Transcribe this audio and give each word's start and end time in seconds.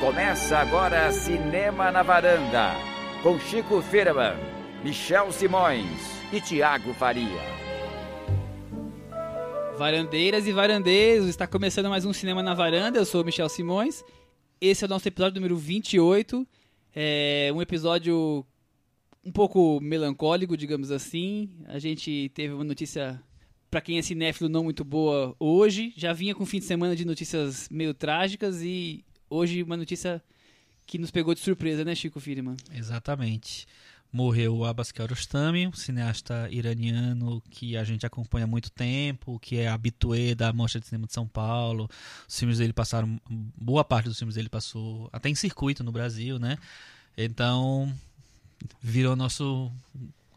Começa 0.00 0.56
agora 0.56 1.12
Cinema 1.12 1.92
na 1.92 2.02
Varanda, 2.02 2.70
com 3.22 3.38
Chico 3.38 3.82
Firman, 3.82 4.34
Michel 4.82 5.30
Simões 5.30 5.84
e 6.32 6.40
Tiago 6.40 6.94
Faria. 6.94 7.42
Varandeiras 9.76 10.46
e 10.46 10.52
varandeiros, 10.52 11.28
está 11.28 11.46
começando 11.46 11.90
mais 11.90 12.06
um 12.06 12.14
Cinema 12.14 12.42
na 12.42 12.54
Varanda. 12.54 12.98
Eu 12.98 13.04
sou 13.04 13.22
Michel 13.22 13.50
Simões. 13.50 14.02
Esse 14.58 14.84
é 14.84 14.86
o 14.86 14.88
nosso 14.88 15.06
episódio 15.06 15.34
número 15.34 15.58
28. 15.58 16.48
É 16.94 17.52
um 17.54 17.60
episódio 17.60 18.42
um 19.22 19.30
pouco 19.30 19.80
melancólico, 19.82 20.56
digamos 20.56 20.90
assim. 20.90 21.50
A 21.66 21.78
gente 21.78 22.30
teve 22.32 22.54
uma 22.54 22.64
notícia, 22.64 23.22
para 23.70 23.82
quem 23.82 23.98
é 23.98 24.02
cinéfilo, 24.02 24.48
não 24.48 24.64
muito 24.64 24.82
boa 24.82 25.36
hoje. 25.38 25.92
Já 25.94 26.14
vinha 26.14 26.34
com 26.34 26.44
um 26.44 26.46
fim 26.46 26.58
de 26.58 26.64
semana 26.64 26.96
de 26.96 27.04
notícias 27.04 27.68
meio 27.70 27.92
trágicas 27.92 28.62
e 28.62 29.04
hoje 29.30 29.62
uma 29.62 29.76
notícia 29.76 30.22
que 30.86 30.98
nos 30.98 31.10
pegou 31.10 31.32
de 31.34 31.40
surpresa, 31.40 31.84
né, 31.84 31.94
Chico 31.94 32.20
Firman? 32.20 32.56
Exatamente. 32.74 33.66
Morreu 34.12 34.56
o 34.56 34.64
Abbas 34.64 34.90
Kiarostami, 34.90 35.68
um 35.68 35.72
cineasta 35.72 36.48
iraniano 36.50 37.40
que 37.48 37.76
a 37.76 37.84
gente 37.84 38.04
acompanha 38.04 38.44
há 38.44 38.48
muito 38.48 38.68
tempo, 38.68 39.38
que 39.38 39.58
é 39.58 39.68
habitué 39.68 40.34
da 40.34 40.52
Mostra 40.52 40.80
de 40.80 40.88
Cinema 40.88 41.06
de 41.06 41.12
São 41.12 41.28
Paulo. 41.28 41.88
Os 42.28 42.36
filmes 42.36 42.58
dele 42.58 42.72
passaram, 42.72 43.20
boa 43.56 43.84
parte 43.84 44.08
dos 44.08 44.18
filmes 44.18 44.34
dele 44.34 44.48
passou 44.48 45.08
até 45.12 45.28
em 45.28 45.34
circuito 45.36 45.84
no 45.84 45.92
Brasil, 45.92 46.40
né? 46.40 46.58
Então, 47.16 47.94
virou 48.82 49.14
nosso 49.14 49.70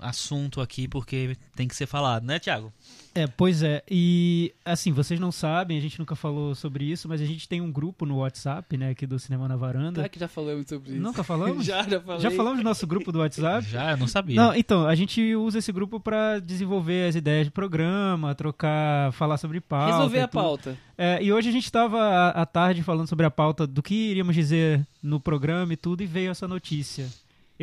assunto 0.03 0.61
aqui 0.61 0.87
porque 0.87 1.37
tem 1.55 1.67
que 1.67 1.75
ser 1.75 1.85
falado, 1.85 2.25
né, 2.25 2.39
Tiago? 2.39 2.71
É, 3.15 3.27
pois 3.27 3.61
é. 3.61 3.83
E 3.89 4.53
assim, 4.65 4.91
vocês 4.91 5.19
não 5.19 5.31
sabem, 5.31 5.77
a 5.77 5.81
gente 5.81 5.99
nunca 5.99 6.15
falou 6.15 6.55
sobre 6.55 6.85
isso, 6.85 7.07
mas 7.07 7.21
a 7.21 7.25
gente 7.25 7.47
tem 7.47 7.61
um 7.61 7.71
grupo 7.71 8.05
no 8.05 8.17
WhatsApp, 8.17 8.75
né, 8.75 8.89
aqui 8.89 9.05
do 9.05 9.19
Cinema 9.19 9.47
na 9.47 9.55
Varanda. 9.55 9.97
Será 9.97 10.09
que 10.09 10.19
já 10.19 10.27
falamos 10.27 10.67
sobre 10.67 10.93
isso? 10.93 11.01
Nunca 11.01 11.23
falamos? 11.23 11.63
já, 11.65 11.83
já 11.83 12.01
falei. 12.01 12.21
Já 12.21 12.31
falamos 12.31 12.59
do 12.59 12.63
nosso 12.63 12.87
grupo 12.87 13.11
do 13.11 13.19
WhatsApp? 13.19 13.67
Já, 13.67 13.91
eu 13.91 13.97
não 13.97 14.07
sabia. 14.07 14.35
Não, 14.35 14.55
então, 14.55 14.87
a 14.87 14.95
gente 14.95 15.35
usa 15.35 15.59
esse 15.59 15.71
grupo 15.71 15.99
para 15.99 16.39
desenvolver 16.39 17.07
as 17.07 17.15
ideias 17.15 17.45
de 17.45 17.51
programa, 17.51 18.33
trocar, 18.33 19.11
falar 19.13 19.37
sobre 19.37 19.61
pauta. 19.61 19.95
Resolver 19.95 20.19
a 20.21 20.27
pauta. 20.27 20.77
É, 20.97 21.23
e 21.23 21.31
hoje 21.31 21.49
a 21.49 21.51
gente 21.51 21.65
estava 21.65 22.29
à 22.29 22.45
tarde 22.45 22.81
falando 22.81 23.07
sobre 23.07 23.25
a 23.25 23.31
pauta 23.31 23.67
do 23.67 23.83
que 23.83 23.93
iríamos 23.93 24.35
dizer 24.35 24.85
no 25.01 25.19
programa 25.19 25.73
e 25.73 25.77
tudo, 25.77 26.01
e 26.01 26.05
veio 26.05 26.31
essa 26.31 26.47
notícia. 26.47 27.07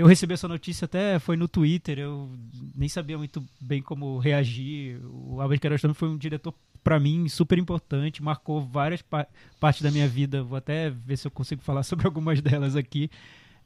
Eu 0.01 0.07
recebi 0.07 0.33
essa 0.33 0.49
notícia 0.49 0.87
até 0.87 1.19
foi 1.19 1.37
no 1.37 1.47
Twitter, 1.47 1.99
eu 1.99 2.31
nem 2.75 2.89
sabia 2.89 3.19
muito 3.19 3.45
bem 3.61 3.83
como 3.83 4.17
reagir. 4.17 4.99
O 5.05 5.43
Albert 5.43 5.61
Kiarostami 5.61 5.93
foi 5.93 6.09
um 6.09 6.17
diretor 6.17 6.55
para 6.83 6.99
mim 6.99 7.29
super 7.29 7.59
importante, 7.59 8.23
marcou 8.23 8.63
várias 8.63 9.03
pa 9.03 9.27
partes 9.61 9.83
da 9.83 9.91
minha 9.91 10.09
vida. 10.09 10.43
Vou 10.43 10.57
até 10.57 10.89
ver 10.89 11.19
se 11.19 11.27
eu 11.27 11.31
consigo 11.31 11.61
falar 11.61 11.83
sobre 11.85 12.07
algumas 12.07 12.41
delas 12.41 12.77
aqui. 12.77 13.11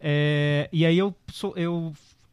É, 0.01 0.69
e 0.73 0.85
aí 0.85 0.99
eu, 0.99 1.15
eu, 1.55 1.93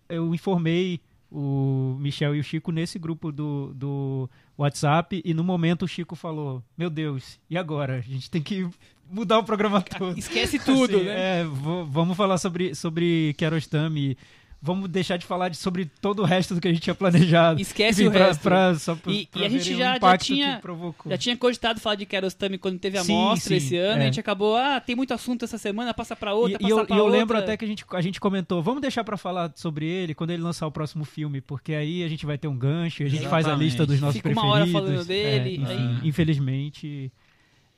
eu 0.09 0.33
informei 0.33 0.99
o 1.31 1.95
Michel 1.99 2.35
e 2.35 2.39
o 2.39 2.43
Chico 2.43 2.71
nesse 2.71 2.97
grupo 2.97 3.31
do, 3.31 3.71
do 3.75 4.27
WhatsApp 4.61 5.21
e 5.23 5.33
no 5.33 5.43
momento 5.43 5.83
o 5.83 5.87
Chico 5.87 6.15
falou: 6.15 6.63
Meu 6.77 6.89
Deus, 6.89 7.39
e 7.49 7.57
agora? 7.57 7.97
A 7.97 8.01
gente 8.01 8.29
tem 8.29 8.41
que 8.41 8.67
mudar 9.09 9.39
o 9.39 9.43
programa 9.43 9.81
todo. 9.97 10.17
Esquece 10.17 10.59
tudo, 10.59 10.97
Assim, 10.97 11.05
né? 11.05 11.41
É, 11.41 11.45
vamos 11.89 12.15
falar 12.15 12.37
sobre, 12.37 12.75
sobre 12.75 13.33
Kiarostami. 13.37 14.17
Vamos 14.63 14.87
deixar 14.89 15.17
de 15.17 15.25
falar 15.25 15.49
de, 15.49 15.57
sobre 15.57 15.85
todo 15.99 16.21
o 16.21 16.23
resto 16.25 16.53
do 16.53 16.61
que 16.61 16.67
a 16.67 16.71
gente 16.71 16.83
tinha 16.83 16.93
planejado. 16.93 17.59
Esquece 17.59 18.01
Enfim, 18.03 18.09
o 18.09 18.11
pra, 18.11 18.27
resto. 18.27 18.41
pra- 18.43 18.75
só 18.75 18.95
pra- 18.95 19.11
E- 19.11 19.25
pra 19.25 19.41
e 19.41 19.45
a 19.45 19.49
gente 19.49 19.75
já- 19.75 19.97
já 19.99 20.17
tinha-. 20.19 20.61
Já 21.07 21.17
tinha 21.17 21.35
cogitado 21.35 21.79
falar 21.79 21.95
de 21.95 22.05
Kiarostami 22.05 22.59
quando 22.59 22.77
teve 22.77 22.95
a 22.99 23.03
Sim, 23.03 23.11
mostra 23.13 23.49
sim, 23.59 23.65
esse 23.65 23.75
ano. 23.75 23.99
é. 23.99 24.03
A 24.03 24.05
gente 24.05 24.19
acabou, 24.19 24.55
ah, 24.55 24.79
tem 24.79 24.95
muito 24.95 25.15
assunto 25.15 25.43
essa 25.45 25.57
semana, 25.57 25.95
passa 25.95 26.15
pra 26.15 26.35
outra, 26.35 26.51
E, 26.51 26.59
passa 26.59 26.67
e 26.67 26.69
eu, 26.69 26.85
pra 26.85 26.95
e 26.95 26.99
eu 26.99 27.05
outra. 27.05 27.19
lembro 27.19 27.37
até 27.39 27.57
que 27.57 27.65
a 27.65 27.67
gente, 27.67 27.83
a 27.91 28.01
gente 28.01 28.19
comentou, 28.19 28.61
vamos 28.61 28.81
deixar 28.81 29.03
pra 29.03 29.17
falar 29.17 29.51
sobre 29.55 29.87
ele 29.87 30.13
quando 30.13 30.29
ele 30.29 30.43
lançar 30.43 30.67
o 30.67 30.71
próximo 30.71 31.05
filme, 31.05 31.41
porque 31.41 31.73
aí 31.73 32.03
a 32.03 32.07
gente 32.07 32.23
vai 32.27 32.37
ter 32.37 32.47
um 32.47 32.55
gancho, 32.55 33.01
a 33.01 33.07
gente 33.07 33.23
faz 33.27 33.47
a 33.47 33.49
Exatamente. 33.49 33.63
lista 33.65 33.85
dos 33.87 33.99
nossos 33.99 34.17
Fica 34.17 34.29
uma 34.29 34.41
preferidos. 34.43 34.75
hora 34.75 34.85
falando 34.85 35.07
dele, 35.07 35.49
É, 35.49 35.53
enfim, 35.55 35.65
aí- 35.73 36.07
Infelizmente, 36.07 37.11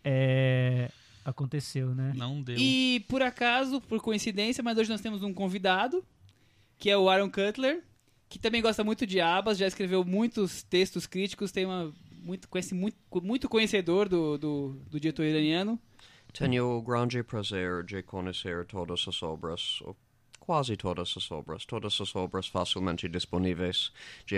é, 0.04 0.90
aconteceu, 1.24 1.96
né? 1.96 2.12
Não 2.16 2.42
deu. 2.42 2.58
E 2.58 3.06
por 3.08 3.22
acaso, 3.22 3.80
por 3.80 4.02
coincidência, 4.02 4.62
mas 4.62 4.78
hoje 4.78 4.90
nós 4.90 5.00
temos 5.02 5.24
um 5.24 5.34
convidado, 5.34 6.04
que 6.84 6.90
é 6.90 6.98
o 6.98 7.10
Aaron 7.10 7.30
Cutler, 7.30 7.82
que 8.28 8.38
também 8.38 8.62
gosta 8.62 8.84
muito 8.84 9.08
de 9.08 9.22
abas, 9.22 9.58
já 9.58 9.66
escreveu 9.66 10.04
muitos 10.04 10.64
textos 10.64 11.08
críticos, 11.08 11.50
tem 11.50 11.66
uma 11.66 11.94
muito 12.22 12.50
conhece 12.50 12.76
muito, 12.76 12.98
muito 13.22 13.48
conhecedor 13.48 14.10
do, 14.10 14.38
do, 14.38 14.82
do 14.92 15.00
diretor 15.00 15.24
iraniano. 15.24 15.80
Tenho 16.34 16.82
grande 16.82 17.24
prazer 17.24 17.86
de 17.86 18.04
conhecer 18.04 18.66
todas 18.66 19.06
as 19.08 19.24
obras, 19.24 19.80
ou 19.84 19.96
quase 20.46 20.76
todas 20.76 21.14
as 21.16 21.32
obras, 21.32 21.66
todas 21.66 22.02
as 22.02 22.14
obras 22.18 22.48
facilmente 22.48 23.08
disponíveis 23.08 23.94
de. 24.26 24.36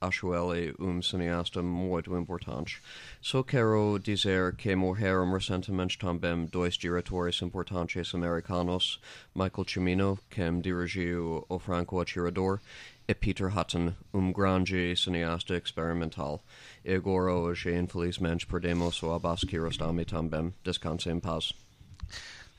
Acho 0.00 0.32
ele 0.32 0.72
um 0.78 1.02
cineasta 1.02 1.60
muito 1.60 2.16
importante. 2.16 2.80
Só 3.20 3.42
quero 3.42 3.98
dizer 3.98 4.54
que 4.54 4.76
morreram 4.76 5.32
recentemente 5.32 5.98
também 5.98 6.46
dois 6.46 6.74
diretores 6.74 7.42
importantes 7.42 8.14
americanos, 8.14 9.00
Michael 9.34 9.66
Cimino, 9.68 10.18
que 10.30 10.48
dirigiu 10.62 11.44
O 11.48 11.58
Franco 11.58 12.00
Atirador, 12.00 12.60
e 13.08 13.14
Peter 13.14 13.48
Hutton, 13.48 13.94
um 14.14 14.30
grande 14.30 14.94
cineasta 14.94 15.56
experimental. 15.56 16.44
E 16.84 16.94
agora 16.94 17.32
hoje, 17.34 17.74
infelizmente, 17.74 18.46
perdemos 18.46 19.02
o 19.02 19.12
Abbas 19.12 19.40
Kiarostami 19.40 20.04
também. 20.04 20.54
Descanse 20.62 21.10
em 21.10 21.18
paz. 21.18 21.52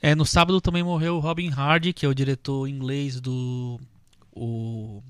É, 0.02 0.14
no 0.14 0.24
sábado 0.24 0.60
também 0.60 0.82
morreu 0.82 1.18
Robin 1.18 1.50
Hardy, 1.50 1.92
que 1.92 2.06
é 2.06 2.08
o 2.08 2.14
diretor 2.14 2.66
inglês 2.66 3.20
do 3.20 3.78
o 4.32 5.02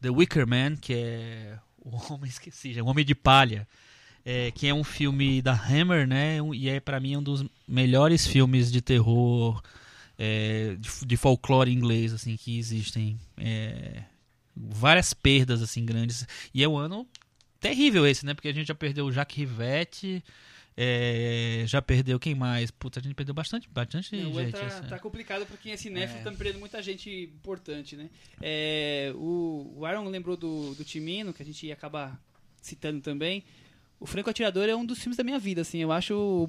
The 0.00 0.10
Wicker 0.10 0.46
Man, 0.46 0.76
que 0.76 0.94
é 0.94 1.58
o 1.78 1.96
homem 2.12 2.28
esqueci, 2.28 2.72
já, 2.72 2.82
o 2.82 2.86
Homem 2.86 3.04
de 3.04 3.14
Palha, 3.14 3.66
é, 4.24 4.50
que 4.50 4.66
é 4.66 4.74
um 4.74 4.84
filme 4.84 5.40
da 5.40 5.52
Hammer, 5.52 6.06
né? 6.06 6.38
e 6.54 6.68
é 6.68 6.80
para 6.80 6.98
mim 6.98 7.16
um 7.16 7.22
dos 7.22 7.44
melhores 7.66 8.26
filmes 8.26 8.70
de 8.72 8.82
terror 8.82 9.62
é, 10.18 10.76
de, 10.78 11.06
de 11.06 11.16
folclore 11.16 11.72
inglês 11.72 12.12
assim 12.12 12.36
que 12.36 12.58
existem. 12.58 13.18
É, 13.36 14.02
várias 14.58 15.14
perdas 15.14 15.62
assim 15.62 15.84
grandes 15.84 16.26
e 16.52 16.64
é 16.64 16.68
um 16.68 16.76
ano 16.76 17.06
terrível 17.60 18.06
esse, 18.06 18.24
né? 18.26 18.34
Porque 18.34 18.48
a 18.48 18.52
gente 18.52 18.66
já 18.66 18.74
perdeu 18.74 19.06
o 19.06 19.12
Jacques 19.12 19.36
Rivette. 19.36 20.22
É, 20.80 21.64
já 21.66 21.82
perdeu 21.82 22.20
quem 22.20 22.36
mais? 22.36 22.70
Puta, 22.70 23.00
a 23.00 23.02
gente 23.02 23.12
perdeu 23.12 23.34
bastante, 23.34 23.68
bastante 23.68 24.14
Não, 24.14 24.32
gente. 24.32 24.52
tá, 24.52 24.64
assim. 24.66 24.86
tá 24.86 24.96
complicado 25.00 25.44
pra 25.44 25.56
quem 25.56 25.72
é 25.72 25.76
cinéfilo, 25.76 26.20
É. 26.20 26.22
tá 26.22 26.30
perdendo 26.30 26.60
muita 26.60 26.80
gente 26.80 27.10
importante, 27.10 27.96
né? 27.96 28.08
É, 28.40 29.12
o, 29.16 29.74
o 29.76 29.84
Aaron 29.84 30.08
lembrou 30.08 30.36
do, 30.36 30.76
do 30.76 30.84
Timino, 30.84 31.32
que 31.32 31.42
a 31.42 31.44
gente 31.46 31.66
ia 31.66 31.72
acabar 31.74 32.16
citando 32.62 33.00
também. 33.00 33.42
O 33.98 34.06
Franco 34.06 34.30
Atirador 34.30 34.68
é 34.68 34.76
um 34.76 34.86
dos 34.86 35.00
filmes 35.00 35.16
da 35.16 35.24
minha 35.24 35.40
vida, 35.40 35.62
assim, 35.62 35.78
eu 35.78 35.90
acho 35.90 36.48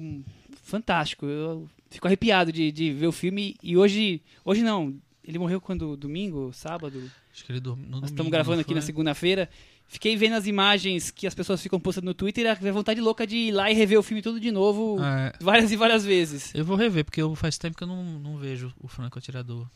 fantástico. 0.62 1.26
Eu 1.26 1.68
fico 1.90 2.06
arrepiado 2.06 2.52
de, 2.52 2.70
de 2.70 2.92
ver 2.92 3.08
o 3.08 3.12
filme 3.12 3.56
e 3.60 3.76
hoje, 3.76 4.22
hoje 4.44 4.62
não, 4.62 4.94
ele 5.24 5.40
morreu 5.40 5.60
quando? 5.60 5.96
Domingo? 5.96 6.52
Sábado? 6.52 7.10
Acho 7.32 7.44
que 7.44 7.50
ele 7.50 7.58
dormiu 7.58 7.88
no 7.88 8.00
Nós 8.00 8.10
estamos 8.10 8.30
gravando 8.30 8.60
aqui 8.60 8.74
na 8.74 8.80
segunda-feira. 8.80 9.50
Fiquei 9.92 10.16
vendo 10.16 10.36
as 10.36 10.46
imagens 10.46 11.10
que 11.10 11.26
as 11.26 11.34
pessoas 11.34 11.60
ficam 11.60 11.80
postando 11.80 12.04
no 12.04 12.14
Twitter 12.14 12.46
e 12.46 12.68
a 12.68 12.72
vontade 12.72 13.00
louca 13.00 13.26
de 13.26 13.36
ir 13.36 13.50
lá 13.50 13.72
e 13.72 13.74
rever 13.74 13.98
o 13.98 14.04
filme 14.04 14.22
tudo 14.22 14.38
de 14.38 14.52
novo, 14.52 15.02
É, 15.02 15.32
várias 15.40 15.72
e 15.72 15.76
várias 15.76 16.04
vezes. 16.04 16.54
eu 16.54 16.64
vou 16.64 16.76
rever, 16.76 17.04
porque 17.04 17.20
eu, 17.20 17.34
faz 17.34 17.58
tempo 17.58 17.76
que 17.76 17.82
eu 17.82 17.88
não, 17.88 18.04
não 18.04 18.36
vejo 18.38 18.72
o 18.78 18.86
Franco 18.86 19.18
Atirador. 19.18 19.66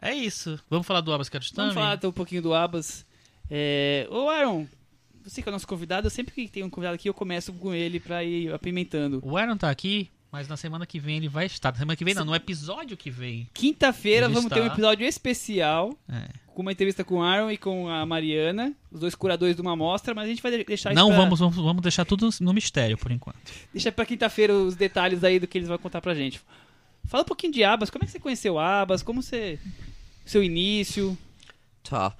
É 0.00 0.14
isso. 0.14 0.60
Vamos 0.70 0.86
falar 0.86 1.00
do 1.00 1.12
Abbas 1.12 1.28
Kiarostami? 1.28 1.70
Vamos 1.70 1.74
falar 1.74 1.96
então 1.96 2.10
um 2.10 2.12
pouquinho 2.12 2.40
do 2.40 2.54
Abas. 2.54 3.04
É... 3.50 4.06
Ô, 4.08 4.28
Aaron, 4.28 4.68
você 5.24 5.42
que 5.42 5.48
é 5.48 5.50
o 5.50 5.52
nosso 5.52 5.66
convidado, 5.66 6.06
eu 6.06 6.10
sempre 6.10 6.32
que 6.32 6.46
tem 6.46 6.62
um 6.62 6.70
convidado 6.70 6.94
aqui, 6.94 7.08
eu 7.08 7.14
começo 7.14 7.52
com 7.54 7.74
ele 7.74 7.98
pra 7.98 8.22
ir 8.22 8.52
apimentando. 8.54 9.20
O 9.24 9.36
Aaron 9.36 9.56
tá 9.56 9.70
aqui, 9.70 10.08
mas 10.30 10.46
na 10.46 10.56
semana 10.56 10.86
que 10.86 11.00
vem 11.00 11.16
ele 11.16 11.28
vai 11.28 11.46
estar. 11.46 11.72
Na 11.72 11.78
semana 11.78 11.96
que 11.96 12.04
vem 12.04 12.14
não, 12.14 12.24
no 12.24 12.34
episódio 12.34 12.96
que 12.96 13.10
vem. 13.10 13.48
Quinta-feira 13.52 14.28
vamos 14.28 14.52
ter 14.52 14.62
um 14.62 14.66
episódio 14.66 15.04
especial 15.04 15.98
É. 16.08 16.41
com 16.52 16.62
uma 16.62 16.72
entrevista 16.72 17.02
com 17.02 17.16
o 17.16 17.22
Aaron 17.22 17.50
e 17.50 17.56
com 17.56 17.88
a 17.88 18.04
Mariana, 18.06 18.72
os 18.90 19.00
dois 19.00 19.14
curadores 19.14 19.56
de 19.56 19.62
uma 19.62 19.72
amostra, 19.72 20.14
mas 20.14 20.24
a 20.24 20.28
gente 20.28 20.42
vai 20.42 20.52
de- 20.52 20.64
deixar 20.64 20.94
Não, 20.94 21.08
isso 21.08 21.14
pra, 21.16 21.24
vamos, 21.24 21.40
vamos, 21.40 21.56
vamos 21.56 21.82
deixar 21.82 22.04
tudo 22.04 22.28
no 22.40 22.52
mistério 22.52 22.96
por 22.96 23.10
enquanto. 23.10 23.38
deixa 23.72 23.90
pra 23.90 24.04
quinta-feira 24.06 24.54
os 24.54 24.74
detalhes 24.76 25.24
aí 25.24 25.38
do 25.38 25.46
que 25.46 25.58
eles 25.58 25.68
vão 25.68 25.78
contar 25.78 26.00
pra 26.00 26.14
gente. 26.14 26.40
Fala 27.04 27.22
um 27.22 27.26
pouquinho 27.26 27.52
de 27.52 27.64
Abas, 27.64 27.90
como 27.90 28.04
é 28.04 28.06
que 28.06 28.12
você 28.12 28.20
conheceu 28.20 28.58
Abas, 28.58 29.02
como 29.02 29.22
você... 29.22 29.58
seu 30.24 30.42
início... 30.42 31.16
Tá. 31.82 32.14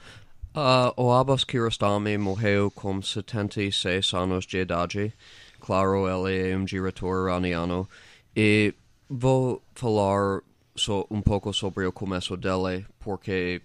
Uh, 0.55 0.93
o 1.00 1.12
Abbas 1.12 1.44
Kiarostami 1.44 2.19
morreu 2.19 2.70
com 2.70 3.00
76 3.00 4.12
anos 4.12 4.44
de 4.44 4.58
idade. 4.58 5.12
Claro, 5.61 6.06
ele 6.08 6.50
é 6.50 6.56
um 6.56 6.64
diretor 6.64 7.29
iraniano. 7.29 7.88
E 8.37 8.75
vou 9.08 9.62
falar 9.75 10.40
so, 10.75 11.06
um 11.11 11.23
pouco 11.23 11.52
sobre 11.55 11.87
o 11.87 11.93
começo 11.93 12.37
dele, 12.37 12.84
porque 12.99 13.62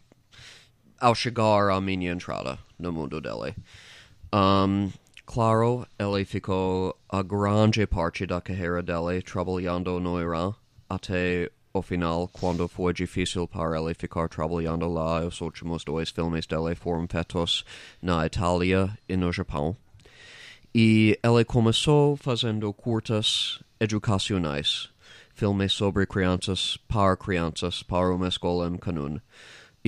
ao 0.99 1.15
chegar 1.15 1.69
à 1.69 1.79
minha 1.81 2.11
entrada 2.11 2.59
no 2.79 2.91
mundo 2.91 3.21
dele. 3.21 3.55
Um, 4.33 4.91
Claro, 5.27 5.85
ele 5.99 6.23
ficou 6.23 6.97
a 7.09 7.21
grande 7.21 7.85
parte 7.85 8.25
da 8.25 8.39
carreira 8.39 8.81
dele 8.81 9.21
trabalhando 9.21 9.99
no 9.99 10.17
Irã, 10.21 10.55
até 10.89 11.51
o 11.73 11.81
final, 11.81 12.29
quando 12.29 12.65
foi 12.69 12.93
difícil 12.93 13.45
para 13.45 13.77
ele 13.77 13.93
ficar 13.93 14.29
trabalhando 14.29 14.87
lá, 14.87 15.25
os 15.25 15.41
últimos 15.41 15.83
dois 15.83 16.11
filmes 16.11 16.47
dele 16.47 16.75
foram 16.75 17.05
feitos 17.11 17.65
na 18.01 18.25
Itália 18.25 18.97
e 19.07 19.17
no 19.17 19.29
Japão. 19.33 19.75
E 20.73 21.19
ele 21.21 21.43
começou 21.43 22.15
fazendo 22.15 22.73
curtas 22.73 23.61
educacionais, 23.81 24.89
filmes 25.35 25.73
sobre 25.73 26.05
crianças, 26.05 26.77
para 26.87 27.17
crianças, 27.17 27.83
para 27.83 28.15
uma 28.15 28.29
escola 28.29 28.69
em 28.69 28.77
Canun. 28.77 29.19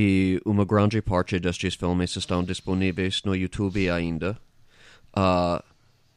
E 0.01 0.41
uma 0.45 0.63
grande 0.63 1.01
parte 1.01 1.37
destes 1.41 1.75
filmes 1.75 2.15
estão 2.15 2.41
disponíveis 2.41 3.21
no 3.25 3.35
YouTube 3.35 3.89
ainda, 3.89 4.39
uh, 5.09 5.61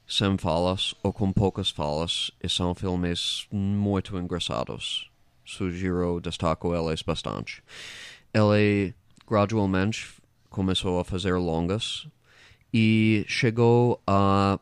sem 0.06 0.38
falas 0.38 0.94
ou 1.02 1.12
com 1.12 1.32
poucas 1.32 1.68
falas, 1.68 2.30
e 2.40 2.48
são 2.48 2.76
filmes 2.76 3.48
muito 3.50 4.16
engraçados. 4.16 5.10
Sugiro, 5.44 6.20
destaco 6.20 6.72
eles 6.76 7.02
bastante. 7.02 7.60
Ele 8.32 8.94
gradualmente 9.28 10.14
começou 10.48 11.00
a 11.00 11.04
fazer 11.04 11.34
longas 11.34 12.06
e 12.72 13.24
chegou 13.26 14.00
a 14.06 14.60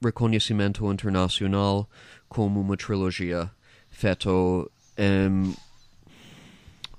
reconhecimento 0.00 0.88
internacional 0.92 1.90
como 2.28 2.60
uma 2.60 2.76
trilogia 2.76 3.50
feito 3.88 4.70
em 4.96 5.56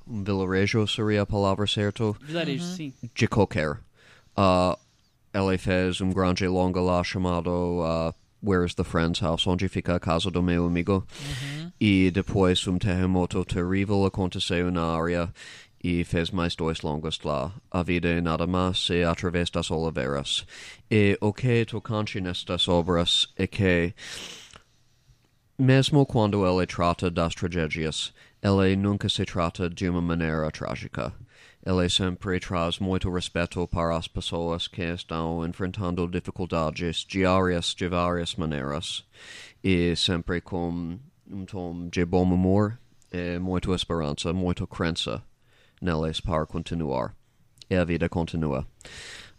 vilarejo 0.05 0.87
seria 0.87 1.21
a 1.21 1.25
palavra 1.25 1.67
certa 1.67 2.13
Vilarejo, 2.21 2.63
sim. 2.63 2.93
de 3.13 3.27
qualquer. 3.27 3.79
Uh, 4.37 4.77
ele 5.33 5.57
fez 5.57 6.01
um 6.01 6.11
grande 6.11 6.47
longa 6.47 6.81
lá 6.81 7.03
chamado 7.03 7.49
uh, 7.49 8.13
Where's 8.43 8.73
the 8.73 8.83
Friend's 8.83 9.21
House, 9.21 9.45
onde 9.45 9.67
fica 9.69 9.95
a 9.95 9.99
casa 9.99 10.31
do 10.31 10.41
meu 10.41 10.65
amigo. 10.65 11.05
E 11.79 12.11
depois 12.11 12.65
um 12.67 12.77
terremoto 12.77 13.43
terrível 13.45 14.05
aconteceu 14.05 14.71
na 14.71 14.83
área 14.83 15.33
e 15.83 16.03
fez 16.03 16.31
mais 16.31 16.55
dois 16.55 16.81
longas 16.81 17.19
lá. 17.23 17.53
A 17.69 17.83
vida 17.83 18.09
e 18.09 18.21
nada 18.21 18.45
mais 18.45 18.89
e 18.89 19.03
através 19.03 19.49
das 19.49 19.71
oliveiras. 19.71 20.45
E 20.89 21.17
o 21.21 21.31
que 21.31 21.65
tocante 21.65 22.19
nestas 22.19 22.67
obras 22.67 23.27
é 23.35 23.47
que 23.47 23.93
mesmo 25.57 26.05
quando 26.05 26.45
ele 26.45 26.65
trata 26.65 27.11
das 27.11 27.35
tragédias, 27.35 28.13
ele 28.41 28.75
nunca 28.75 29.07
se 29.07 29.23
trata 29.25 29.69
de 29.69 29.87
uma 29.87 30.01
maneira 30.01 30.49
trágica. 30.51 31.13
Ele 31.63 31.87
sempre 31.89 32.39
traz 32.39 32.79
muito 32.79 33.11
respeito 33.13 33.67
para 33.67 33.95
as 33.95 34.07
pessoas 34.07 34.67
que 34.67 34.81
estão 34.81 35.45
enfrentando 35.45 36.07
dificuldades 36.07 37.05
diárias 37.07 37.75
de 37.75 37.87
várias 37.87 38.35
maneiras, 38.35 39.05
e 39.63 39.95
sempre 39.95 40.41
com 40.41 40.97
um 41.29 41.45
tom 41.45 41.87
de 41.87 42.03
bom 42.03 42.23
humor 42.23 42.79
e 43.11 43.37
muita 43.37 43.71
esperança, 43.75 44.33
muita 44.33 44.65
crença 44.65 45.23
neles 45.79 46.19
para 46.19 46.45
continuar. 46.47 47.15
E 47.69 47.75
a 47.75 47.85
vida 47.85 48.09
continua. 48.09 48.65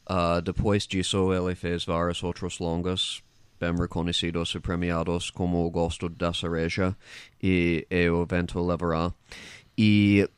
Uh, 0.09 0.41
depois 0.43 0.87
disso, 0.87 1.33
ele 1.33 1.55
fez 1.55 1.85
vários 1.85 2.23
outros 2.23 2.59
longas, 2.59 3.23
bem 3.63 3.77
reconhecidos 3.77 4.53
e 4.57 4.59
premiados 4.59 5.31
como 5.31 5.65
o 5.65 5.71
Gosto 5.71 6.09
da 6.09 6.33
Cereja 6.35 6.97
e, 7.41 7.87
e 7.89 8.11
o 8.11 8.27
Vento 8.27 8.61
Levará. 8.61 9.13
E 9.79 10.29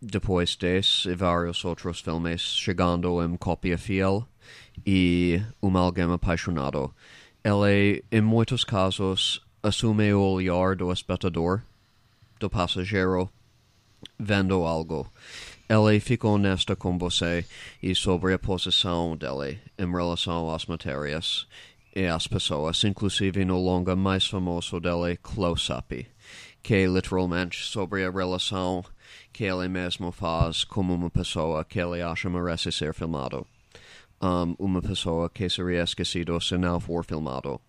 depois 0.00 0.54
desse, 0.54 1.16
vários 1.16 1.64
outros 1.64 1.98
filmes, 1.98 2.40
chegando 2.40 3.20
em 3.24 3.36
Cópia 3.36 3.76
Fiel 3.76 4.24
e 4.86 5.42
Um 5.60 5.76
Alguém 5.76 6.12
Apaixonado. 6.12 6.94
Ele, 7.42 8.04
em 8.12 8.20
muitos 8.20 8.62
casos, 8.62 9.44
assume 9.60 10.14
o 10.14 10.20
olhar 10.20 10.76
do 10.76 10.92
espectador, 10.92 11.62
do 12.38 12.48
passageiro, 12.48 13.28
vendo 14.16 14.62
algo. 14.62 15.10
Ele 15.68 15.98
fica 15.98 16.28
honesta 16.28 16.76
com 16.76 16.96
você 16.96 17.44
e 17.82 17.96
sobre 17.96 18.32
a 18.34 18.38
posição 18.38 19.16
dele 19.16 19.58
em 19.76 19.90
relação 19.90 20.54
às 20.54 20.66
matérias 20.66 21.48
e 21.94 22.06
às 22.06 22.26
pessoas, 22.26 22.82
inclusive 22.84 23.44
no 23.44 23.58
longa 23.58 23.94
mais 23.94 24.26
famoso 24.26 24.80
dele, 24.80 25.16
Close 25.22 25.72
Up, 25.72 26.06
que 26.62 26.74
é 26.74 26.86
literalmente 26.86 27.64
sobre 27.64 28.04
a 28.04 28.10
relação 28.10 28.84
que 29.32 29.44
ele 29.44 29.68
mesmo 29.68 30.12
faz 30.12 30.64
como 30.64 30.94
uma 30.94 31.10
pessoa 31.10 31.64
que 31.64 31.80
ele 31.80 32.02
acha 32.02 32.28
merece 32.28 32.70
ser 32.70 32.94
filmado. 32.94 33.46
Um, 34.20 34.54
uma 34.58 34.80
pessoa 34.80 35.28
que 35.28 35.48
seria 35.48 35.82
esquecido 35.82 36.40
se 36.40 36.56
não 36.56 36.78
for 36.78 37.04
filmado. 37.04 37.60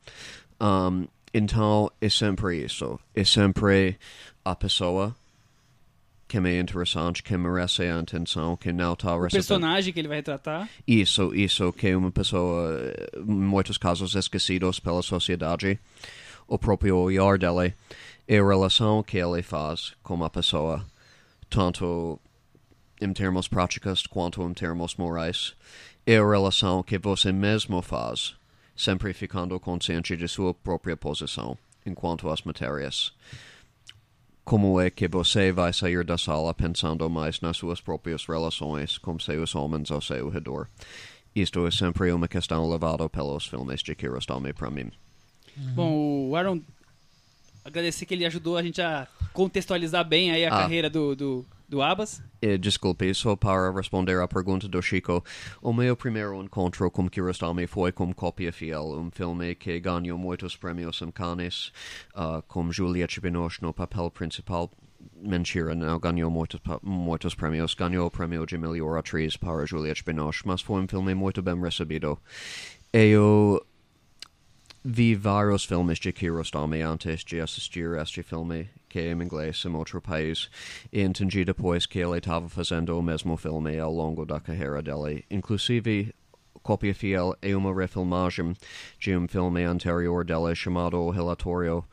Um, 0.62 1.08
então, 1.34 1.90
é 2.00 2.10
sempre 2.10 2.64
isso. 2.64 3.00
É 3.16 3.24
sempre 3.24 3.98
a 4.46 4.56
pessoa 4.56 5.16
que 6.42 6.48
é 6.48 6.60
interessante, 6.60 7.22
que 7.22 7.38
merece 7.38 7.84
a 7.84 8.00
atenção, 8.00 8.58
que 8.58 8.74
não 8.74 8.94
está 8.94 9.16
O 9.16 9.22
recebendo. 9.22 9.32
personagem 9.34 9.94
que 9.94 10.00
ele 10.00 10.08
vai 10.08 10.18
retratar. 10.18 10.68
Isso, 10.88 11.32
isso, 11.36 11.72
que 11.74 11.90
é 11.90 11.96
uma 11.96 12.12
pessoa, 12.12 12.76
eh, 12.82 13.20
em 13.20 13.24
muitos 13.24 13.78
casos, 13.78 14.16
esquecidos 14.16 14.80
pela 14.80 15.04
sociedade, 15.04 15.80
o 16.48 16.58
próprio 16.58 16.98
olhar 16.98 17.38
dele, 17.38 17.76
e 18.28 18.36
a 18.36 18.44
relação 18.44 19.04
que 19.04 19.20
ele 19.20 19.44
faz 19.44 19.94
com 20.02 20.24
a 20.24 20.30
pessoa, 20.30 20.84
tanto 21.52 22.20
em 23.00 23.14
termos 23.14 23.48
práticos 23.48 24.08
quanto 24.08 24.42
em 24.42 24.54
termos 24.56 24.96
morais, 24.96 25.54
e 26.08 26.16
a 26.16 26.28
relação 26.28 26.82
que 26.82 26.98
você 26.98 27.32
mesmo 27.32 27.80
faz, 27.84 28.34
sempre 28.76 29.14
ficando 29.14 29.60
consciente 29.60 30.18
de 30.18 30.28
sua 30.28 30.52
própria 30.52 30.98
posição 30.98 31.56
enquanto 31.86 32.28
às 32.28 32.42
matérias. 32.42 33.14
Como 34.46 34.80
é 34.80 34.90
que 34.90 35.08
você 35.08 35.52
vai 35.52 35.72
sair 35.72 36.04
da 36.04 36.18
sala 36.18 36.54
pensando 36.54 37.10
mais 37.10 37.40
nas 37.40 37.56
suas 37.58 37.80
próprias 37.80 38.26
relações 38.26 38.98
com 38.98 39.18
seus 39.18 39.56
homens 39.56 39.90
ao 39.90 40.02
seu 40.02 40.30
redor? 40.30 40.68
Isto 41.34 41.66
é 41.66 41.72
sempre 41.72 42.12
uma 42.12 42.28
questão 42.28 42.70
levada 42.70 43.08
pelos 43.10 43.46
filmes 43.48 43.82
de 43.82 43.96
Kiarostami 43.96 44.54
para 44.54 44.70
mim. 44.70 44.92
Bom, 45.56 46.30
o 46.30 46.36
Aaron, 46.36 46.60
agradecer 47.64 48.06
que 48.06 48.14
ele 48.14 48.26
ajudou 48.26 48.58
a 48.58 48.64
gente 48.64 48.82
a 48.82 49.08
contextualizar 49.32 50.04
bem 50.06 50.32
aí 50.32 50.46
a 50.46 50.50
Ah. 50.50 50.60
carreira 50.62 50.90
do, 50.90 51.16
do, 51.16 51.46
do 51.74 51.82
Abbas. 51.82 52.22
E, 52.40 52.56
desculpe, 52.56 53.12
só 53.16 53.36
para 53.36 53.72
responder 53.72 54.22
à 54.22 54.28
pergunta 54.28 54.68
do 54.68 54.80
Chico, 54.80 55.24
o 55.60 55.74
meu 55.74 55.98
primeiro 55.98 56.40
encontro 56.44 56.90
com 56.92 57.10
Kiarostami 57.10 57.66
foi 57.66 57.92
com 57.92 58.14
Cópia 58.14 58.54
Fiel, 58.54 58.96
um 59.00 59.10
filme 59.10 59.56
que 59.56 59.80
ganhou 59.80 60.18
muitos 60.18 60.56
prêmios 60.56 61.02
em 61.02 61.10
Cannes, 61.10 61.72
ah, 62.14 62.44
com 62.48 62.72
Juliette 62.72 63.20
Binoche 63.20 63.64
no 63.64 63.74
papel 63.74 64.12
principal. 64.12 64.72
Mentira, 65.16 65.74
não 65.74 66.00
ganhou 66.00 66.30
muitos, 66.30 66.62
muitos 66.84 67.34
prêmios. 67.34 67.74
Ganhou 67.74 68.06
o 68.06 68.12
prêmio 68.12 68.46
de 68.46 68.58
melhor 68.58 68.98
atriz 68.98 69.36
para 69.36 69.66
Juliette 69.66 70.04
Binoche, 70.04 70.44
mas 70.46 70.62
foi 70.62 70.80
um 70.80 70.88
filme 70.88 71.16
muito 71.16 71.42
bem 71.42 71.60
recebido. 71.60 72.20
Eu 72.94 73.66
vi 74.86 75.16
vários 75.16 75.66
filmes 75.66 75.98
de 75.98 76.12
Kiarostami 76.12 76.82
antes 76.82 77.24
de 77.24 77.40
assistir 77.40 77.98
a 77.98 78.04
este 78.04 78.22
filme, 78.22 78.70
que 78.94 79.00
é 79.00 79.12
em 79.12 79.24
inglês 79.24 79.64
em 79.66 79.74
outro 79.74 80.00
país, 80.00 80.52
e 80.92 81.02
entendi 81.02 81.44
depois 81.44 81.88
que 81.88 81.98
ele 81.98 82.20
estava 82.20 82.48
fazendo 82.48 82.96
o 82.96 83.02
mesmo 83.02 83.36
filme 83.38 83.80
ao 83.80 83.92
longo 83.92 84.24
da 84.24 84.40
carreira 84.40 84.84
dele. 84.84 85.26
Inclusive, 85.32 86.14
Cópia 86.62 86.94
Fiel 86.94 87.36
é 87.42 87.58
uma 87.58 87.74
refilmagem 87.74 88.54
de 89.00 89.18
um 89.18 89.28
filme 89.28 89.64
anterior 89.64 90.24
dele 90.24 90.54
chamado 90.54 91.10
Relatório 91.10 91.84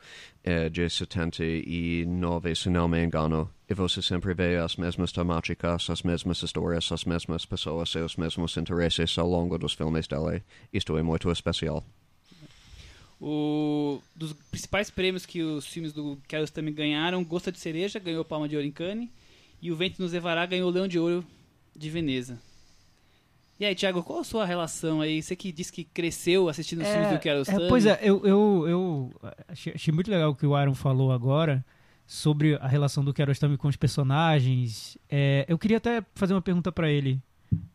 eh, 0.43 0.69
de 0.69 0.87
79, 0.87 2.53
se 2.53 2.69
não 2.69 2.87
me 2.87 3.03
engano. 3.03 3.49
E 3.67 3.73
você 3.73 3.99
sempre 3.99 4.35
vê 4.35 4.57
as 4.57 4.75
mesmas 4.75 5.11
temáticas, 5.11 5.89
as 5.89 6.03
mesmas 6.03 6.43
histórias, 6.43 6.91
as 6.91 7.03
mesmas 7.03 7.47
pessoas 7.47 7.89
e 7.95 7.99
os 7.99 8.15
mesmos 8.15 8.55
interesses 8.57 9.17
ao 9.17 9.27
longo 9.27 9.57
dos 9.57 9.73
filmes 9.73 10.07
dele. 10.07 10.43
Isto 10.71 10.95
é 10.99 11.01
muito 11.01 11.31
especial. 11.31 11.83
O, 13.23 14.01
dos 14.15 14.33
principais 14.33 14.89
prêmios 14.89 15.27
que 15.27 15.43
os 15.43 15.67
filmes 15.67 15.93
do 15.93 16.17
Kiarostami 16.27 16.71
ganharam, 16.71 17.23
Gosta 17.23 17.51
de 17.51 17.59
Cereja 17.59 17.99
ganhou 17.99 18.25
Palma 18.25 18.49
de 18.49 18.55
Ouro 18.55 18.67
em 18.67 18.71
Cannes 18.71 19.09
e 19.61 19.71
O 19.71 19.75
Vento 19.75 20.01
nos 20.01 20.11
Levará 20.11 20.43
ganhou 20.47 20.71
Leão 20.71 20.87
de 20.87 20.97
Ouro 20.97 21.23
de 21.75 21.89
Veneza. 21.89 22.39
E 23.59 23.65
aí, 23.65 23.75
Thiago, 23.75 24.01
qual 24.01 24.21
a 24.21 24.23
sua 24.23 24.43
relação 24.43 25.01
aí? 25.01 25.21
Você 25.21 25.35
que 25.35 25.51
disse 25.51 25.71
que 25.71 25.83
cresceu 25.83 26.49
assistindo 26.49 26.81
os 26.81 26.87
filmes 26.87 27.11
do 27.11 27.19
Kiarostami. 27.19 27.63
é, 27.63 27.69
pois 27.69 27.85
é, 27.85 27.99
eu, 28.01 28.25
eu, 28.25 28.65
eu 28.67 29.13
achei, 29.47 29.73
achei 29.75 29.93
muito 29.93 30.09
legal 30.09 30.31
o 30.31 30.35
que 30.35 30.47
o 30.47 30.55
Aaron 30.55 30.73
falou 30.73 31.11
agora 31.11 31.63
sobre 32.07 32.55
a 32.55 32.67
relação 32.67 33.05
do 33.05 33.13
Kiarostami 33.13 33.55
com 33.55 33.67
os 33.67 33.75
personagens. 33.75 34.97
É, 35.07 35.45
eu 35.47 35.59
queria 35.59 35.77
até 35.77 36.03
fazer 36.15 36.33
uma 36.33 36.41
pergunta 36.41 36.71
pra 36.71 36.89
ele. 36.89 37.21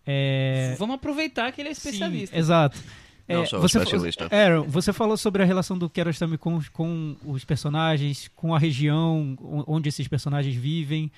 É, 0.05 0.75
Vamos 0.76 0.97
aproveitar 0.97 1.53
que 1.53 1.61
ele 1.61 1.69
é 1.69 1.73
especialista. 1.73 2.35
Sim, 2.35 2.41
exato. 2.41 2.83
Não 3.28 3.42
É, 3.42 3.47
sou 3.47 3.61
você, 3.61 3.78
especialista. 3.78 4.28
Aaron, 4.30 4.64
você 4.64 4.92
falou 4.92 5.16
sobre 5.16 5.42
a 5.42 5.47
relação 5.47 5.76
do 5.76 5.90
Kiarostami 5.90 6.38
com, 6.38 6.61
com 6.73 7.16
os 7.25 7.45
personagens, 7.45 8.30
com 8.37 8.54
a 8.54 8.59
região 8.59 9.37
onde 9.66 9.88
esses 9.88 10.06
personagens 10.06 10.54
vivem, 10.54 11.11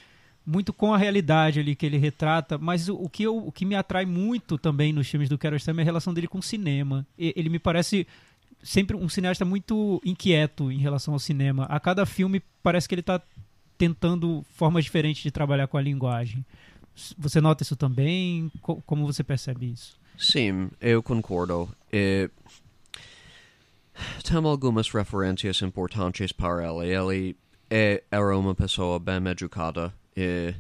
muito 0.47 0.73
com 0.73 0.95
a 0.95 0.97
realidade 0.99 1.61
ali 1.61 1.77
que 1.77 1.85
ele 1.85 1.99
retrata, 1.99 2.57
mas 2.57 2.89
o, 2.89 2.95
o 2.95 3.09
que, 3.11 3.23
eu, 3.25 3.37
o 3.37 3.53
que 3.53 3.67
me 3.67 3.75
atrai 3.75 4.07
muito 4.07 4.57
também 4.57 4.93
nos 4.93 5.07
filmes 5.07 5.29
do 5.29 5.37
Kiarostami 5.37 5.81
é 5.81 5.83
a 5.83 5.85
relação 5.85 6.15
dele 6.15 6.27
com 6.27 6.39
o 6.39 6.43
cinema. 6.43 7.07
E- 7.19 7.35
ele 7.37 7.51
me 7.51 7.59
parece 7.59 8.07
sempre 8.63 8.97
um 8.97 9.09
cineasta 9.09 9.45
muito 9.45 10.01
inquieto 10.05 10.73
em 10.73 10.79
relação 10.79 11.13
ao 11.13 11.21
cinema. 11.21 11.65
A 11.67 11.79
cada 11.79 12.07
filme 12.07 12.43
parece 12.63 12.89
que 12.89 12.95
ele 12.95 13.01
está 13.01 13.21
tentando 13.77 14.45
formas 14.55 14.85
diferentes 14.85 15.23
de 15.23 15.31
trabalhar 15.31 15.67
com 15.69 15.77
a 15.77 15.83
linguagem. 15.83 16.45
Você 17.19 17.41
nota 17.41 17.63
isso 17.63 17.77
também? 17.77 18.51
Co- 18.63 18.83
como 18.87 19.07
você 19.07 19.23
percebe 19.23 19.71
isso? 19.71 19.97
Sim, 20.17 20.69
eu 20.81 21.01
concordo. 21.03 21.69
E 21.93 22.31
tem 24.23 24.37
algumas 24.37 24.91
referências 24.91 25.63
importantes 25.63 26.33
para 26.33 26.69
ele. 26.69 26.95
Ele 26.95 27.37
é, 27.71 28.03
era 28.11 28.37
uma 28.37 28.55
pessoa 28.55 28.99
bem 28.99 29.27
educada 29.27 29.93
e 30.17 30.55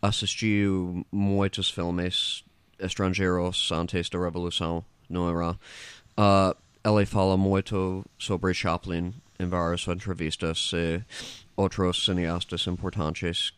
assistiu 0.00 1.06
muitos 1.10 1.70
filmes 1.70 2.44
estrangeiros 2.78 3.70
antes 3.72 4.08
da 4.08 4.18
Revolução, 4.18 4.84
não 5.08 5.28
era? 5.28 5.58
Ah, 6.16 6.56
ele 6.84 7.06
fala 7.06 7.36
muito 7.36 8.04
sobre 8.18 8.54
Chaplin 8.54 9.12
em 9.38 9.46
várias 9.46 9.86
entrevistas 9.86 10.70
e 10.74 11.02
outros 11.56 12.04
cineastas 12.04 12.66
importantes 12.66 13.52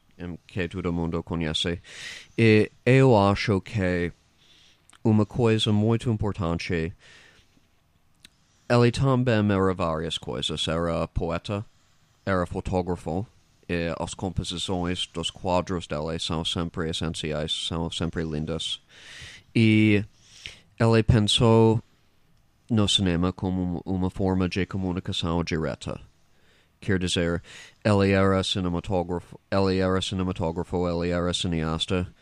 que 0.46 0.68
todo 0.68 0.92
mundo 0.92 1.22
conhece. 1.22 1.80
E 2.36 2.70
eu 2.84 3.16
acho 3.16 3.60
que 3.60 4.12
uma 5.02 5.24
coisa 5.26 5.72
muito 5.72 6.10
importante. 6.10 6.92
Ele 8.68 8.90
também 8.92 9.50
era 9.50 9.74
várias 9.74 10.18
coisas. 10.18 10.66
Era 10.68 11.06
poeta, 11.08 11.64
era 12.24 12.46
fotógrafo, 12.46 13.26
e 13.68 13.94
as 13.98 14.14
composições 14.14 15.06
dos 15.06 15.30
quadros 15.30 15.86
dele 15.86 16.18
são 16.18 16.44
sempre 16.44 16.90
essenciais, 16.90 17.52
são 17.68 17.90
sempre 17.90 18.22
lindas. 18.24 18.80
E 19.54 20.04
ele 20.78 21.02
pensou 21.02 21.82
no 22.70 22.88
cinema 22.88 23.32
como 23.32 23.82
uma 23.84 24.10
forma 24.10 24.48
de 24.48 24.64
comunicação 24.66 25.42
direta. 25.42 26.00
Quer 26.80 26.98
dizer, 26.98 27.42
ele 27.84 28.12
era 28.12 28.42
cinematógrafo, 28.42 29.38
ele 29.50 29.78
era 29.78 30.00
cinematógrafo, 30.00 30.88
ele 30.88 31.10
era 31.10 31.34
cineasta, 31.34 32.12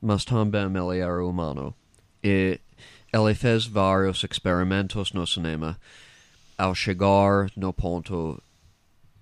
mas 0.00 0.24
também 0.24 0.62
ele 0.64 0.98
era 0.98 1.24
humano. 1.24 1.74
E 2.26 2.58
ele 3.12 3.34
fez 3.34 3.66
vários 3.66 4.24
experimentos 4.24 5.12
no 5.12 5.26
cinema 5.26 5.78
ao 6.56 6.74
chegar 6.74 7.50
no 7.54 7.70
ponto 7.70 8.42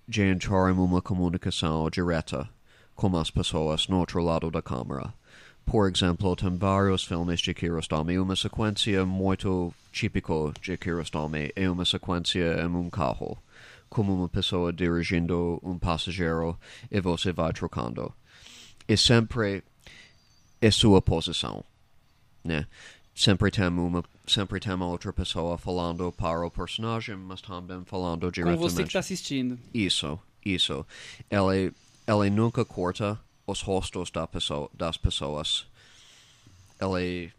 de 0.06 0.22
entrar 0.22 0.70
em 0.70 0.78
uma 0.78 1.02
comunicação 1.02 1.90
direta 1.90 2.48
com 2.94 3.16
as 3.16 3.28
pessoas 3.28 3.88
no 3.88 3.98
outro 3.98 4.22
lado 4.22 4.52
da 4.52 4.62
câmera. 4.62 5.12
Por 5.66 5.90
exemplo, 5.90 6.36
tem 6.36 6.56
vários 6.56 7.02
filmes 7.02 7.40
de 7.40 7.52
Kiarostami. 7.52 8.20
Uma 8.20 8.36
sequência 8.36 9.04
muito 9.04 9.74
típica 9.90 10.52
de 10.60 10.78
Kiarostami 10.78 11.50
é 11.56 11.68
uma 11.68 11.84
sequência 11.84 12.62
em 12.62 12.68
um 12.68 12.88
carro, 12.88 13.36
como 13.90 14.14
uma 14.14 14.28
pessoa 14.28 14.72
dirigindo 14.72 15.58
um 15.60 15.76
passageiro 15.76 16.56
e 16.88 17.00
você 17.00 17.32
vai 17.32 17.52
trocando. 17.52 18.14
E 18.86 18.96
sempre 18.96 19.64
é 20.60 20.70
sua 20.70 21.02
posição 21.02 21.64
né? 22.44 22.66
Sempre 23.14 23.50
tem 23.50 23.68
uma, 23.68 24.02
sempre 24.26 24.58
tem 24.58 24.72
outra 24.80 25.12
pessoa 25.12 25.58
falando 25.58 26.10
para 26.12 26.46
o 26.46 26.50
personagem, 26.50 27.16
mas 27.16 27.42
também 27.42 27.84
falando 27.84 28.26
Com 28.26 28.30
diretamente. 28.30 28.60
você 28.60 28.84
que 28.84 28.92
tá 28.92 29.00
assistindo. 29.00 29.58
Isso, 29.72 30.18
isso. 30.44 30.86
Ele, 31.30 31.72
ele 32.06 32.30
nunca 32.30 32.64
corta 32.64 33.20
os 33.46 33.60
rostos 33.60 34.10
da 34.10 34.26
pessoa, 34.26 34.70
das 34.72 34.96
pessoas. 34.96 35.66
Ele, 36.80 37.32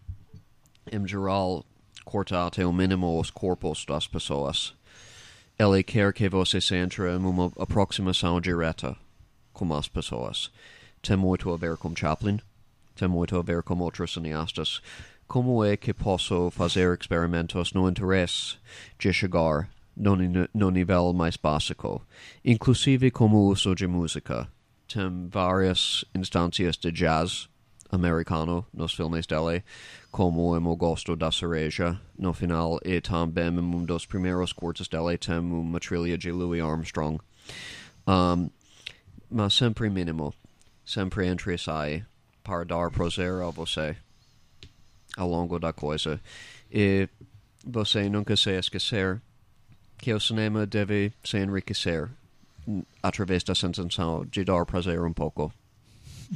em 0.91 1.07
geral, 1.07 1.65
corta 2.05 2.45
até 2.45 2.65
o 2.65 2.71
mínimo 2.71 3.19
os 3.19 3.31
corpos 3.31 3.85
das 3.85 4.07
pessoas. 4.07 4.73
Ele 5.57 5.83
quer 5.83 6.13
que 6.13 6.29
você 6.29 6.59
se 6.61 6.75
entre 6.75 7.09
em 7.11 7.17
uma 7.17 7.51
aproximação 7.57 8.39
direta 8.39 8.95
com 9.53 9.73
as 9.73 9.87
pessoas. 9.87 10.51
Tem 11.01 11.15
muito 11.15 11.51
a 11.51 11.57
ver 11.57 11.77
com 11.77 11.95
Chaplin, 11.95 12.39
tem 12.95 13.07
muito 13.07 13.37
a 13.37 13.41
ver 13.41 13.63
com 13.63 13.77
outros 13.79 14.13
cineastas. 14.13 14.81
Como 15.27 15.63
é 15.63 15.75
que 15.77 15.93
posso 15.93 16.51
fazer 16.51 16.97
experimentos 16.99 17.73
no 17.73 17.89
interesse 17.89 18.57
de 18.99 19.11
chegar 19.11 19.69
no, 19.95 20.15
no 20.53 20.69
nível 20.69 21.13
mais 21.13 21.37
básico, 21.37 22.01
inclusive 22.43 23.09
como 23.11 23.49
uso 23.49 23.73
de 23.73 23.87
música? 23.87 24.47
Tem 24.87 25.27
várias 25.29 26.05
instâncias 26.13 26.77
de 26.77 26.91
jazz 26.91 27.49
americano 27.93 28.65
nos 28.73 28.93
filmes 28.93 29.25
dele, 29.25 29.63
como 30.11 30.55
O 30.55 30.75
Gosto 30.75 31.15
da 31.15 31.31
Cereja, 31.31 31.99
no 32.17 32.33
final, 32.33 32.79
e 32.83 32.99
também 32.99 33.47
em 33.47 33.59
um 33.59 33.85
dos 33.85 34.05
primeiros 34.05 34.51
cortes 34.51 34.87
dele 34.87 35.17
tem 35.17 35.39
uma 35.39 35.79
trilha 35.79 36.17
de 36.17 36.31
Louis 36.31 36.61
Armstrong. 36.61 37.19
Um, 38.07 38.49
mas 39.29 39.53
sempre 39.53 39.89
mínimo, 39.89 40.33
sempre 40.85 41.27
entre 41.27 41.57
sai, 41.57 42.05
para 42.43 42.63
dar 42.65 42.91
prazer 42.91 43.31
a 43.41 43.49
você 43.49 43.95
ao 45.15 45.29
longo 45.29 45.57
da 45.59 45.71
coisa. 45.71 46.19
E 46.71 47.07
você 47.65 48.09
nunca 48.09 48.35
se 48.35 48.51
esquecer 48.51 49.21
que 49.97 50.13
o 50.13 50.19
cinema 50.19 50.65
deve 50.65 51.13
se 51.23 51.37
enriquecer 51.37 52.09
através 53.01 53.43
da 53.43 53.53
sensação 53.55 54.25
de 54.25 54.43
dar 54.43 54.65
prazer 54.65 54.99
um 55.01 55.13
pouco. 55.13 55.51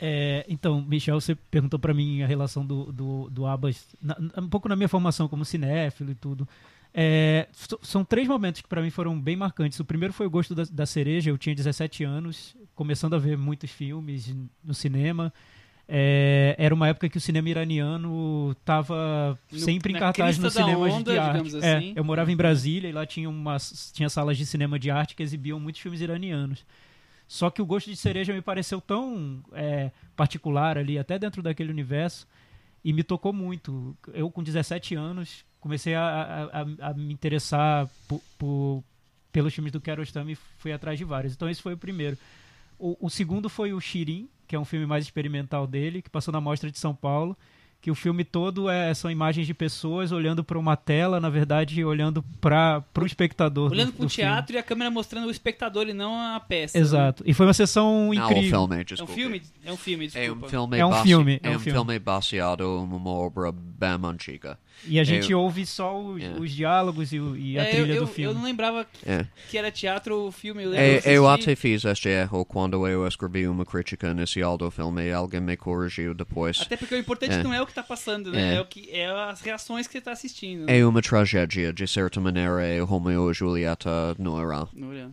É, 0.00 0.46
então, 0.48 0.80
Michel, 0.80 1.20
você 1.20 1.34
perguntou 1.34 1.76
pra 1.76 1.92
mim 1.92 2.22
a 2.22 2.26
relação 2.28 2.64
do, 2.64 2.92
do, 2.92 3.28
do 3.30 3.46
Abbas, 3.46 3.84
na- 4.00 4.16
um 4.36 4.48
pouco 4.48 4.68
na 4.68 4.76
minha 4.76 4.88
formação 4.88 5.26
como 5.26 5.44
cinéfilo 5.44 6.12
e 6.12 6.14
tudo. 6.14 6.48
É, 6.92 7.48
são 7.82 8.04
três 8.04 8.26
momentos 8.26 8.60
que 8.60 8.68
pra 8.68 8.82
mim 8.82 8.90
foram 8.90 9.18
bem 9.18 9.36
marcantes. 9.36 9.78
O 9.78 9.84
primeiro 9.84 10.12
foi 10.12 10.26
o 10.26 10.30
gosto 10.30 10.54
da, 10.54 10.64
da 10.64 10.86
cereja. 10.86 11.30
Eu 11.30 11.38
tinha 11.38 11.54
17 11.54 12.04
anos, 12.04 12.56
começando 12.74 13.14
a 13.14 13.18
ver 13.18 13.36
muitos 13.36 13.70
filmes 13.70 14.34
no 14.64 14.74
cinema. 14.74 15.32
É, 15.90 16.54
era 16.58 16.74
uma 16.74 16.88
época 16.88 17.08
que 17.08 17.16
o 17.16 17.20
cinema 17.20 17.48
iraniano 17.48 18.54
estava 18.60 19.38
sempre 19.50 19.94
em 19.94 19.96
cartaz 19.98 20.36
nos 20.36 20.52
cinemas 20.52 20.92
onda, 20.92 21.12
de 21.12 21.18
arte. 21.18 21.56
É, 21.62 21.76
assim. 21.76 21.92
eu 21.96 22.04
morava 22.04 22.30
em 22.30 22.36
Brasília 22.36 22.90
e 22.90 22.92
lá 22.92 23.06
tinha, 23.06 23.28
umas, 23.28 23.90
tinha 23.94 24.10
salas 24.10 24.36
de 24.36 24.44
cinema 24.44 24.78
de 24.78 24.90
arte 24.90 25.14
que 25.14 25.22
exibiam 25.22 25.58
muitos 25.58 25.80
filmes 25.80 26.02
iranianos. 26.02 26.66
Só 27.26 27.48
que 27.48 27.62
o 27.62 27.66
gosto 27.66 27.88
de 27.88 27.96
cereja 27.96 28.34
me 28.34 28.42
pareceu 28.42 28.82
tão 28.82 29.42
é, 29.52 29.90
particular 30.14 30.76
ali, 30.76 30.98
até 30.98 31.18
dentro 31.18 31.42
daquele 31.42 31.70
universo, 31.70 32.26
e 32.84 32.92
me 32.92 33.02
tocou 33.02 33.32
muito. 33.32 33.96
Eu, 34.12 34.30
com 34.30 34.42
17 34.42 34.94
anos, 34.94 35.44
comecei 35.68 35.94
a, 35.94 36.02
a- 36.02 36.60
a- 36.62 36.90
a 36.90 36.94
me 36.94 37.12
interessar 37.12 37.88
por, 38.08 38.20
por- 38.38 38.82
pelos 39.30 39.54
filmes 39.54 39.70
do 39.72 39.80
Kiarostami 39.80 40.32
e 40.32 40.38
fui 40.58 40.72
atrás 40.72 40.98
de 40.98 41.04
vários. 41.04 41.34
Então, 41.34 41.48
esse 41.48 41.60
foi 41.62 41.74
o 41.74 41.78
primeiro. 41.78 42.16
O, 42.78 42.96
o 43.06 43.10
segundo 43.10 43.48
foi 43.48 43.72
o 43.72 43.80
Shirin, 43.80 44.28
que 44.46 44.56
é 44.56 44.58
um 44.58 44.64
filme 44.64 44.86
mais 44.86 45.04
experimental 45.04 45.66
dele, 45.66 46.00
que 46.02 46.08
passou 46.10 46.32
na 46.32 46.40
Mostra 46.40 46.70
de 46.70 46.78
São 46.78 46.94
Paulo. 46.94 47.36
Que 47.80 47.92
o 47.92 47.94
filme 47.94 48.24
todo 48.24 48.68
é, 48.68 48.92
são 48.92 49.08
imagens 49.08 49.46
de 49.46 49.54
pessoas 49.54 50.10
olhando 50.10 50.42
para 50.42 50.58
uma 50.58 50.76
tela, 50.76 51.20
na 51.20 51.30
verdade, 51.30 51.84
olhando 51.84 52.24
para 52.40 52.82
o 53.00 53.06
espectador. 53.06 53.70
Olhando 53.70 53.92
do, 53.92 53.96
pro 53.98 54.06
do 54.06 54.10
filme. 54.10 54.28
teatro 54.28 54.56
e 54.56 54.58
a 54.58 54.64
câmera 54.64 54.90
mostrando 54.90 55.28
o 55.28 55.30
espectador 55.30 55.86
e 55.86 55.92
não 55.92 56.18
a 56.34 56.40
peça. 56.40 56.76
né? 56.76 56.82
Exato. 56.82 57.22
E 57.24 57.32
foi 57.32 57.46
uma 57.46 57.54
sessão 57.54 58.06
Não, 58.06 58.08
o 58.10 58.14
incrível. 58.14 58.58
filme, 58.66 58.84
É 58.98 59.02
um 59.02 59.06
filme? 59.06 59.42
É 59.64 59.72
um 59.72 59.76
filme, 59.76 60.04
É 60.06 60.08
desculpa. 60.08 60.46
um 60.46 60.48
filme, 60.48 60.76
É 60.78 60.84
um 60.86 60.90
base- 60.90 61.02
filme, 61.04 61.40
é 61.40 61.50
um 61.50 61.58
filme 61.60 61.98
baseado 62.00 62.64
em 62.64 62.66
uma 62.96 63.10
obra 63.10 63.52
bem 63.52 63.90
antiga. 64.02 64.58
E 64.86 64.98
a 65.00 65.04
gente 65.04 65.32
Eu- 65.32 65.40
ouve 65.40 65.66
só 65.66 66.00
os, 66.00 66.22
É. 66.22 66.30
os 66.38 66.50
diálogos 66.52 67.12
e, 67.12 67.18
o- 67.20 67.36
e 67.36 67.58
a 67.58 67.62
É, 67.64 67.70
trilha 67.70 67.94
eu, 67.94 68.00
do 68.02 68.06
filme. 68.06 68.30
eu 68.30 68.34
não 68.34 68.44
lembrava 68.44 68.86
É. 69.04 69.26
que 69.50 69.58
era 69.58 69.70
teatro 69.72 70.16
ou 70.16 70.32
filme. 70.32 70.62
Eu, 70.62 70.72
É, 70.74 71.00
que 71.00 71.08
eu 71.10 71.28
até 71.28 71.54
fiz 71.56 71.84
este 71.84 72.08
erro 72.08 72.44
quando 72.44 72.86
eu 72.86 73.06
escrevi 73.06 73.46
uma 73.48 73.66
crítica 73.66 74.08
inicial 74.08 74.56
do 74.56 74.70
filme 74.70 75.04
e 75.06 75.12
alguém 75.12 75.40
me 75.40 75.56
corrigiu 75.56 76.14
depois. 76.14 76.60
Até 76.60 76.76
porque 76.76 76.94
o 76.94 76.98
importante 76.98 77.34
É. 77.34 77.42
não 77.42 77.52
é 77.52 77.60
o 77.60 77.66
que 77.66 77.74
tá 77.74 77.82
passando, 77.82 78.30
né? 78.32 78.54
É. 78.54 78.56
É, 78.56 78.60
o 78.60 78.64
que, 78.64 78.88
é 78.90 79.06
as 79.10 79.40
reações 79.40 79.86
que 79.86 79.92
você 79.92 80.00
tá 80.00 80.12
assistindo. 80.12 80.64
né? 80.64 80.78
É 80.78 80.86
uma 80.86 81.02
tragédia, 81.02 81.72
de 81.72 81.86
certa 81.86 82.20
maneira, 82.20 82.64
é 82.64 82.78
Romeo 82.80 83.30
e 83.30 83.34
Julieta 83.34 84.14
no 84.18 84.40
Irã. 84.40 84.66
Não 84.72 84.92
é? 84.92 85.08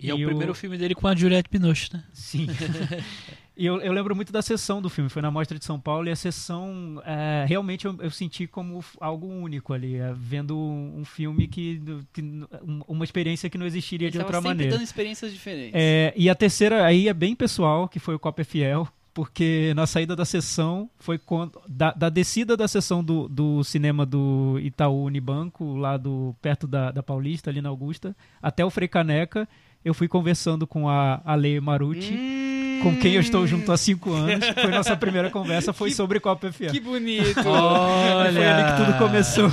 E, 0.00 0.10
é 0.10 0.14
o 0.14 0.18
E 0.18 0.24
o- 0.24 0.28
primeiro 0.28 0.54
filme 0.54 0.76
dele 0.78 0.94
com 0.94 1.08
a 1.08 1.14
Juliette 1.14 1.48
Binoche, 1.50 1.90
né? 1.92 2.02
Sim. 2.12 2.46
e 3.58 3.66
eu, 3.66 3.80
eu 3.80 3.92
lembro 3.92 4.14
muito 4.14 4.32
da 4.32 4.40
sessão 4.40 4.80
do 4.80 4.88
filme. 4.88 5.10
Foi 5.10 5.20
na 5.20 5.30
Mostra 5.30 5.58
de 5.58 5.64
São 5.64 5.78
Paulo 5.80 6.06
e 6.08 6.10
a 6.10 6.16
sessão 6.16 7.02
é, 7.04 7.44
realmente 7.48 7.84
eu, 7.86 7.96
eu 8.00 8.10
senti 8.10 8.46
como 8.46 8.82
algo 9.00 9.26
único 9.26 9.72
ali, 9.74 9.96
é, 9.96 10.14
vendo 10.16 10.56
um, 10.56 11.00
um 11.00 11.04
filme 11.04 11.46
que, 11.48 11.82
que 12.12 12.22
um- 12.22 12.82
uma 12.86 13.04
experiência 13.04 13.50
que 13.50 13.58
não 13.58 13.66
existiria 13.66 14.10
de 14.10 14.18
outra 14.18 14.40
maneira. 14.40 14.72
dando 14.72 14.82
experiências 14.84 15.32
diferentes. 15.32 15.72
É, 15.74 16.14
e 16.16 16.30
a 16.30 16.34
terceira 16.34 16.84
aí 16.84 17.08
é 17.08 17.12
bem 17.12 17.34
pessoal, 17.34 17.88
que 17.88 17.98
foi 17.98 18.14
o 18.14 18.18
Copa 18.18 18.44
Fiel, 18.44 18.86
porque 19.12 19.72
na 19.74 19.84
saída 19.84 20.14
da 20.14 20.24
sessão 20.24 20.88
foi 20.96 21.18
quando 21.18 21.60
da, 21.68 21.90
da 21.92 22.08
descida 22.08 22.56
da 22.56 22.68
sessão 22.68 23.02
do, 23.02 23.28
do 23.28 23.64
cinema 23.64 24.06
do 24.06 24.60
Itaú 24.62 25.02
Unibanco, 25.06 25.74
lá 25.74 25.96
do 25.96 26.36
perto 26.40 26.68
da, 26.68 26.92
da 26.92 27.02
Paulista, 27.02 27.50
ali 27.50 27.60
na 27.60 27.68
Augusta, 27.68 28.14
até 28.40 28.64
o 28.64 28.70
Frei 28.70 28.86
Caneca, 28.86 29.48
eu 29.88 29.94
fui 29.94 30.06
conversando 30.08 30.66
com 30.66 30.88
a 30.88 31.20
Ale 31.24 31.60
Marucci. 31.60 32.12
Hum, 32.14 32.48
com 32.82 32.94
quem 32.96 33.14
eu 33.14 33.20
estou 33.20 33.44
junto 33.44 33.72
há 33.72 33.76
cinco 33.76 34.12
anos. 34.12 34.46
Foi 34.54 34.70
nossa 34.70 34.96
primeira 34.96 35.30
conversa, 35.30 35.72
foi 35.72 35.88
Que- 35.90 35.96
sobre 35.96 36.20
Copa 36.20 36.52
FA. 36.52 36.66
Que 36.66 36.78
bonito. 36.78 37.40
Olha. 37.44 38.32
Foi 38.32 38.46
ali 38.46 38.70
que 38.70 38.84
tudo 38.84 38.98
começou. 38.98 39.50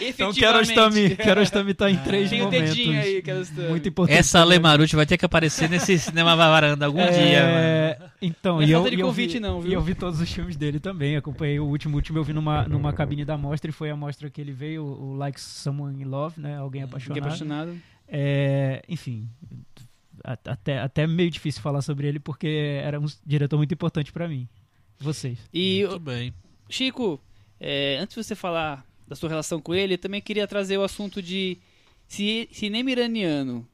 Então 0.00 0.32
Kiarostami, 0.32 1.16
Kiarostami 1.16 1.74
tá 1.74 1.90
em 1.90 1.96
três 1.96 2.30
Tem 2.30 2.40
momentos. 2.42 2.68
dedinho 2.70 3.00
aí. 3.00 3.20
Muito 3.68 3.88
importante. 3.88 4.16
Essa 4.16 4.42
Ale 4.42 4.60
Marucci 4.60 4.94
vai 4.94 5.04
ter 5.06 5.18
que 5.18 5.24
aparecer 5.24 5.68
nesse 5.68 5.98
cinema 5.98 6.36
varanda 6.36 6.86
algum 6.86 6.98
dia, 7.02 7.10
mano. 7.42 7.56
É, 7.56 7.98
então, 8.20 8.56
Não 8.56 8.62
é 8.62 8.66
eu, 8.66 8.78
falta 8.80 8.90
de 8.94 9.00
eu 9.00 9.06
convite 9.08 9.32
vi, 9.34 9.40
não, 9.40 9.60
viu? 9.60 9.70
E 9.70 9.74
eu 9.74 9.80
vi 9.80 9.94
todos 9.96 10.20
os 10.20 10.32
filmes 10.32 10.54
dele 10.56 10.78
também. 10.78 11.16
Acompanhei 11.16 11.58
o 11.58 11.64
último, 11.64 11.94
o 11.94 11.96
último 11.96 12.18
eu 12.18 12.22
vi 12.24 12.32
numa, 12.32 12.62
numa 12.68 12.92
cabine 12.92 13.24
da 13.24 13.36
mostra 13.36 13.70
e 13.70 13.72
foi 13.72 13.90
a 13.90 13.96
mostra 13.96 14.30
que 14.30 14.40
ele 14.40 14.52
veio, 14.52 14.84
o 14.84 15.16
Like 15.16 15.40
Someone 15.40 16.00
in 16.00 16.04
Love, 16.04 16.40
né? 16.40 16.58
Alguém 16.58 16.84
apaixonado. 16.84 17.18
apaixonado. 17.18 17.76
É, 18.14 18.82
enfim, 18.90 19.26
até, 20.22 20.78
até 20.78 21.06
meio 21.06 21.30
difícil 21.30 21.62
falar 21.62 21.80
sobre 21.80 22.06
ele 22.06 22.20
porque 22.20 22.80
era 22.82 23.00
um 23.00 23.06
diretor 23.24 23.56
muito 23.56 23.72
importante 23.72 24.12
pra 24.12 24.28
mim. 24.28 24.46
Vocês. 25.00 25.38
E, 25.52 25.82
Muito 25.86 25.98
bem. 25.98 26.34
Chico, 26.68 27.18
é, 27.58 27.96
antes 27.98 28.14
de 28.14 28.22
você 28.22 28.34
falar 28.34 28.86
da 29.08 29.16
sua 29.16 29.30
relação 29.30 29.60
com 29.60 29.74
ele, 29.74 29.94
eu 29.94 29.98
também 29.98 30.20
queria 30.20 30.46
trazer 30.46 30.76
o 30.76 30.84
assunto 30.84 31.22
de 31.22 31.56
ci- 32.06 32.48
cinema 32.52 32.90
iraniano. 32.90 33.66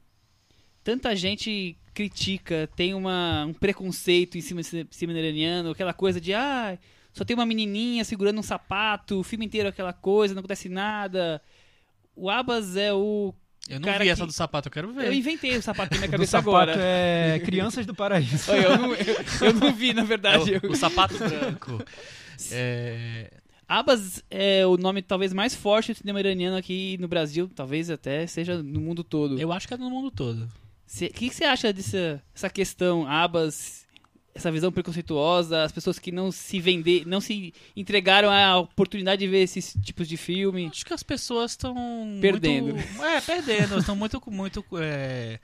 Tanta 0.83 1.13
gente 1.15 1.77
critica, 1.93 2.69
tem 2.75 2.93
uma, 2.93 3.45
um 3.45 3.53
preconceito 3.53 4.37
em 4.37 4.41
cima 4.41 4.61
do 4.61 4.63
cine- 4.63 4.87
cinema 4.89 5.19
iraniano, 5.19 5.71
aquela 5.71 5.93
coisa 5.93 6.19
de, 6.21 6.33
ah, 6.33 6.79
só 7.13 7.25
tem 7.25 7.35
uma 7.35 7.45
menininha 7.45 8.05
segurando 8.05 8.39
um 8.39 8.43
sapato, 8.43 9.19
o 9.19 9.23
filme 9.23 9.45
inteiro 9.45 9.67
é 9.67 9.69
aquela 9.69 9.91
coisa, 9.93 10.33
não 10.33 10.39
acontece 10.39 10.69
nada. 10.69 11.41
O 12.15 12.29
Abbas 12.29 12.75
é 12.77 12.93
o... 12.93 13.33
Eu 13.69 13.79
não 13.79 13.91
vi 13.93 13.99
que- 13.99 14.09
essa 14.09 14.25
do 14.25 14.31
sapato, 14.31 14.67
eu 14.67 14.71
quero 14.71 14.91
ver. 14.91 15.05
Eu 15.07 15.13
inventei 15.13 15.55
o 15.55 15.61
sapato 15.61 15.93
na 15.93 15.97
minha 15.99 16.07
Do 16.07 16.11
cabeça 16.11 16.31
sapato 16.31 16.49
agora. 16.49 16.73
é 16.77 17.39
Crianças 17.45 17.85
do 17.85 17.93
Paraíso. 17.95 18.51
Eu, 18.51 18.77
não, 18.77 18.93
eu, 18.95 19.15
eu 19.41 19.53
não 19.53 19.73
vi, 19.73 19.93
na 19.93 20.01
É 20.01 20.05
verdade. 20.05 20.59
o, 20.63 20.71
o 20.71 20.75
sapato 20.75 21.15
branco. 21.17 21.83
É, 22.51 23.31
Abbas 23.67 24.23
é 24.31 24.65
o 24.65 24.77
nome 24.77 25.01
talvez 25.01 25.31
mais 25.33 25.53
forte 25.53 25.91
do 25.93 25.97
cinema 25.97 26.19
iraniano 26.19 26.57
aqui 26.57 26.97
no 26.99 27.07
Brasil, 27.07 27.49
talvez 27.53 27.89
até 27.89 28.25
seja 28.25 28.63
no 28.63 28.79
mundo 28.81 29.03
todo. 29.03 29.39
eu 29.39 29.51
acho 29.51 29.67
que 29.67 29.73
é 29.73 29.77
no 29.77 29.89
mundo 29.89 30.09
todo. 30.09 30.43
O 30.43 30.97
que 30.97 31.09
que 31.29 31.35
você 31.35 31.43
acha 31.43 31.71
dessa 31.71 32.19
essa 32.33 32.49
questão, 32.49 33.05
Abbas, 33.07 33.78
essa 34.39 34.51
visão 34.51 34.71
preconceituosa, 34.71 35.63
as 35.63 35.71
pessoas 35.71 35.99
que 35.99 36.11
não 36.11 36.31
se 36.31 36.59
vender, 36.59 37.05
não 37.05 37.21
se 37.21 37.53
entregaram 37.75 38.29
à 38.31 38.57
oportunidade 38.57 39.19
de 39.19 39.27
ver 39.27 39.43
esses 39.43 39.75
tipos 39.83 40.07
de 40.07 40.17
filme? 40.17 40.67
Acho 40.67 40.85
que 40.85 40.93
as 40.93 41.03
pessoas 41.03 41.51
estão 41.51 41.75
Perdendo. 42.21 42.73
Muito, 42.75 43.03
é, 43.03 43.21
perdendo. 43.21 43.77
Estão 43.77 43.95
muito, 43.95 44.21
muito, 44.31 44.65
é, 44.77 45.39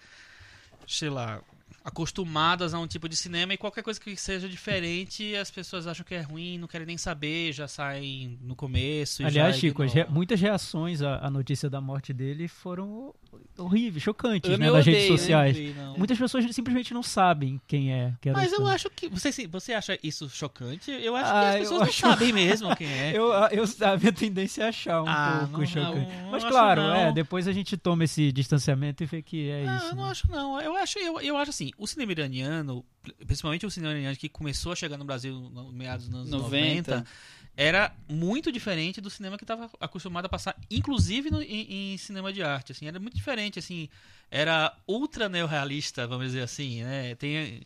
sei 0.87 1.09
lá, 1.09 1.41
acostumadas 1.83 2.73
a 2.73 2.79
um 2.79 2.87
tipo 2.87 3.07
de 3.07 3.15
cinema 3.15 3.53
e 3.53 3.57
qualquer 3.57 3.83
coisa 3.83 3.99
que 3.99 4.15
seja 4.17 4.49
diferente, 4.49 5.35
as 5.35 5.51
pessoas 5.51 5.85
acham 5.85 6.03
que 6.03 6.15
é 6.15 6.21
ruim, 6.21 6.57
não 6.57 6.67
querem 6.67 6.87
nem 6.87 6.97
saber, 6.97 7.53
já 7.53 7.67
saem 7.67 8.39
no 8.41 8.55
começo. 8.55 9.21
e 9.21 9.25
Aliás, 9.25 9.55
já 9.55 9.61
Chico, 9.61 9.83
as 9.83 9.91
ignoram. 9.91 10.07
rea- 10.09 10.15
muitas 10.15 10.41
reações 10.41 11.03
à, 11.03 11.17
à 11.23 11.29
notícia 11.29 11.69
da 11.69 11.79
morte 11.79 12.11
dele 12.11 12.47
foram 12.47 13.13
horríveis, 13.57 14.01
chocantes, 14.01 14.49
Eu 14.49 14.57
né, 14.57 14.71
nas 14.71 14.83
redes 14.83 15.01
odeio, 15.03 15.11
né? 15.11 15.17
sociais. 15.17 15.75
Não 15.75 15.84
não. 15.95 15.99
Muitas 15.99 16.17
pessoas 16.17 16.45
simplesmente 16.55 16.93
não 16.93 17.01
sabem 17.03 17.59
quem 17.67 17.91
é. 17.91 18.13
Mas 18.33 18.53
eu 18.53 18.65
acho 18.67 18.89
que. 18.89 19.09
Você, 19.09 19.31
sim, 19.31 19.47
você 19.47 19.73
acha 19.73 19.97
isso 20.03 20.29
chocante? 20.29 20.91
Eu 20.91 21.15
acho 21.15 21.31
Ah, 21.31 21.41
que 21.41 21.47
as 21.47 21.55
pessoas 21.61 21.79
não 21.81 21.87
acho- 21.87 21.99
sabem 21.99 22.33
mesmo 22.33 22.75
quem 22.75 22.87
é. 22.87 23.11
Eu, 23.17 23.33
a- 23.33 23.49
eu, 23.51 23.63
a 23.63 23.97
minha 23.97 24.13
tendência 24.13 24.63
é 24.63 24.67
achar 24.69 25.01
um 25.01 25.07
Ah, 25.07 25.39
pouco 25.47 25.59
não, 25.59 25.65
chocante. 25.67 26.11
não, 26.23 26.31
Mas 26.31 26.43
claro, 26.43 26.81
é, 26.81 27.11
depois 27.11 27.47
a 27.47 27.51
gente 27.51 27.75
toma 27.77 28.03
esse 28.03 28.31
distanciamento 28.31 29.03
e 29.03 29.05
vê 29.05 29.21
que 29.21 29.49
é 29.49 29.65
Não, 29.65 29.77
isso. 29.77 29.85
eu 29.87 29.95
não 29.95 30.03
né? 30.05 30.09
acho 30.11 30.31
não. 30.31 30.61
Eu 30.61 30.75
acho, 30.77 30.99
eu, 30.99 31.19
eu 31.21 31.37
acho 31.37 31.49
assim, 31.49 31.71
o 31.77 31.87
cinema 31.87 32.11
iraniano, 32.11 32.85
principalmente 33.25 33.65
o 33.65 33.71
cinema 33.71 33.93
iraniano 33.93 34.15
que 34.17 34.29
começou 34.29 34.71
a 34.71 34.75
chegar 34.75 34.97
no 34.97 35.05
Brasil 35.05 35.33
no 35.39 35.71
meados 35.71 36.07
dos 36.07 36.15
anos 36.19 36.29
90, 36.31 36.91
90. 36.97 37.09
Era 37.57 37.95
muito 38.09 38.51
diferente 38.51 38.99
do 38.99 39.09
cinema 39.09 39.37
que 39.37 39.43
estava 39.43 39.69
acostumado 39.79 40.25
a 40.25 40.29
passar, 40.29 40.55
inclusive 40.69 41.31
no- 41.31 41.41
em, 41.41 41.93
em 41.93 41.97
cinema 41.97 42.33
de 42.33 42.43
arte, 42.43 42.71
assim, 42.73 42.87
era 42.87 42.99
muito 42.99 43.15
diferente, 43.15 43.59
assim, 43.59 43.87
era 44.29 44.75
ultra 44.87 45.29
neorrealista, 45.29 46.05
vamos 46.07 46.27
dizer 46.27 46.41
assim, 46.41 46.83
né? 46.83 47.15
Tem 47.15 47.61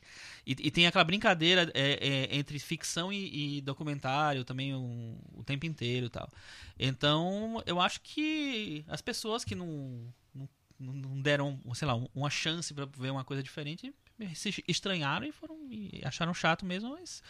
e, 0.46 0.52
e 0.68 0.72
tem 0.72 0.88
aquela 0.88 1.04
brincadeira 1.04 1.72
é, 1.74 2.28
é, 2.32 2.38
entre 2.38 2.60
ficção 2.60 3.12
e, 3.12 3.58
e 3.58 3.62
documentário 3.62 4.44
também 4.44 4.74
um- 4.76 5.18
o 5.36 5.44
tempo 5.44 5.66
inteiro 5.66 6.08
e 6.08 6.10
tal. 6.10 6.30
Então, 6.78 7.62
eu 7.66 7.80
acho 7.80 8.02
que 8.02 8.84
as 8.88 9.02
pessoas 9.02 9.44
que 9.44 9.56
não, 9.56 10.14
não, 10.34 10.50
não 10.94 11.22
deram, 11.22 11.60
sei 11.74 11.88
lá, 11.88 11.96
um- 11.96 12.08
uma 12.16 12.30
chance 12.30 12.74
para 12.74 12.86
ver 12.86 13.12
uma 13.12 13.24
coisa 13.24 13.44
diferente 13.44 13.94
se 14.36 14.64
estranharam 14.68 15.26
e 15.26 15.32
foram 15.32 15.58
e 15.72 16.02
acharam 16.04 16.34
chato 16.34 16.66
mesmo, 16.66 16.90
mas 16.92 17.24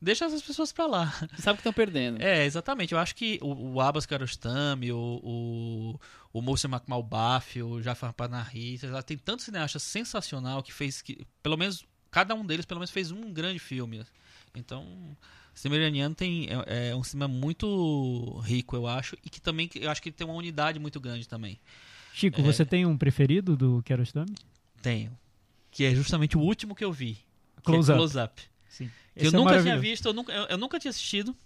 deixa 0.00 0.24
essas 0.26 0.42
pessoas 0.42 0.72
pra 0.72 0.86
lá. 0.86 1.12
Sabe 1.38 1.56
que 1.56 1.60
estão 1.60 1.72
perdendo. 1.72 2.20
É, 2.22 2.44
exatamente. 2.44 2.92
Eu 2.92 2.98
acho 2.98 3.14
que 3.14 3.38
o, 3.42 3.74
o 3.74 3.80
Abbas 3.80 4.06
Kiarostami, 4.06 4.92
o, 4.92 5.20
o, 5.22 6.00
o 6.32 6.42
Mohsen 6.42 6.70
Makhmalbaf, 6.70 7.62
o 7.62 7.82
Jafar 7.82 8.12
Panahi, 8.12 8.78
tem 9.06 9.16
tantos 9.18 9.44
cineastas 9.44 9.82
sensacional 9.82 10.62
que 10.62 10.72
fez 10.72 11.02
que, 11.02 11.26
pelo 11.42 11.56
menos, 11.56 11.84
cada 12.10 12.34
um 12.34 12.44
deles 12.44 12.64
pelo 12.64 12.80
menos 12.80 12.90
fez 12.90 13.10
um 13.10 13.32
grande 13.32 13.58
filme. 13.58 14.04
Então, 14.54 14.82
o 15.54 15.58
cinema 15.58 15.82
iraniano 15.82 16.14
tem, 16.14 16.48
é, 16.66 16.90
é 16.90 16.96
um 16.96 17.02
cinema 17.04 17.28
muito 17.32 18.38
rico, 18.44 18.74
eu 18.76 18.86
acho, 18.86 19.16
e 19.24 19.28
que 19.30 19.40
também, 19.40 19.68
eu 19.76 19.90
acho 19.90 20.02
que 20.02 20.10
tem 20.10 20.26
uma 20.26 20.36
unidade 20.36 20.78
muito 20.78 20.98
grande 21.00 21.28
também. 21.28 21.60
Chico, 22.14 22.40
É. 22.40 22.44
você 22.44 22.64
tem 22.64 22.84
um 22.86 22.96
preferido 22.96 23.56
do 23.56 23.82
Kiarostami? 23.82 24.34
Tenho. 24.82 25.16
Que 25.70 25.84
é 25.84 25.94
justamente 25.94 26.36
o 26.36 26.40
último 26.40 26.74
que 26.74 26.84
eu 26.84 26.92
vi. 26.92 27.14
que 27.14 27.20
é 27.60 27.62
Close 27.62 27.90
Up. 27.92 27.98
Close 27.98 28.18
Up. 28.18 28.42
Sim. 28.68 28.90
Que 29.18 29.26
eu 29.26 29.28
Esse 29.28 29.36
é 29.36 29.38
nunca 29.38 29.62
tinha 29.62 29.78
visto, 29.78 30.06
eu 30.06 30.12
nunca, 30.12 30.32
eu, 30.32 30.44
eu 30.44 30.58
nunca 30.58 30.78
tinha 30.78 30.90
assistido. 30.90 31.36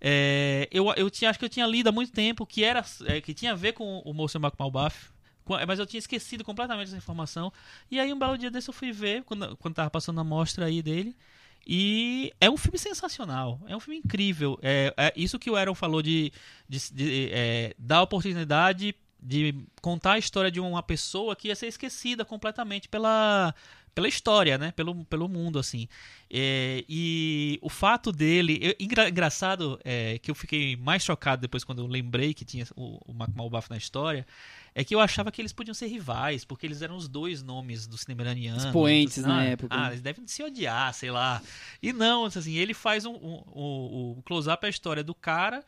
É, 0.00 0.68
eu, 0.72 0.92
eu 0.96 1.08
tinha, 1.08 1.30
acho 1.30 1.38
que 1.38 1.44
eu 1.44 1.48
tinha 1.48 1.66
lido 1.66 1.88
há 1.88 1.92
muito 1.92 2.12
tempo 2.12 2.44
que 2.44 2.64
era 2.64 2.84
é, 3.06 3.20
que 3.20 3.32
tinha 3.32 3.52
a 3.52 3.54
ver 3.54 3.72
com 3.72 4.00
o 4.00 4.12
Mohsen 4.12 4.40
Makhmalbaf, 4.40 5.10
com- 5.44 5.56
mas 5.66 5.78
eu 5.78 5.86
tinha 5.86 5.98
esquecido 5.98 6.42
completamente 6.42 6.88
essa 6.88 6.96
informação. 6.96 7.52
E 7.90 8.00
aí 8.00 8.12
um 8.12 8.18
belo 8.18 8.36
dia 8.36 8.50
desse 8.50 8.68
eu 8.68 8.74
fui 8.74 8.90
ver, 8.90 9.22
quando, 9.22 9.56
quando 9.58 9.74
tava 9.74 9.90
passando 9.90 10.20
a 10.20 10.24
mostra 10.24 10.66
aí 10.66 10.82
dele. 10.82 11.16
E 11.64 12.32
é 12.40 12.50
um 12.50 12.56
filme 12.56 12.76
sensacional, 12.76 13.60
é 13.68 13.76
um 13.76 13.80
filme 13.80 13.98
incrível. 13.98 14.58
É, 14.60 14.92
é 14.96 15.12
isso 15.14 15.38
que 15.38 15.48
o 15.48 15.54
Aaron 15.54 15.76
falou 15.76 16.02
de, 16.02 16.32
de, 16.68 16.92
de, 16.92 17.30
é, 17.32 17.72
dar 17.78 18.02
oportunidade 18.02 18.96
de 19.22 19.54
contar 19.80 20.14
a 20.14 20.18
história 20.18 20.50
de 20.50 20.58
uma 20.58 20.82
pessoa 20.82 21.36
que 21.36 21.46
ia 21.46 21.54
ser 21.54 21.68
esquecida 21.68 22.24
completamente 22.24 22.88
pela, 22.88 23.54
pela 23.94 24.08
história, 24.08 24.56
né? 24.56 24.72
Pelo, 24.72 25.04
pelo 25.04 25.28
mundo, 25.28 25.58
assim. 25.58 25.88
É, 26.30 26.84
e 26.88 27.58
o 27.60 27.68
fato 27.68 28.10
dele. 28.10 28.58
eu- 28.62 28.74
engra- 28.80 29.08
engraçado 29.08 29.78
é, 29.84 30.18
que 30.18 30.30
eu 30.30 30.34
fiquei 30.34 30.76
mais 30.76 31.02
chocado 31.04 31.42
depois 31.42 31.62
quando 31.64 31.80
eu 31.82 31.86
lembrei 31.86 32.32
que 32.32 32.44
tinha 32.44 32.66
o, 32.74 32.98
o 33.10 33.12
Mac 33.14 33.30
Malbaf 33.34 33.68
na 33.70 33.76
história. 33.76 34.26
É 34.74 34.82
que 34.82 34.94
eu 34.94 35.00
achava 35.00 35.30
que 35.30 35.42
eles 35.42 35.52
podiam 35.52 35.74
ser 35.74 35.86
rivais, 35.88 36.44
porque 36.44 36.64
eles 36.66 36.80
eram 36.80 36.96
os 36.96 37.06
dois 37.06 37.42
nomes 37.42 37.86
do 37.86 37.98
cinema 37.98 38.22
iraniano. 38.22 38.58
Expoentes 38.58 39.18
Então, 39.18 39.30
na 39.30 39.40
ah, 39.40 39.44
época. 39.44 39.76
Ah, 39.78 39.88
eles 39.88 40.00
devem 40.00 40.26
se 40.26 40.42
odiar, 40.42 40.94
sei 40.94 41.10
lá. 41.10 41.42
E 41.82 41.92
não, 41.92 42.24
assim, 42.24 42.54
ele 42.54 42.72
faz 42.72 43.04
um. 43.04 43.12
um- 43.14 43.42
um- 43.54 44.14
o 44.18 44.22
close-up 44.24 44.64
é 44.64 44.68
a 44.68 44.70
história 44.70 45.04
do 45.04 45.14
cara 45.14 45.62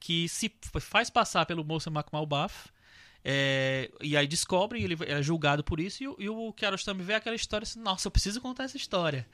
que 0.00 0.28
se 0.28 0.50
faz 0.80 1.10
passar 1.10 1.44
pelo 1.46 1.64
Mohsen 1.64 1.92
Makhmalbaf. 1.92 2.70
É, 3.28 3.90
e 4.00 4.16
aí 4.16 4.24
descobre, 4.24 4.80
ele 4.80 4.96
é 5.04 5.20
julgado 5.20 5.64
por 5.64 5.80
isso, 5.80 6.04
e, 6.04 6.24
e 6.24 6.28
o 6.28 6.52
Kiarostami 6.52 7.02
vê 7.02 7.14
aquela 7.14 7.34
história 7.34 7.64
assim, 7.64 7.80
nossa, 7.80 8.06
eu 8.06 8.12
preciso 8.12 8.40
contar 8.40 8.62
essa 8.64 8.76
história. 8.76 9.26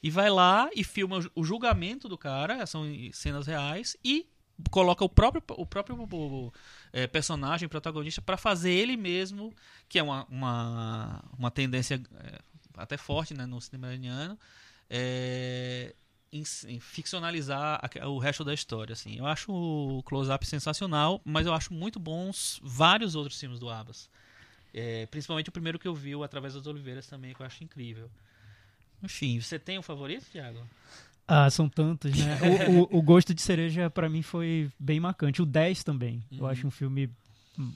E 0.00 0.08
vai 0.08 0.30
lá 0.30 0.70
e 0.72 0.84
filma 0.84 1.18
o- 1.18 1.40
o 1.40 1.44
julgamento 1.44 2.08
do 2.08 2.16
cara, 2.16 2.64
são 2.64 2.84
cenas 3.12 3.48
reais, 3.48 3.96
e 4.04 4.24
coloca 4.70 5.04
o 5.04 5.08
próprio, 5.08 5.42
o 5.56 5.66
próprio 5.66 5.96
o, 6.00 6.52
é, 6.92 7.08
personagem, 7.08 7.68
protagonista, 7.68 8.22
para 8.22 8.36
fazer 8.36 8.70
ele 8.70 8.96
mesmo, 8.96 9.52
que 9.88 9.98
é 9.98 10.02
uma, 10.02 10.24
uma, 10.30 11.24
uma 11.36 11.50
tendência 11.50 12.00
é, 12.22 12.38
até 12.76 12.96
forte 12.96 13.34
né, 13.34 13.46
no 13.46 13.60
cinema 13.60 13.88
iraniano, 13.88 14.38
é, 14.88 15.92
em, 16.32 16.42
em 16.68 16.80
ficcionalizar 16.80 17.80
a- 17.82 18.08
o 18.08 18.18
resto 18.18 18.44
da 18.44 18.54
história. 18.54 18.92
Assim. 18.92 19.16
Eu 19.16 19.26
acho 19.26 19.52
o 19.52 20.02
Close-Up 20.04 20.46
sensacional, 20.46 21.20
mas 21.24 21.46
eu 21.46 21.52
acho 21.54 21.72
muito 21.74 21.98
bons 21.98 22.60
vários 22.62 23.14
outros 23.14 23.38
filmes 23.38 23.58
do 23.58 23.68
Abbas. 23.68 24.08
É, 24.72 25.06
principalmente 25.06 25.48
o 25.48 25.52
primeiro 25.52 25.78
que 25.78 25.88
eu 25.88 25.94
vi, 25.94 26.12
Através 26.22 26.54
das 26.54 26.66
Oliveiras, 26.66 27.06
também, 27.06 27.34
que 27.34 27.42
eu 27.42 27.46
acho 27.46 27.64
incrível. 27.64 28.08
Enfim, 29.02 29.40
você 29.40 29.58
tem 29.58 29.78
um 29.78 29.82
favorito, 29.82 30.24
Thiago? 30.30 30.60
Ah, 31.26 31.48
são 31.48 31.68
tantos, 31.68 32.16
né? 32.16 32.38
o, 32.68 32.96
o- 32.96 32.98
o 32.98 33.02
Gosto 33.02 33.32
de 33.32 33.40
Cereja, 33.40 33.88
pra 33.88 34.08
mim, 34.08 34.20
foi 34.22 34.70
bem 34.78 34.98
marcante. 35.00 35.40
O 35.40 35.46
10 35.46 35.82
também. 35.84 36.22
Eu 36.30 36.40
Uhum. 36.44 36.46
acho 36.46 36.66
um 36.66 36.70
filme, 36.70 37.08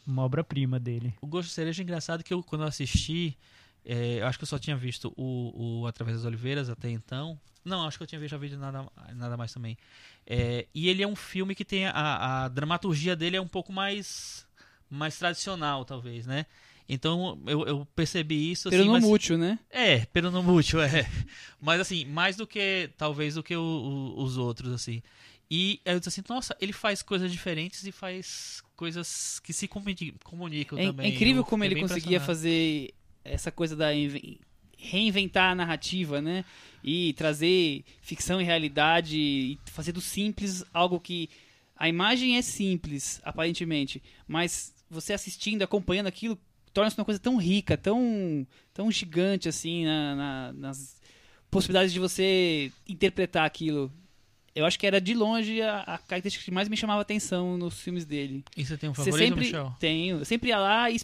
uma 0.07 0.23
obra-prima 0.23 0.79
dele. 0.79 1.15
O 1.21 1.27
Gosto 1.27 1.49
de 1.49 1.55
Cereja 1.55 1.83
é 1.83 1.85
engraçado 1.85 2.23
que 2.25 2.35
eu, 2.35 2.43
quando 2.43 2.63
eu 2.63 2.69
assisti, 2.69 3.37
é, 3.85 4.21
eu 4.21 4.27
acho 4.27 4.39
que 4.39 4.45
eu 4.45 4.49
só 4.49 4.59
tinha 4.59 4.77
visto 4.77 5.13
o, 5.17 5.81
o 5.83 5.87
Através 5.87 6.17
das 6.17 6.27
Oliveiras 6.27 6.69
até 6.69 6.91
então. 6.91 7.39
Não, 7.65 7.87
acho 7.87 7.97
que 7.97 8.03
eu 8.03 8.07
tinha 8.07 8.21
visto 8.21 8.33
já 8.33 8.37
vídeo 8.39 8.59
nada, 8.59 8.87
nada 9.15 9.37
mais 9.37 9.53
também. 9.53 9.77
É, 10.27 10.67
e 10.75 10.89
ele 10.89 11.03
é 11.03 11.09
um 11.09 11.17
filme 11.17 11.55
que 11.55 11.65
tem 11.65 11.87
a, 11.87 12.45
a 12.45 12.49
dramaturgia 12.49 13.17
dele 13.17 13.37
é 13.37 13.41
um 13.41 13.49
pouco 13.49 13.73
mais 13.73 14.47
mais 14.91 15.19
tradicional, 15.19 15.85
talvez, 15.85 16.27
né? 16.27 16.45
Então 16.87 17.41
eu, 17.47 17.65
eu 17.67 17.87
percebi 17.97 18.51
isso. 18.53 18.69
Pelo 18.69 18.83
assim, 18.83 18.87
no 18.89 18.93
mas- 18.93 19.05
mútil, 19.05 19.39
né? 19.39 19.59
É, 19.71 20.05
pelo 20.07 20.31
no 20.31 20.43
mútil, 20.43 20.81
é. 20.83 21.09
Mas 21.61 21.81
assim, 21.81 22.05
mais 22.05 22.37
do 22.37 22.47
que, 22.47 22.91
talvez, 22.99 23.35
do 23.37 23.43
que 23.43 23.57
o- 23.57 23.61
o- 23.63 24.23
os 24.23 24.37
outros, 24.37 24.71
assim. 24.73 25.03
E 25.51 25.81
eu 25.85 25.99
disse 25.99 26.09
assim, 26.11 26.23
nossa, 26.29 26.55
ele 26.61 26.73
faz 26.75 27.01
coisas 27.03 27.33
diferentes 27.33 27.85
e 27.85 27.91
faz 27.93 28.63
coisas 28.77 29.41
que 29.41 29.53
se 29.55 29.67
comuni- 29.67 30.15
comunicam 30.25 30.79
É, 30.79 30.87
também. 30.89 31.07
é 31.11 31.15
incrível 31.15 31.41
Eu 31.41 31.45
como 31.47 31.65
ele 31.65 31.81
conseguia 31.81 32.21
fazer 32.21 32.93
essa 33.25 33.51
coisa 33.51 33.75
da 33.75 33.95
inven- 33.95 34.39
reinventar 34.77 35.53
a 35.53 35.55
narrativa, 35.55 36.21
né? 36.21 36.45
E 36.83 37.13
trazer 37.15 37.83
ficção 38.03 38.41
e 38.41 38.45
realidade 38.45 39.17
e 39.19 39.59
fazer 39.67 39.93
do 39.93 40.01
simples 40.01 40.65
algo 40.73 41.01
que 41.01 41.29
a 41.77 41.89
imagem 41.89 42.37
é 42.37 42.43
simples, 42.43 43.21
aparentemente, 43.25 44.03
mas 44.29 44.73
você 44.91 45.13
assistindo, 45.13 45.63
acompanhando 45.63 46.07
aquilo, 46.07 46.39
torna-se 46.73 46.97
uma 46.99 47.05
coisa 47.05 47.19
tão 47.19 47.37
rica, 47.37 47.77
tão 47.77 48.47
tão 48.73 48.91
gigante 48.93 49.49
assim 49.49 49.85
na- 49.85 50.15
na- 50.15 50.53
nas 50.53 51.01
possibilidades 51.51 51.93
de 51.93 51.99
você 52.01 52.71
interpretar 52.89 53.45
aquilo. 53.47 53.91
Eu 54.55 54.65
acho 54.67 54.79
que 54.79 54.87
era 54.87 55.01
de 55.01 55.15
longe 55.15 55.61
a, 55.63 55.81
a 55.81 55.99
característica 55.99 56.45
que 56.45 56.51
mais 56.51 56.69
me 56.69 56.77
chamava 56.77 57.01
atenção 57.03 57.57
nos 57.59 57.81
filmes 57.81 58.05
dele. 58.05 58.45
E 58.57 58.65
você 58.65 58.77
tem 58.77 58.89
um 58.91 58.95
Você 58.95 59.05
favorito, 59.11 59.29
sempre 59.31 59.45
Michel? 59.47 59.77
tenho, 59.81 60.19
eu 60.19 60.25
sempre 60.25 60.51
ia 60.51 60.59
lá 60.59 60.91
e 60.91 61.01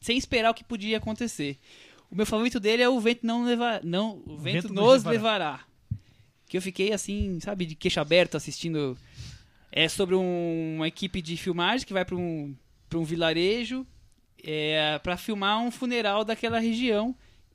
sem 0.00 0.16
esperar 0.16 0.50
o 0.50 0.54
que 0.54 0.64
podia 0.64 0.96
acontecer. 0.98 1.58
O 2.10 2.16
meu 2.16 2.26
favorito 2.26 2.58
dele 2.58 2.82
é 2.82 2.88
o 2.88 2.98
vento 3.00 3.24
não 3.24 3.44
levar, 3.44 3.84
não, 3.84 4.22
o 4.26 4.36
vento, 4.36 4.62
vento 4.68 4.74
nos 4.74 5.04
nos 5.04 5.04
levará. 5.04 5.60
Que 6.48 6.56
eu 6.56 6.62
fiquei 6.62 6.92
assim, 6.92 7.38
sabe, 7.40 7.64
de 7.64 7.74
queixo 7.76 8.00
aberto 8.00 8.36
assistindo. 8.36 8.98
É 9.70 9.88
sobre 9.88 10.16
um- 10.16 10.74
uma 10.76 10.88
equipe 10.88 11.22
de 11.22 11.36
filmagem 11.36 11.86
que 11.86 11.92
vai 11.92 12.04
para 12.04 12.16
um 12.16 12.54
um 12.92 13.04
vilarejo 13.04 13.86
é, 14.42 14.98
para 15.00 15.16
filmar 15.16 15.60
um 15.62 15.70
funeral 15.70 16.24
daquela 16.24 16.58
região 16.58 17.14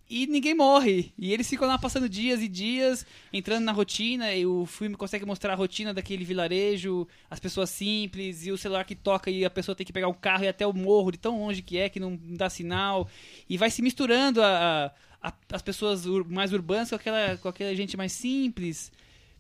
e 0.10 0.28
ninguém 0.28 0.54
morre. 0.54 1.12
E 1.18 1.34
eles 1.34 1.50
ficam 1.50 1.68
lá 1.68 1.78
passando 1.78 2.08
dias 2.08 2.42
e 2.42 2.48
dias, 2.48 3.06
entrando 3.34 3.64
na 3.64 3.72
rotina, 3.72 4.34
e 4.34 4.46
o 4.46 4.66
filme 4.66 4.96
consegue 4.96 5.26
mostrar 5.26 5.54
a 5.54 5.56
rotina 5.56 5.94
daquele 5.94 6.24
vilarejo, 6.24 7.08
as 7.30 7.40
pessoas 7.40 7.70
simples, 7.70 8.46
e 8.46 8.52
o 8.52 8.58
celular 8.58 8.84
que 8.86 8.96
toca 8.96 9.32
e 9.32 9.44
a 9.44 9.50
pessoa 9.50 9.76
tem 9.76 9.86
que 9.86 9.94
pegar 9.94 10.08
o 10.08 10.14
carro 10.14 10.44
e 10.44 10.46
ir 10.48 10.50
até 10.50 10.66
o 10.68 10.74
morro, 10.74 11.12
de 11.12 11.18
tão 11.18 11.40
longe 11.42 11.62
que 11.62 11.78
é, 11.78 11.90
que 11.90 12.00
não 12.00 12.20
dá 12.22 12.50
sinal. 12.50 13.10
E 13.50 13.58
vai 13.58 13.72
se 13.72 13.82
misturando 13.82 14.42
a, 14.42 14.94
a- 15.22 15.34
as 15.52 15.62
pessoas 15.62 16.06
ur- 16.06 16.26
mais 16.30 16.54
urbanas 16.54 16.90
com 16.90 16.96
aquela, 16.96 17.38
com 17.38 17.48
aquela 17.48 17.76
gente 17.76 17.98
mais 17.98 18.12
simples, 18.12 18.92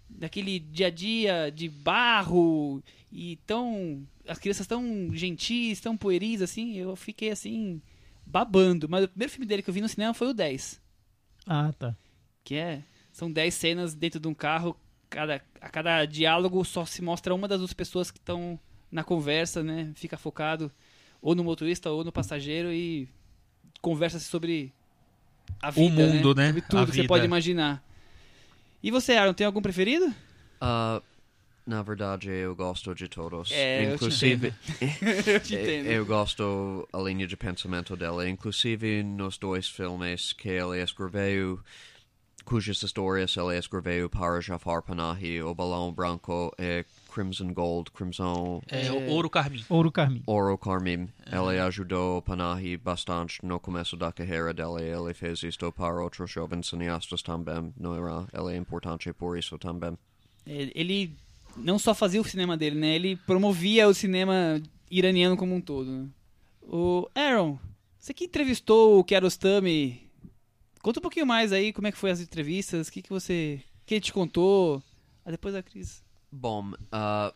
daquele 0.09 0.59
dia 0.59 0.87
a 0.87 0.89
dia 0.89 1.51
de 1.53 1.69
barro, 1.69 2.81
e 3.11 3.37
tão. 3.47 4.05
As 4.27 4.39
crianças 4.39 4.65
tão 4.65 5.09
gentis, 5.13 5.79
tão 5.79 5.95
pueris, 5.95 6.41
assim, 6.41 6.75
eu 6.77 6.95
fiquei 6.95 7.29
assim 7.29 7.79
babando. 8.25 8.87
Mas 8.89 9.03
o 9.05 9.07
primeiro 9.07 9.31
filme 9.31 9.45
dele 9.45 9.61
que 9.61 9.69
eu 9.69 9.73
vi 9.73 9.81
no 9.81 9.89
cinema 9.89 10.13
foi 10.13 10.27
o 10.27 10.33
10. 10.33 10.81
Ah, 11.45 11.71
tá. 11.77 11.95
Que 12.43 12.55
é. 12.55 12.83
São 13.11 13.31
10 13.31 13.53
cenas 13.53 13.93
dentro 13.93 14.19
de 14.19 14.27
um 14.27 14.33
carro. 14.33 14.75
Cada, 15.09 15.41
a 15.61 15.69
cada 15.69 16.05
diálogo 16.05 16.63
só 16.65 16.85
se 16.85 17.01
mostra 17.01 17.33
uma 17.33 17.47
das 17.47 17.59
duas 17.59 17.73
pessoas 17.73 18.11
que 18.11 18.17
estão 18.17 18.59
na 18.91 19.03
conversa, 19.03 19.63
né? 19.63 19.91
Fica 19.95 20.17
focado 20.17 20.71
ou 21.21 21.33
no 21.35 21.43
motorista 21.43 21.89
ou 21.89 22.03
no 22.03 22.11
passageiro 22.11 22.71
e 22.73 23.07
conversa-se 23.81 24.25
sobre 24.25 24.73
a 25.61 25.71
vida. 25.71 26.07
mundo, 26.07 26.35
né? 26.35 26.47
Sobre 26.47 26.61
A 26.61 26.67
tudo 26.67 26.85
que 26.85 26.91
você 26.91 27.01
vida. 27.01 27.07
pode 27.07 27.25
imaginar. 27.25 27.83
E 28.83 28.91
você, 28.91 29.13
Aaron, 29.13 29.33
tem 29.33 29.45
algum 29.47 29.61
preferido? 29.61 30.13
Ah, 30.59 31.01
na 31.65 31.81
verdade, 31.81 32.29
eu 32.29 32.55
gosto 32.55 32.93
de 32.93 33.07
todos. 33.07 33.51
É, 33.51 33.93
inclusive, 33.93 34.53
eu 35.25 35.39
te 35.39 35.55
eu, 35.55 35.61
entendo. 35.61 35.87
eu 35.87 36.05
gosto 36.05 36.87
a 36.93 36.97
linha 36.99 37.25
de 37.25 37.35
pensamento 37.35 37.95
dela. 37.95 38.27
Inclusive 38.29 39.03
nos 39.03 39.37
dois 39.37 39.67
filmes 39.67 40.31
que 40.33 40.49
ele 40.49 40.81
escreveu, 40.81 41.59
cujas 42.45 42.81
histórias 42.83 43.35
ele 43.35 43.57
escreveu 43.57 44.07
para 44.09 44.39
Jafar 44.41 44.83
Panahi, 44.83 45.41
O 45.41 45.55
Balão 45.55 45.91
Branco 45.91 46.53
e 46.59 46.85
Crimson 47.11 47.51
Gold, 47.53 47.89
Crimson 47.91 48.61
É, 48.67 48.91
o 48.91 49.07
Ouro 49.07 49.29
Carmim. 49.29 49.63
Ouro 49.69 49.91
Carmim. 49.91 50.21
Oro 50.27 50.57
Carmim. 50.57 51.09
Ele 51.25 51.59
ajudou 51.59 52.21
Panahi 52.21 52.77
bastante 52.77 53.43
no 53.43 53.59
começo 53.59 53.97
da 53.97 54.11
carreira 54.11 54.53
dele. 54.53 54.83
Ele 54.83 55.13
fez 55.13 55.41
isto 55.41 55.71
para 55.71 56.03
outros 56.03 56.29
jovens 56.29 56.67
cineastas 56.67 57.23
também. 57.23 57.73
Não 57.75 57.95
era? 57.95 58.27
Ele 58.31 58.53
é 58.53 58.57
importante 58.57 59.11
por 59.13 59.35
isso 59.37 59.57
também. 59.57 59.97
É, 60.45 60.71
Ele 60.75 61.15
não 61.55 61.79
só 61.79 61.93
fazia 61.93 62.21
o 62.21 62.25
cinema 62.25 62.57
dele, 62.57 62.79
né? 62.79 62.95
Ele 62.95 63.15
promovia 63.15 63.87
o 63.87 63.93
cinema 63.93 64.61
iraniano 64.89 65.37
como 65.37 65.55
um 65.55 65.61
todo. 65.61 65.89
né? 65.89 66.07
O 66.61 67.07
Aaron, 67.15 67.59
você 67.97 68.13
que 68.13 68.25
entrevistou 68.25 68.99
o 68.99 69.03
Kiarostami, 69.03 70.09
conta 70.81 70.99
um 70.99 71.01
pouquinho 71.01 71.25
mais 71.25 71.51
aí 71.51 71.71
como 71.73 71.87
é 71.87 71.91
que 71.91 71.97
foi 71.97 72.11
as 72.11 72.19
entrevistas, 72.19 72.87
o 72.87 72.91
que, 72.91 73.01
que 73.01 73.09
você. 73.09 73.61
que 73.85 73.95
ele 73.95 74.01
te 74.01 74.13
contou. 74.13 74.83
Ah, 75.23 75.31
depois 75.31 75.53
da 75.53 75.63
Cris. 75.63 76.03
Bom, 76.31 76.71
ah, 76.91 77.33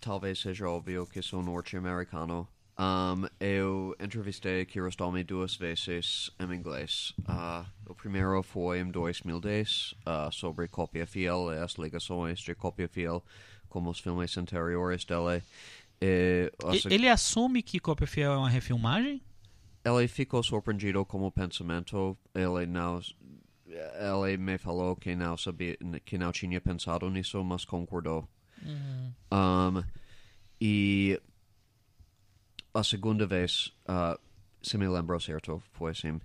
talvez 0.00 0.38
seja 0.40 0.68
óbvio 0.68 1.06
que 1.06 1.22
sou 1.22 1.42
norte-americano. 1.42 2.46
Um, 2.78 3.26
eu 3.38 3.94
entrevistei 4.00 4.64
Kiarostami 4.64 5.22
duas 5.22 5.54
vezes 5.56 6.30
em 6.40 6.54
inglês. 6.54 7.12
Ah, 7.26 7.66
o 7.86 7.94
primeiro 7.94 8.42
foi 8.42 8.80
em 8.80 8.90
2010, 8.90 9.94
ah, 10.06 10.30
sobre 10.32 10.66
cópia 10.68 11.06
fiel 11.06 11.52
e 11.52 11.58
as 11.58 11.74
ligações 11.74 12.40
de 12.40 12.54
cópia 12.54 12.88
fiel 12.88 13.22
com 13.68 13.86
os 13.88 13.98
filmes 14.00 14.36
anteriores 14.36 15.04
dele. 15.04 15.42
E, 16.00 16.50
a 16.64 16.72
seg- 16.76 16.92
Ele 16.92 17.08
assume 17.08 17.62
que 17.62 17.78
Cópia 17.78 18.06
Fiel 18.06 18.32
é 18.32 18.36
uma 18.36 18.48
refilmagem? 18.50 19.22
ele 19.84 20.08
ficou 20.08 20.42
surpreendido 20.42 21.04
com 21.04 21.22
o 21.24 21.30
pensamento. 21.30 22.16
Ele 22.34 22.66
não, 22.66 23.00
ele 24.26 24.36
me 24.36 24.56
falou 24.58 24.94
que 24.96 25.14
não 25.14 25.36
sabia, 25.36 25.76
que 26.04 26.16
não 26.18 26.32
tinha 26.32 26.60
pensado 26.60 27.08
nisso, 27.10 27.42
mas 27.44 27.64
concordou. 27.64 28.28
Um, 29.32 29.82
e 30.60 31.20
a 32.74 32.82
segunda 32.82 33.26
vez, 33.26 33.72
uh, 33.88 34.18
se 34.62 34.78
me 34.78 34.88
lembro 34.88 35.18
certo, 35.20 35.62
foi 35.72 35.92
assim. 35.92 36.20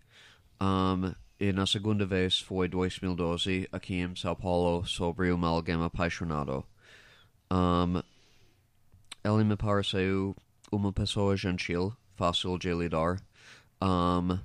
Um, 0.62 1.14
e 1.40 1.52
na 1.52 1.68
segunda 1.68 2.06
vez 2.06 2.40
foi 2.40 2.68
2012 2.68 3.68
aqui 3.72 3.96
em 3.96 4.16
São 4.16 4.36
Paulo 4.36 4.86
sobre 4.86 5.32
uma 5.32 5.48
alguém 5.48 5.82
apaixonado. 5.84 6.66
Um, 7.52 8.02
ele 9.24 9.44
me 9.44 9.56
pareceu 9.56 10.36
uma 10.72 10.92
pessoa 10.92 11.36
gentil, 11.36 11.96
fácil 12.16 12.58
de 12.58 12.74
lidar. 12.74 13.22
Um, 13.82 14.40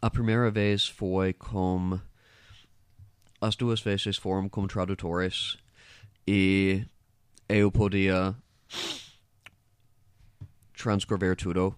a 0.00 0.10
primeira 0.10 0.50
vez 0.50 0.86
foi 0.86 1.32
com. 1.32 1.98
As 3.40 3.56
duas 3.56 3.80
vezes 3.80 4.16
foram 4.16 4.48
como 4.48 4.68
tradutores 4.68 5.58
e 6.26 6.86
eu 7.48 7.70
podia 7.70 8.34
transcrever 10.84 11.34
tudo 11.34 11.74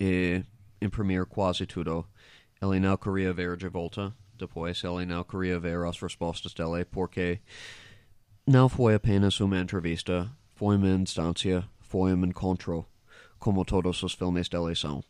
e 0.00 0.42
imprimir 0.82 1.24
quase 1.26 1.64
tudo. 1.64 2.04
Ele 2.60 2.80
não 2.80 2.96
queria 2.96 3.32
ver 3.32 3.56
de 3.56 3.68
volta 3.68 4.12
depois, 4.36 4.82
ele 4.82 5.06
não 5.06 5.22
queria 5.22 5.60
ver 5.60 5.78
as 5.86 6.00
respostas 6.00 6.52
dele 6.54 6.84
porque 6.84 7.40
não 8.44 8.68
foi 8.68 8.96
apenas 8.96 9.38
uma 9.38 9.60
entrevista, 9.60 10.28
foi 10.56 10.74
uma 10.74 10.88
instância, 10.88 11.68
foi 11.78 12.12
um 12.12 12.24
encontro, 12.24 12.84
como 13.38 13.64
todos 13.64 14.02
os 14.02 14.14
filmes 14.14 14.48
dele 14.48 14.74
são. 14.74 15.04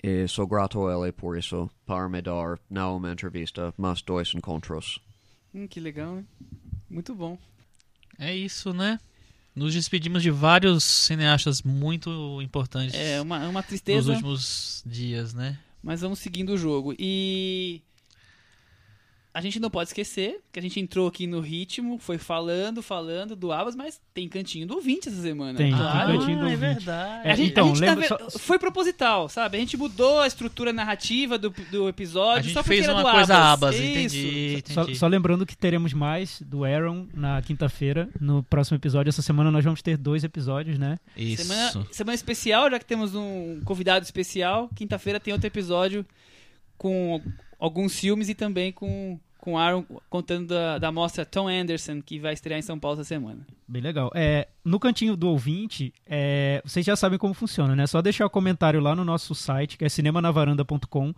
E 0.00 0.28
sou 0.28 0.46
grato 0.46 0.86
a 0.86 0.94
ele 0.94 1.10
por 1.10 1.36
isso, 1.36 1.68
para 1.84 2.08
me 2.08 2.22
dar 2.22 2.60
não 2.70 2.96
uma 2.96 3.10
entrevista, 3.10 3.74
mas 3.76 4.02
dois 4.02 4.32
encontros. 4.36 5.00
Hum, 5.52 5.66
que 5.66 5.80
legal, 5.80 6.18
hein? 6.18 6.28
Muito 6.88 7.12
bom. 7.12 7.36
É 8.20 8.32
isso, 8.36 8.72
né? 8.72 9.00
Nos 9.58 9.74
despedimos 9.74 10.22
de 10.22 10.30
vários 10.30 10.84
cineastas 10.84 11.62
muito 11.62 12.40
importantes 12.40 12.94
É 12.94 13.20
uma, 13.20 13.48
uma 13.48 13.60
nos 13.60 13.66
tristeza, 13.66 14.12
últimos 14.12 14.82
dias, 14.86 15.34
né? 15.34 15.58
mas 15.82 16.00
vamos 16.00 16.18
seguindo 16.18 16.50
o 16.50 16.58
jogo. 16.58 16.94
E. 16.98 17.82
A 19.38 19.40
gente 19.40 19.60
não 19.60 19.70
pode 19.70 19.90
esquecer 19.90 20.40
que 20.52 20.58
a 20.58 20.62
gente 20.62 20.80
entrou 20.80 21.06
aqui 21.06 21.24
no 21.24 21.38
ritmo, 21.38 21.96
foi 21.96 22.18
falando, 22.18 22.82
falando 22.82 23.36
do 23.36 23.52
Abas, 23.52 23.76
mas 23.76 24.00
tem 24.12 24.28
cantinho 24.28 24.66
do 24.66 24.74
ouvinte 24.74 25.08
essa 25.08 25.22
semana. 25.22 25.56
Tem, 25.56 25.68
tem 25.70 25.76
claro. 25.78 26.18
cantinho 26.18 26.38
do 26.38 26.48
é 26.48 26.52
ouvinte. 26.52 26.60
verdade. 26.74 27.28
A 27.28 27.34
gente, 27.36 27.50
Então, 27.52 27.66
a 27.66 27.68
gente 27.68 27.78
tá 27.78 27.94
lembra- 27.94 28.16
ve- 28.18 28.30
só- 28.32 28.38
foi 28.40 28.58
proposital, 28.58 29.28
sabe? 29.28 29.56
A 29.56 29.60
gente 29.60 29.76
mudou 29.76 30.18
a 30.18 30.26
estrutura 30.26 30.72
narrativa 30.72 31.38
do, 31.38 31.50
do 31.70 31.88
episódio 31.88 32.40
A 32.40 32.42
gente 32.42 32.52
só 32.52 32.62
porque 32.64 32.74
fez 32.78 32.84
era 32.88 32.94
uma 32.94 33.04
do 33.04 33.10
coisa 33.16 33.34
Abas. 33.36 33.52
abas, 33.52 33.74
Isso. 33.76 33.84
entendi, 34.16 34.62
Só, 34.74 34.82
entendi. 34.82 34.98
só 34.98 35.06
lembrando 35.06 35.46
que 35.46 35.56
teremos 35.56 35.92
mais 35.92 36.42
do 36.42 36.64
Aaron 36.64 37.06
na 37.14 37.40
quinta-feira, 37.40 38.08
no 38.20 38.42
próximo 38.42 38.76
episódio. 38.76 39.08
Essa 39.08 39.22
semana 39.22 39.52
nós 39.52 39.64
vamos 39.64 39.80
ter 39.82 39.96
dois 39.96 40.24
episódios, 40.24 40.80
né? 40.80 40.96
Isso. 41.16 41.44
Semana, 41.44 41.86
semana 41.92 42.14
especial, 42.16 42.68
já 42.68 42.78
que 42.80 42.84
temos 42.84 43.14
um 43.14 43.60
convidado 43.64 44.04
especial. 44.04 44.68
Quinta-feira 44.74 45.20
tem 45.20 45.32
outro 45.32 45.46
episódio 45.46 46.04
com 46.76 47.22
alguns 47.58 47.98
filmes 47.98 48.28
e 48.28 48.34
também 48.34 48.70
com 48.72 49.18
com 49.38 49.56
Aaron 49.56 49.84
contando 50.10 50.48
da, 50.48 50.78
da 50.78 50.92
mostra 50.92 51.24
Tom 51.24 51.48
Anderson, 51.48 52.02
que 52.02 52.18
vai 52.18 52.34
estrear 52.34 52.58
em 52.58 52.62
São 52.62 52.78
Paulo 52.78 53.00
essa 53.00 53.08
semana. 53.08 53.46
Bem 53.66 53.80
legal. 53.80 54.10
É, 54.14 54.48
no 54.64 54.78
cantinho 54.78 55.16
do 55.16 55.28
ouvinte, 55.28 55.92
é, 56.06 56.60
vocês 56.64 56.84
já 56.84 56.96
sabem 56.96 57.18
como 57.18 57.32
funciona, 57.32 57.74
né? 57.74 57.86
Só 57.86 58.02
deixar 58.02 58.26
o 58.26 58.30
comentário 58.30 58.80
lá 58.80 58.94
no 58.94 59.04
nosso 59.04 59.34
site, 59.34 59.78
que 59.78 59.84
é 59.84 59.88
cinemanavaranda.com. 59.88 61.14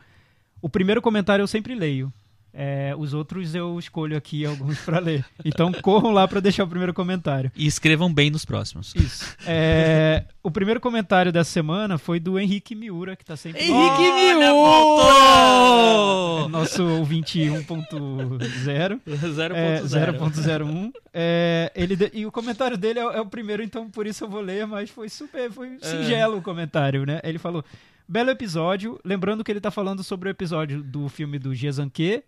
O 0.63 0.69
primeiro 0.69 1.01
comentário 1.01 1.43
eu 1.43 1.47
sempre 1.47 1.75
leio. 1.75 2.13
É, 2.53 2.95
os 2.99 3.15
outros 3.15 3.55
eu 3.55 3.79
escolho 3.79 4.17
aqui 4.17 4.45
alguns 4.47 4.79
para 4.81 4.99
ler. 4.99 5.25
Então 5.45 5.73
corram 5.73 6.11
lá 6.11 6.27
para 6.27 6.41
deixar 6.41 6.65
o 6.65 6.69
primeiro 6.69 6.93
comentário. 6.93 7.51
E 7.57 7.67
escrevam 7.67 8.13
bem 8.13 8.31
nos 8.31 8.45
próximos. 8.45 8.95
Isso. 8.95 9.37
É, 9.47 10.25
o 10.43 10.51
primeiro 10.51 10.81
comentário 10.81 11.31
dessa 11.33 11.51
semana 11.51 11.97
foi 11.99 12.19
do 12.19 12.39
Henrique 12.39 12.75
Miura, 12.75 13.15
que 13.17 13.25
tá 13.25 13.37
sempre. 13.37 13.61
Henrique 13.63 13.75
Olha, 13.75 14.35
Miura! 14.39 14.53
voltou! 14.55 16.49
Nosso 16.49 16.85
ouvinte 16.85 17.39
1.0. 17.41 18.39
0.0. 18.39 19.01
É, 19.61 19.81
0.01. 19.83 20.93
É, 21.13 21.73
ele 21.75 21.97
de- 21.97 22.11
e 22.15 22.27
o 22.27 22.33
comentário 22.33 22.77
dele 22.77 22.99
é, 22.99 23.03
é 23.03 23.21
o 23.21 23.27
primeiro, 23.27 23.63
então 23.63 23.89
por 23.91 24.07
isso 24.07 24.25
eu 24.25 24.29
vou 24.29 24.41
ler, 24.41 24.67
mas 24.67 24.91
foi 24.91 25.09
super, 25.09 25.51
foi 25.51 25.79
singelo 25.81 26.39
o 26.39 26.43
comentário, 26.43 27.05
né? 27.05 27.21
Ele 27.25 27.39
falou: 27.39 27.65
belo 28.09 28.31
episódio, 28.31 28.99
lembrando 29.05 29.43
que 29.45 29.51
ele 29.51 29.61
tá 29.61 29.71
falando 29.71 30.03
sobre 30.03 30.29
o 30.29 30.31
episódio 30.31 30.83
do 30.83 31.09
filme 31.09 31.39
do 31.39 31.55
Jezanque. 31.55 32.23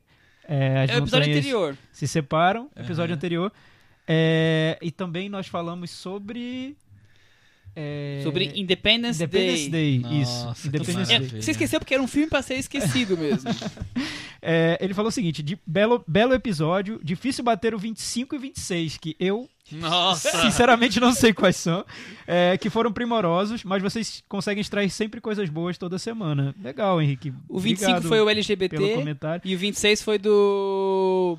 É, 0.48 0.87
É 0.88 0.94
o 0.96 0.98
episódio 0.98 1.31
anterior. 1.31 1.76
Se 1.92 2.07
separam, 2.09 2.68
episódio 2.76 3.12
Aham. 3.12 3.16
anterior. 3.16 3.52
É, 4.07 4.78
e 4.83 4.90
também 4.90 5.28
nós 5.28 5.46
falamos 5.46 5.90
sobre. 5.90 6.76
É, 7.75 8.21
Sobre 8.23 8.53
Independence, 8.55 9.23
Independence 9.23 9.69
Day. 9.71 9.99
Day. 9.99 10.21
isso. 10.21 10.45
Nossa, 10.45 10.63
que 10.63 10.69
Independence 10.69 11.19
Day. 11.19 11.43
você 11.43 11.51
esqueceu 11.53 11.79
porque 11.81 11.95
era 11.95 12.03
um 12.03 12.07
filme 12.09 12.29
pra 12.29 12.43
ser 12.43 12.55
esquecido 12.57 13.17
mesmo. 13.17 13.51
É, 14.45 14.77
ele 14.81 14.93
falou 14.93 15.09
o 15.09 15.13
seguinte: 15.13 15.41
de 15.41 15.57
belo, 15.65 16.03
belo 16.05 16.35
episódio, 16.35 17.01
difícil 17.05 17.45
bater 17.45 17.77
o 17.77 17.79
25 17.79 18.35
e 18.35 18.39
26, 18.39 18.99
que 18.99 19.17
eu 19.21 19.49
Nossa! 19.71 20.31
sinceramente 20.43 20.99
não 20.99 21.13
sei 21.13 21.33
quais 21.33 21.55
são, 21.55 21.85
é, 22.27 22.59
que 22.59 22.69
foram 22.69 22.93
primorosos, 22.93 23.63
mas 23.63 23.81
vocês 23.81 24.21
conseguem 24.29 24.61
extrair 24.61 24.91
sempre 24.91 25.21
coisas 25.21 25.49
boas 25.49 25.79
toda 25.79 25.97
semana. 25.97 26.53
Legal, 26.61 27.01
Henrique. 27.01 27.33
O 27.49 27.61
25 27.61 27.89
Obrigado 27.93 28.09
foi 28.09 28.21
o 28.21 28.29
LGBT 28.29 28.77
e 29.45 29.55
o 29.55 29.59
26 29.59 30.03
foi 30.03 30.19
do. 30.19 31.39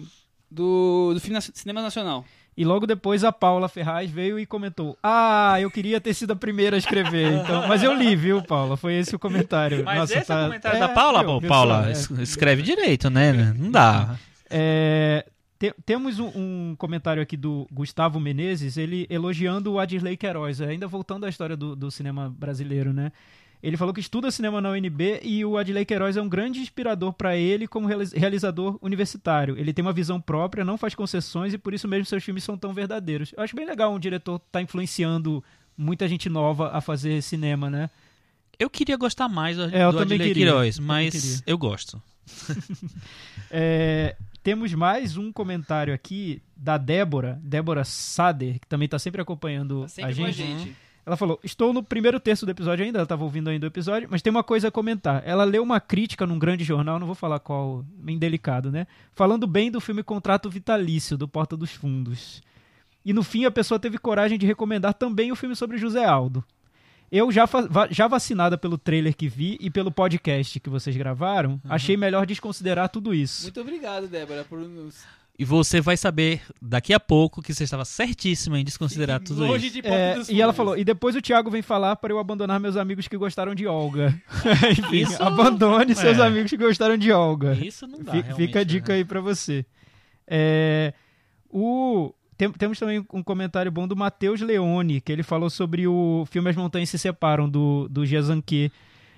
do, 0.49 1.11
do 1.13 1.19
filme, 1.19 1.33
na- 1.33 1.41
Cinema 1.41 1.81
Nacional. 1.81 2.23
E 2.55 2.63
logo 2.63 2.85
depois 2.85 3.23
a 3.23 3.31
Paula 3.31 3.67
Ferraz 3.67 4.09
veio 4.11 4.37
e 4.39 4.45
comentou: 4.45 4.97
Ah, 5.01 5.55
eu 5.59 5.71
queria 5.71 5.99
ter 5.99 6.13
sido 6.13 6.31
a 6.33 6.35
primeira 6.35 6.75
a 6.75 6.79
escrever. 6.79 7.33
Então, 7.33 7.67
mas 7.67 7.81
eu 7.81 7.93
li, 7.95 8.15
viu, 8.15 8.43
Paula? 8.43 8.77
Foi 8.77 8.93
esse 8.93 9.15
o 9.15 9.19
comentário. 9.19 9.83
Mas 9.83 9.97
Nossa, 9.99 10.13
esse 10.13 10.21
é 10.31 10.35
tá- 10.35 10.41
o 10.41 10.45
comentário 10.45 10.77
é, 10.77 10.79
da 10.79 10.89
Paula? 10.89 11.23
Pô, 11.23 11.39
viu 11.39 11.49
Paula, 11.49 11.81
só? 11.83 11.89
É. 11.89 11.91
es- 12.21 12.29
escreve 12.29 12.61
direito, 12.61 13.09
né? 13.09 13.53
Não 13.57 13.71
dá. 13.71 14.15
É, 14.49 15.25
te- 15.57 15.73
temos 15.85 16.19
um, 16.19 16.27
um 16.35 16.75
comentário 16.77 17.23
aqui 17.23 17.35
do 17.35 17.65
Gustavo 17.71 18.19
Menezes, 18.19 18.77
ele 18.77 19.07
elogiando 19.09 19.71
o 19.73 19.79
Adisley 19.79 20.15
Queiroz, 20.15 20.61
ainda 20.61 20.87
voltando 20.87 21.25
à 21.25 21.29
história 21.29 21.57
do, 21.57 21.75
do 21.75 21.89
cinema 21.89 22.29
brasileiro, 22.29 22.93
né? 22.93 23.11
Ele 23.63 23.77
falou 23.77 23.93
que 23.93 24.01
estuda 24.01 24.29
cinema 24.29 24.59
na 24.59 24.69
UNB 24.71 25.21
e 25.23 25.45
o 25.45 25.57
Adley 25.57 25.85
Queiroz 25.85 26.17
é 26.17 26.21
um 26.21 26.27
grande 26.27 26.59
inspirador 26.59 27.13
para 27.13 27.37
ele 27.37 27.65
como 27.65 27.87
reali- 27.87 28.09
realizador 28.13 28.77
universitário. 28.81 29.57
Ele 29.57 29.71
tem 29.71 29.81
uma 29.83 29.93
visão 29.93 30.19
própria, 30.19 30.65
não 30.65 30.77
faz 30.77 30.93
concessões 30.93 31.53
e 31.53 31.57
por 31.57 31.73
isso 31.73 31.87
mesmo 31.87 32.05
seus 32.05 32.21
filmes 32.23 32.43
são 32.43 32.57
tão 32.57 32.73
verdadeiros. 32.73 33.33
Eu 33.37 33.41
acho 33.41 33.55
bem 33.55 33.65
legal 33.65 33.93
um 33.93 33.99
diretor 33.99 34.35
estar 34.45 34.61
influenciando 34.61 35.41
muita 35.77 36.09
gente 36.09 36.27
nova 36.29 36.71
a 36.73 36.81
fazer 36.81 37.23
cinema, 37.23 37.69
né? 37.69 37.89
Eu 38.59 38.69
queria 38.69 38.97
gostar 38.97 39.29
mais 39.29 39.55
do, 39.55 39.63
É, 39.73 39.83
eu 39.85 39.91
do 39.93 39.97
também 39.97 40.15
Adley 40.17 40.27
queria, 40.33 40.45
Queiroz, 40.47 40.77
eu 40.77 40.83
mas 40.83 41.13
queria. 41.13 41.37
eu 41.47 41.57
gosto. 41.57 42.01
É, 43.49 44.15
temos 44.41 44.73
mais 44.73 45.15
um 45.17 45.31
comentário 45.31 45.93
aqui 45.93 46.41
da 46.55 46.77
Débora, 46.77 47.39
Débora 47.43 47.83
Sader, 47.83 48.59
que 48.59 48.67
também 48.67 48.85
está 48.85 48.97
sempre 48.99 49.21
acompanhando 49.21 49.81
Tá 49.83 49.87
sempre 49.89 50.11
a 50.11 50.15
com 50.15 50.25
a 50.25 50.31
gente. 50.31 50.75
Ela 51.05 51.17
falou: 51.17 51.39
Estou 51.43 51.73
no 51.73 51.83
primeiro 51.83 52.19
terço 52.19 52.45
do 52.45 52.51
episódio 52.51 52.85
ainda, 52.85 52.99
ela 52.99 53.03
estava 53.03 53.23
ouvindo 53.23 53.49
ainda 53.49 53.65
o 53.65 53.69
episódio, 53.69 54.07
mas 54.09 54.21
tem 54.21 54.31
uma 54.31 54.43
coisa 54.43 54.69
a 54.69 54.71
comentar. 54.71 55.21
Ela 55.25 55.43
leu 55.43 55.61
uma 55.61 55.79
crítica 55.79 56.25
num 56.25 56.39
grande 56.39 56.63
jornal, 56.63 56.99
não 56.99 57.05
vou 57.07 57.15
falar 57.15 57.39
qual, 57.39 57.85
bem 57.95 58.17
delicado, 58.17 58.71
né? 58.71 58.87
Falando 59.13 59.45
bem 59.45 59.69
do 59.69 59.81
filme 59.81 60.03
Contrato 60.03 60.49
Vitalício, 60.49 61.17
do 61.17 61.27
Porta 61.27 61.57
dos 61.57 61.71
Fundos. 61.71 62.41
E 63.05 63.11
no 63.11 63.23
fim 63.23 63.45
a 63.45 63.51
pessoa 63.51 63.79
teve 63.79 63.97
coragem 63.97 64.37
de 64.37 64.45
recomendar 64.45 64.93
também 64.93 65.31
o 65.31 65.35
filme 65.35 65.55
sobre 65.55 65.77
José 65.77 66.05
Aldo. 66.05 66.43
Eu, 67.11 67.31
já, 67.31 67.47
já 67.91 68.07
vacinada 68.07 68.57
pelo 68.57 68.75
trailer 68.75 69.15
que 69.15 69.27
vi 69.27 69.55
e 69.61 69.69
pelo 69.69 69.91
podcast 69.91 70.59
que 70.59 70.69
vocês 70.69 70.97
gravaram, 70.97 71.61
achei 71.69 71.95
melhor 71.95 72.25
desconsiderar 72.25 72.89
tudo 72.89 73.13
isso. 73.13 73.43
Muito 73.43 73.61
obrigado, 73.61 74.07
Débora, 74.07 74.43
por 74.43 74.57
nos. 74.59 75.03
E 75.37 75.43
você 75.43 75.81
vai 75.81 75.97
saber 75.97 76.41
daqui 76.61 76.93
a 76.93 76.99
pouco 76.99 77.41
que 77.41 77.53
você 77.55 77.63
estava 77.63 77.83
certíssima 77.85 78.59
em 78.59 78.63
desconsiderar 78.63 79.19
tudo 79.19 79.43
longe 79.45 79.65
isso. 79.67 79.81
de 79.81 79.87
É, 79.87 80.15
e 80.29 80.39
ela 80.39 80.53
falou, 80.53 80.77
e 80.77 80.83
depois 80.83 81.15
o 81.15 81.21
Thiago 81.21 81.49
vem 81.49 81.63
falar 81.63 81.95
para 81.95 82.13
eu 82.13 82.19
abandonar 82.19 82.59
meus 82.59 82.77
amigos 82.77 83.07
que 83.07 83.17
gostaram 83.17 83.55
de 83.55 83.65
Olga. 83.65 84.13
Enfim, 84.77 84.97
Isso- 85.01 85.21
abandone 85.23 85.95
seus 85.95 86.19
é. 86.19 86.21
amigos 86.21 86.51
que 86.51 86.57
gostaram 86.57 86.95
de 86.97 87.11
Olga. 87.11 87.53
Isso 87.55 87.87
não 87.87 87.99
dá. 88.03 88.11
Fi- 88.11 88.21
realmente, 88.21 88.45
Fica 88.47 88.59
a 88.59 88.63
dica 88.63 88.91
né? 88.93 88.99
aí 88.99 89.05
pra 89.05 89.19
você. 89.21 89.65
É, 90.27 90.93
o, 91.49 92.13
tem- 92.37 92.51
temos 92.51 92.77
também 92.77 93.03
um 93.11 93.23
comentário 93.23 93.71
bom 93.71 93.87
do 93.87 93.95
Matheus 93.95 94.39
Leone, 94.39 95.01
que 95.01 95.11
ele 95.11 95.23
falou 95.23 95.49
sobre 95.49 95.87
o 95.87 96.25
filme 96.29 96.49
As 96.51 96.55
Montanhas 96.55 96.89
Se 96.89 96.99
Separam, 96.99 97.49
do, 97.49 97.87
do 97.89 98.05
Jezanque. 98.05 98.71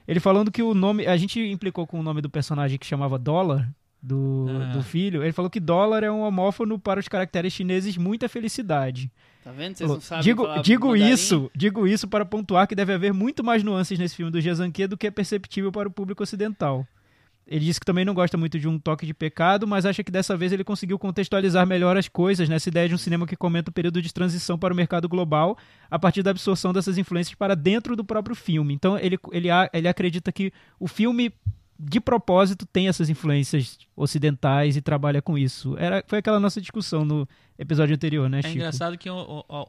Ele 0.07 0.19
falando 0.21 0.49
que 0.51 0.63
o 0.63 0.73
nome. 0.73 1.05
A 1.07 1.17
gente 1.17 1.39
implicou 1.41 1.85
com 1.85 1.99
o 1.99 2.03
nome 2.03 2.21
do 2.21 2.29
personagem 2.29 2.77
que 2.77 2.85
chamava 2.85 3.17
Dólar, 3.19 3.67
do, 4.05 4.45
Ah. 4.49 4.65
do 4.73 4.83
filho. 4.83 5.23
Ele 5.23 5.31
falou 5.33 5.49
que 5.49 5.59
dólar 5.59 6.03
é 6.03 6.11
um 6.11 6.21
homófono 6.21 6.77
para 6.77 6.99
os 6.99 7.07
caracteres 7.07 7.51
chineses 7.53 7.97
muita 7.97 8.29
felicidade. 8.29 9.11
Tá 9.43 9.51
vendo? 9.51 9.77
Vocês 9.77 9.89
não 9.89 10.01
sabem 10.01 10.23
digo 10.23 10.43
falar 10.43 10.61
digo 10.61 10.87
mandarim? 10.89 11.11
isso, 11.13 11.51
digo 11.55 11.87
isso 11.87 12.07
para 12.07 12.25
pontuar 12.25 12.67
que 12.67 12.75
deve 12.75 12.93
haver 12.93 13.13
muito 13.13 13.43
mais 13.43 13.63
nuances 13.63 13.97
nesse 13.99 14.15
filme 14.15 14.31
do 14.31 14.41
Jezanque 14.41 14.87
do 14.87 14.97
que 14.97 15.07
é 15.07 15.11
perceptível 15.11 15.71
para 15.71 15.87
o 15.87 15.91
público 15.91 16.23
ocidental. 16.23 16.85
Ele 17.47 17.63
disse 17.63 17.79
que 17.79 17.85
também 17.85 18.03
não 18.03 18.15
gosta 18.15 18.35
muito 18.39 18.57
de 18.57 18.67
um 18.67 18.79
toque 18.79 19.05
de 19.05 19.13
pecado, 19.13 19.67
mas 19.67 19.85
acha 19.85 20.03
que 20.03 20.11
dessa 20.11 20.35
vez 20.35 20.51
ele 20.51 20.63
conseguiu 20.63 20.97
contextualizar 20.97 21.67
melhor 21.67 21.95
as 21.95 22.07
coisas 22.07 22.49
nessa 22.49 22.69
ideia 22.69 22.89
de 22.89 22.95
um 22.95 22.97
cinema 22.97 23.27
que 23.27 23.35
comenta 23.35 23.69
o 23.69 23.73
período 23.73 24.01
de 24.01 24.11
transição 24.11 24.57
para 24.57 24.73
o 24.73 24.75
mercado 24.75 25.07
global 25.07 25.55
a 25.91 25.99
partir 25.99 26.23
da 26.23 26.31
absorção 26.31 26.73
dessas 26.73 26.97
influências 26.97 27.35
para 27.35 27.55
dentro 27.55 27.95
do 27.95 28.03
próprio 28.03 28.35
filme. 28.35 28.73
Então 28.73 28.97
ele, 28.97 29.19
ele, 29.31 29.51
a- 29.51 29.69
ele 29.73 29.87
acredita 29.87 30.31
que 30.31 30.51
o 30.79 30.87
filme 30.87 31.31
de 31.77 31.99
propósito 31.99 32.65
tem 32.65 32.87
essas 32.87 33.09
influências 33.09 33.77
ocidentais 33.95 34.77
e 34.77 34.81
trabalha 34.81 35.21
com 35.21 35.37
isso. 35.37 35.75
Era, 35.77 36.03
foi 36.07 36.19
aquela 36.19 36.39
nossa 36.39 36.61
discussão 36.61 37.03
no 37.03 37.27
episódio 37.59 37.93
anterior, 37.95 38.29
né, 38.29 38.39
É 38.39 38.41
Chico? 38.43 38.55
engraçado 38.55 38.97
que 38.97 39.09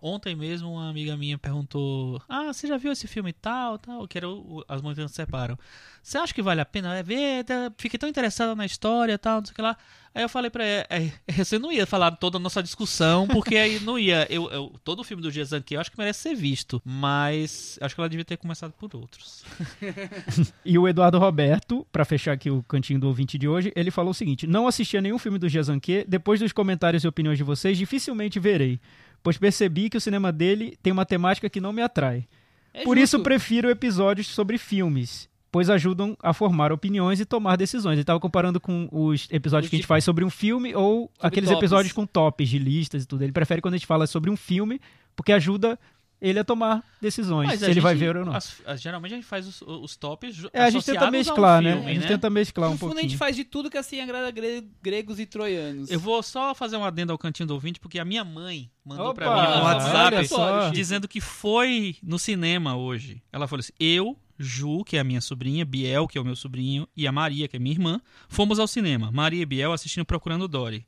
ontem 0.03 0.35
mesmo 0.37 0.73
uma 0.73 0.89
amiga 0.91 1.17
minha 1.17 1.37
perguntou: 1.39 2.21
Ah, 2.29 2.53
você 2.53 2.67
já 2.67 2.77
viu 2.77 2.93
esse 2.93 3.07
filme 3.09 3.33
tal, 3.33 3.79
tal, 3.79 4.07
que 4.07 4.19
era 4.19 4.29
o, 4.29 4.65
As 4.69 4.83
Montanhas 4.83 5.11
Se 5.11 5.17
Separam. 5.17 5.59
Você 6.03 6.19
acha 6.19 6.33
que 6.35 6.43
vale 6.43 6.61
a 6.61 6.65
pena 6.65 6.95
é, 6.97 7.03
ver? 7.03 7.45
Tá- 7.45 7.73
Fiquei 7.77 7.99
tão 7.99 8.09
interessada 8.09 8.55
na 8.55 8.65
história 8.67 9.19
tal, 9.19 9.39
não 9.39 9.45
sei 9.47 9.53
o 9.53 9.55
que 9.57 9.63
lá. 9.63 9.77
Aí 10.17 10.23
eu 10.23 10.29
falei 10.31 10.51
pra 10.51 10.65
ela: 10.65 10.87
é, 10.89 11.13
é, 11.29 11.45
Você 11.45 11.59
não 11.59 11.71
ia 11.71 11.85
falar 11.85 12.11
toda 12.13 12.39
a 12.39 12.41
nossa 12.41 12.63
discussão, 12.63 13.29
porque 13.29 13.55
aí 13.55 13.79
não 13.81 13.99
ia. 13.99 14.27
Eu, 14.31 14.51
eu- 14.51 14.73
todo 14.83 15.01
o 15.01 15.05
filme 15.05 15.23
do 15.23 15.31
Jezan 15.31 15.59
aqui 15.59 15.75
eu 15.75 15.81
acho 15.81 15.91
que 15.93 15.99
merece 15.99 16.21
ser 16.21 16.35
visto, 16.35 16.81
mas 16.85 17.79
acho 17.83 17.95
que 17.95 18.01
ela 18.01 18.09
devia 18.09 18.25
ter 18.25 18.39
começado 18.39 18.73
por 18.73 18.97
outros. 18.97 19.45
E 20.65 20.79
o 20.79 20.89
Eduardo 20.89 21.19
Roberto, 21.19 21.87
pra 21.93 22.05
fechar 22.05 22.33
aqui 22.33 22.51
o 22.51 22.63
cantinho 22.63 22.99
do 22.99 23.07
ouvinte 23.09 23.37
de 23.39 23.47
hoje, 23.47 23.73
ele 23.77 23.91
falou 23.91 24.11
o 24.11 24.15
seguinte: 24.15 24.47
Não 24.47 24.67
assisti 24.67 24.97
a 24.97 25.03
nenhum 25.03 25.19
filme 25.19 25.39
do 25.39 25.49
Jezanque, 25.49 26.05
depois 26.09 26.41
dos 26.41 26.51
comentários 26.53 27.05
e 27.05 27.09
opiniões 27.09 27.37
de 27.39 27.45
vocês, 27.45 27.77
dificilmente 27.77 28.41
verei, 28.41 28.81
pois 29.23 29.37
percebi 29.37 29.91
que 29.91 29.97
o 29.99 30.01
cinema 30.01 30.33
dele 30.33 30.77
tem 30.83 30.93
uma 30.93 31.05
temática 31.07 31.51
que 31.51 31.61
não 31.61 31.73
me 31.73 31.83
atrai. 31.83 32.27
É 32.73 32.85
Por 32.85 32.97
justo. 32.97 33.17
isso 33.17 33.23
prefiro 33.23 33.71
episódios 33.71 34.27
sobre 34.29 34.57
filmes, 34.59 35.29
pois 35.57 35.71
ajudam 35.71 36.15
a 36.23 36.35
formar 36.35 36.71
opiniões 36.71 37.19
e 37.19 37.25
tomar 37.25 37.57
decisões. 37.57 37.95
Ele 37.95 38.03
estava 38.03 38.21
comparando 38.21 38.61
com 38.61 38.87
os 38.93 39.27
episódios 39.31 39.69
Os 39.69 39.71
que 39.71 39.77
a 39.77 39.79
gente 39.79 39.85
de- 39.85 39.89
faz 39.89 40.05
sobre 40.05 40.23
um 40.23 40.29
filme 40.29 40.75
ou 40.75 41.11
aqueles 41.19 41.49
tops. 41.49 41.63
episódios 41.63 41.93
com 41.95 42.05
tops 42.07 42.47
de 42.51 42.59
listas 42.59 43.05
e 43.05 43.07
tudo. 43.07 43.23
Ele 43.23 43.33
prefere 43.33 43.63
quando 43.63 43.73
a 43.73 43.79
gente 43.79 43.87
fala 43.87 44.07
sobre 44.07 44.29
um 44.31 44.37
filme, 44.37 44.79
porque 45.17 45.33
ajuda 45.33 45.79
ele 46.21 46.39
a 46.39 46.45
tomar 46.45 46.85
decisões, 47.01 47.47
Mas 47.47 47.59
se 47.61 47.65
ele 47.65 47.75
gente- 47.75 47.83
vai 47.83 47.95
ver 47.95 48.17
ou 48.19 48.25
não. 48.27 48.35
as- 48.35 48.61
as- 48.67 48.83
geralmente 48.83 49.13
a 49.13 49.17
gente 49.17 49.27
faz 49.27 49.47
os, 49.47 49.63
os 49.63 49.97
tops. 49.97 50.45
É, 50.53 50.63
a 50.65 50.69
gente 50.71 50.85
tenta 50.85 51.11
mesclar, 51.11 51.63
né? 51.63 51.73
filme, 51.73 51.87
A 51.91 51.95
gente 51.95 52.03
né? 52.03 52.09
tenta 52.09 52.29
mesclar 52.29 52.69
um 52.69 52.73
No 52.73 52.79
fundo, 52.79 52.89
a 52.91 52.93
pouquinho. 52.93 53.11
gente 53.11 53.19
faz 53.19 53.35
de 53.35 53.45
tudo 53.45 53.71
que 53.71 53.79
assim 53.79 54.01
agrada 54.01 54.31
gre- 54.31 54.67
gregos 54.83 55.19
e 55.19 55.25
troianos. 55.25 55.91
Eu 55.91 55.99
vou 56.01 56.23
só 56.23 56.55
fazer 56.55 56.77
um 56.77 56.85
adendo 56.85 57.13
ao 57.13 57.19
cantinho 57.19 57.47
do 57.47 57.55
ouvinte, 57.55 57.81
porque 57.81 57.99
a 57.99 58.05
minha 58.05 58.25
mãe 58.25 58.71
mandou 58.85 59.15
pra 59.15 59.31
Opa, 59.31 59.37
mim 59.37 59.47
no 59.49 59.55
olha 59.55 59.63
WhatsApp 59.65 60.29
só. 60.29 60.69
dizendo 60.71 61.07
que 61.09 61.21
foi 61.21 61.97
no 62.03 62.19
cinema 62.19 62.77
hoje. 62.77 63.23
Ela 63.33 63.47
falou 63.49 63.61
assim: 63.61 63.73
eu, 63.81 64.17
Ju, 64.39 64.85
que 64.85 64.97
é 64.97 65.01
a 65.01 65.05
minha 65.05 65.21
sobrinha, 65.21 65.65
Biel, 65.65 66.07
que 66.07 66.19
é 66.19 66.21
o 66.21 66.25
meu 66.25 66.37
sobrinho, 66.37 66.87
e 66.97 67.07
a 67.07 67.13
Maria, 67.13 67.49
que 67.49 67.57
é 67.57 67.59
minha 67.59 67.75
irmã, 67.75 68.01
fomos 68.29 68.59
ao 68.59 68.67
cinema. 68.67 69.11
Maria 69.13 69.43
e 69.43 69.47
Biel 69.47 69.73
assistindo 69.73 70.05
Procurando 70.05 70.47
Dory. 70.49 70.87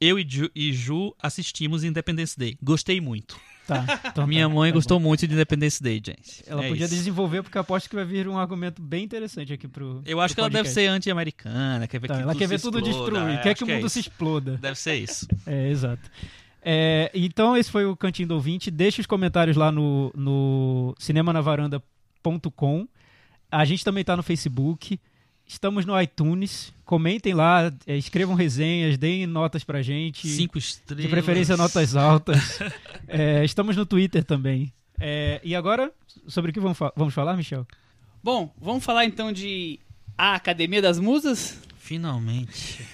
Eu 0.00 0.18
e 0.18 0.26
Ju, 0.28 0.50
e 0.54 0.72
Ju 0.72 1.14
assistimos 1.22 1.84
Independence 1.84 2.38
Day. 2.38 2.56
Gostei 2.62 3.00
muito. 3.00 3.38
Tá. 3.66 3.84
Então 4.06 4.26
Minha 4.26 4.48
tá, 4.48 4.54
mãe 4.54 4.70
tá 4.72 4.74
gostou 4.74 4.98
bom. 4.98 5.08
muito 5.08 5.28
de 5.28 5.34
Independence 5.34 5.80
Day, 5.80 6.00
gente. 6.04 6.42
Ela 6.46 6.64
É 6.64 6.68
podia 6.68 6.86
isso. 6.86 6.94
desenvolver, 6.94 7.42
porque 7.42 7.56
aposto 7.58 7.88
que 7.88 7.94
vai 7.94 8.04
vir 8.04 8.26
um 8.26 8.36
argumento 8.38 8.80
bem 8.82 9.04
interessante 9.04 9.52
aqui 9.52 9.68
pro. 9.68 10.02
Eu 10.06 10.18
acho 10.20 10.32
que 10.34 10.36
pro 10.40 10.46
ela 10.46 10.50
deve 10.50 10.68
ser 10.70 10.86
anti-americana, 10.86 11.86
quer 11.86 12.00
ver 12.00 12.08
Tá, 12.08 12.14
que 12.16 12.22
ela 12.22 12.32
tudo 12.32 12.38
quer 12.40 12.48
ver 12.48 12.60
tudo 12.60 12.80
destruir, 12.82 13.28
é, 13.34 13.36
quer 13.42 13.54
que 13.54 13.62
o 13.62 13.70
é 13.70 13.74
mundo 13.74 13.86
isso. 13.86 13.94
se 13.94 14.00
exploda. 14.00 14.56
Deve 14.56 14.76
ser 14.78 14.94
isso. 14.96 15.28
É, 15.46 15.68
exato. 15.70 16.10
É, 16.62 17.10
então, 17.14 17.56
esse 17.56 17.70
foi 17.70 17.84
o 17.86 17.96
Cantinho 17.96 18.28
do 18.28 18.34
Ouvinte. 18.34 18.70
Deixe 18.70 19.00
os 19.00 19.06
comentários 19.06 19.56
lá 19.56 19.70
no, 19.70 20.10
no 20.16 20.94
cinemanavaranda.com. 22.22 22.86
A 23.50 23.64
gente 23.64 23.84
também 23.84 24.02
está 24.02 24.16
no 24.16 24.22
Facebook. 24.22 25.00
Estamos 25.46 25.84
no 25.84 26.00
iTunes. 26.00 26.72
Comentem 26.84 27.34
lá, 27.34 27.72
é, 27.86 27.96
escrevam 27.96 28.34
resenhas, 28.36 28.96
deem 28.96 29.26
notas 29.26 29.64
pra 29.64 29.82
gente. 29.82 30.28
Cinco 30.28 30.58
estrelas. 30.58 31.04
De 31.04 31.10
preferência, 31.10 31.56
notas 31.56 31.96
altas. 31.96 32.60
É, 33.08 33.44
estamos 33.44 33.76
no 33.76 33.84
Twitter 33.84 34.22
também. 34.24 34.72
É, 35.00 35.40
e 35.42 35.54
agora, 35.56 35.92
sobre 36.28 36.50
o 36.50 36.54
que 36.54 36.60
vamos, 36.60 36.78
fa- 36.78 36.92
vamos 36.94 37.14
falar, 37.14 37.36
Michel? 37.36 37.66
Bom, 38.22 38.54
vamos 38.60 38.84
falar 38.84 39.04
então 39.06 39.32
de 39.32 39.80
A 40.16 40.34
Academia 40.34 40.82
das 40.82 40.98
Musas? 40.98 41.58
Finalmente. 41.78 42.86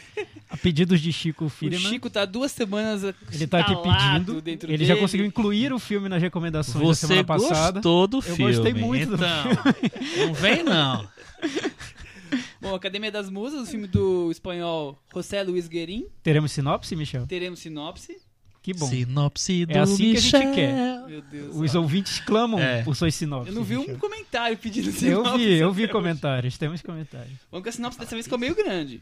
A 0.58 0.62
pedidos 0.62 1.00
de 1.00 1.12
Chico 1.12 1.44
O 1.46 1.48
Firman. 1.48 1.78
Chico 1.80 2.08
tá 2.10 2.24
duas 2.24 2.52
semanas 2.52 3.02
Ele 3.32 3.46
tá 3.46 3.60
aqui 3.60 3.74
pedindo. 3.76 4.40
dentro 4.40 4.68
Ele 4.70 4.78
dele. 4.78 4.84
já 4.88 4.96
conseguiu 4.96 5.26
incluir 5.26 5.72
o 5.72 5.78
filme 5.78 6.08
nas 6.08 6.20
recomendações 6.20 6.74
da 6.78 6.84
Você 6.84 7.06
semana 7.06 7.24
passada. 7.24 7.72
gostou 7.80 8.06
do 8.06 8.16
Eu 8.18 8.22
filme. 8.22 8.52
gostei 8.54 8.74
muito 8.74 9.08
do 9.10 9.14
então, 9.16 10.26
Não 10.28 10.34
vem, 10.34 10.62
não. 10.62 11.08
Bom, 12.60 12.74
Academia 12.74 13.12
das 13.12 13.30
Musas, 13.30 13.62
o 13.62 13.70
filme 13.70 13.86
do 13.86 14.30
espanhol 14.30 14.98
José 15.14 15.42
Luis 15.42 15.68
Guerin. 15.68 16.06
Teremos 16.22 16.50
sinopse, 16.52 16.96
Michel? 16.96 17.26
Teremos 17.26 17.60
sinopse. 17.60 18.16
Que 18.62 18.74
bom. 18.74 18.86
Sinopse 18.88 19.64
do 19.64 19.72
É 19.74 19.78
assim 19.78 19.96
que 20.10 20.16
a 20.16 20.20
gente 20.20 20.36
Michel. 20.36 20.52
quer. 20.54 21.06
Meu 21.06 21.22
Deus. 21.22 21.54
Os 21.54 21.74
ouvintes 21.76 22.18
clamam 22.18 22.58
É. 22.58 22.82
por 22.82 22.96
suas 22.96 23.14
sinopses. 23.14 23.48
Eu 23.50 23.54
não 23.54 23.62
vi 23.62 23.76
um 23.76 23.80
Michel. 23.82 23.98
comentário 23.98 24.58
pedindo 24.58 24.88
Eu 24.88 24.92
sinopse. 24.92 25.38
vi, 25.38 25.52
eu 25.52 25.72
vi 25.72 25.84
até 25.84 25.92
hoje. 25.92 25.92
comentários. 25.92 26.58
Temos 26.58 26.82
comentários. 26.82 27.38
Vamos 27.48 27.62
que 27.62 27.68
a 27.68 27.72
sinopse 27.72 27.96
dessa 28.00 28.10
vez 28.16 28.26
ficou 28.26 28.38
meio 28.40 28.56
grande. 28.56 29.00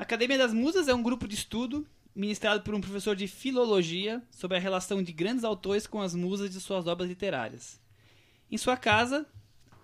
A 0.00 0.02
Academia 0.02 0.38
das 0.38 0.54
Musas 0.54 0.88
é 0.88 0.94
um 0.94 1.02
grupo 1.02 1.28
de 1.28 1.34
estudo 1.34 1.86
ministrado 2.14 2.62
por 2.62 2.74
um 2.74 2.80
professor 2.80 3.14
de 3.14 3.28
filologia 3.28 4.22
sobre 4.30 4.56
a 4.56 4.60
relação 4.60 5.02
de 5.02 5.12
grandes 5.12 5.44
autores 5.44 5.86
com 5.86 6.00
as 6.00 6.14
musas 6.14 6.50
de 6.50 6.58
suas 6.58 6.86
obras 6.86 7.06
literárias. 7.06 7.78
Em 8.50 8.56
sua 8.56 8.78
casa, 8.78 9.26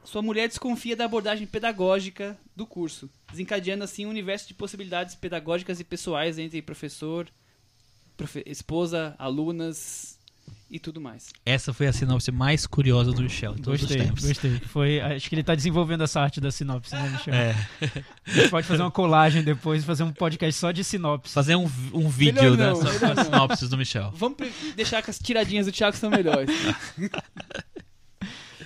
sua 0.03 0.23
mulher 0.23 0.49
desconfia 0.49 0.97
da 0.97 1.05
abordagem 1.05 1.47
pedagógica 1.47 2.35
do 2.57 2.67
curso, 2.67 3.11
desencadeando 3.31 3.85
assim 3.85 4.07
um 4.07 4.09
universo 4.09 4.49
de 4.49 4.55
possibilidades 4.55 5.15
pedagógicas 5.15 5.81
e 5.81 5.85
pessoais 5.85 6.39
entre 6.39 6.63
professor, 6.63 7.29
profe- 8.17 8.43
esposa, 8.47 9.15
alunas 9.19 10.16
e 10.71 10.79
tudo 10.79 11.01
mais. 11.01 11.29
Essa 11.45 11.73
foi 11.73 11.87
a 11.87 11.93
sinopse 11.93 12.33
mais 12.33 12.67
curiosa 12.67 13.13
do 13.13 13.23
Michel 13.23 13.55
todos 13.55 13.81
Gostei, 13.81 13.99
os 13.99 14.05
tempos. 14.05 14.25
gostei. 14.25 14.61
Foi, 14.67 15.01
acho 15.01 15.29
que 15.29 15.35
ele 15.35 15.43
tá 15.45 15.55
desenvolvendo 15.55 16.03
essa 16.03 16.21
arte 16.21 16.41
da 16.41 16.51
sinopse, 16.51 16.95
né, 16.95 17.09
Michel? 17.09 17.35
É. 17.35 17.69
A 18.27 18.31
gente 18.31 18.49
pode 18.51 18.67
fazer 18.67 18.83
uma 18.83 18.91
colagem 18.91 19.43
depois 19.43 19.83
e 19.83 19.87
fazer 19.87 20.03
um 20.03 20.13
podcast 20.13 20.59
só 20.61 20.73
de 20.73 20.83
sinopse. 20.83 21.33
Fazer 21.33 21.55
um, 21.57 21.71
um 21.93 22.09
vídeo 22.09 22.43
Melhor 22.43 22.57
não, 22.57 22.81
dessa 22.81 22.85
melhor 22.85 22.99
com 23.01 23.07
as 23.07 23.17
não. 23.17 23.25
sinopses 23.25 23.69
do 23.69 23.77
Michel. 23.79 24.13
Vamos 24.17 24.37
deixar 24.75 25.03
que 25.03 25.11
as 25.11 25.19
tiradinhas 25.19 25.67
do 25.67 25.73
Thiago 25.73 25.97
são 25.97 26.11
melhores. 26.11 26.51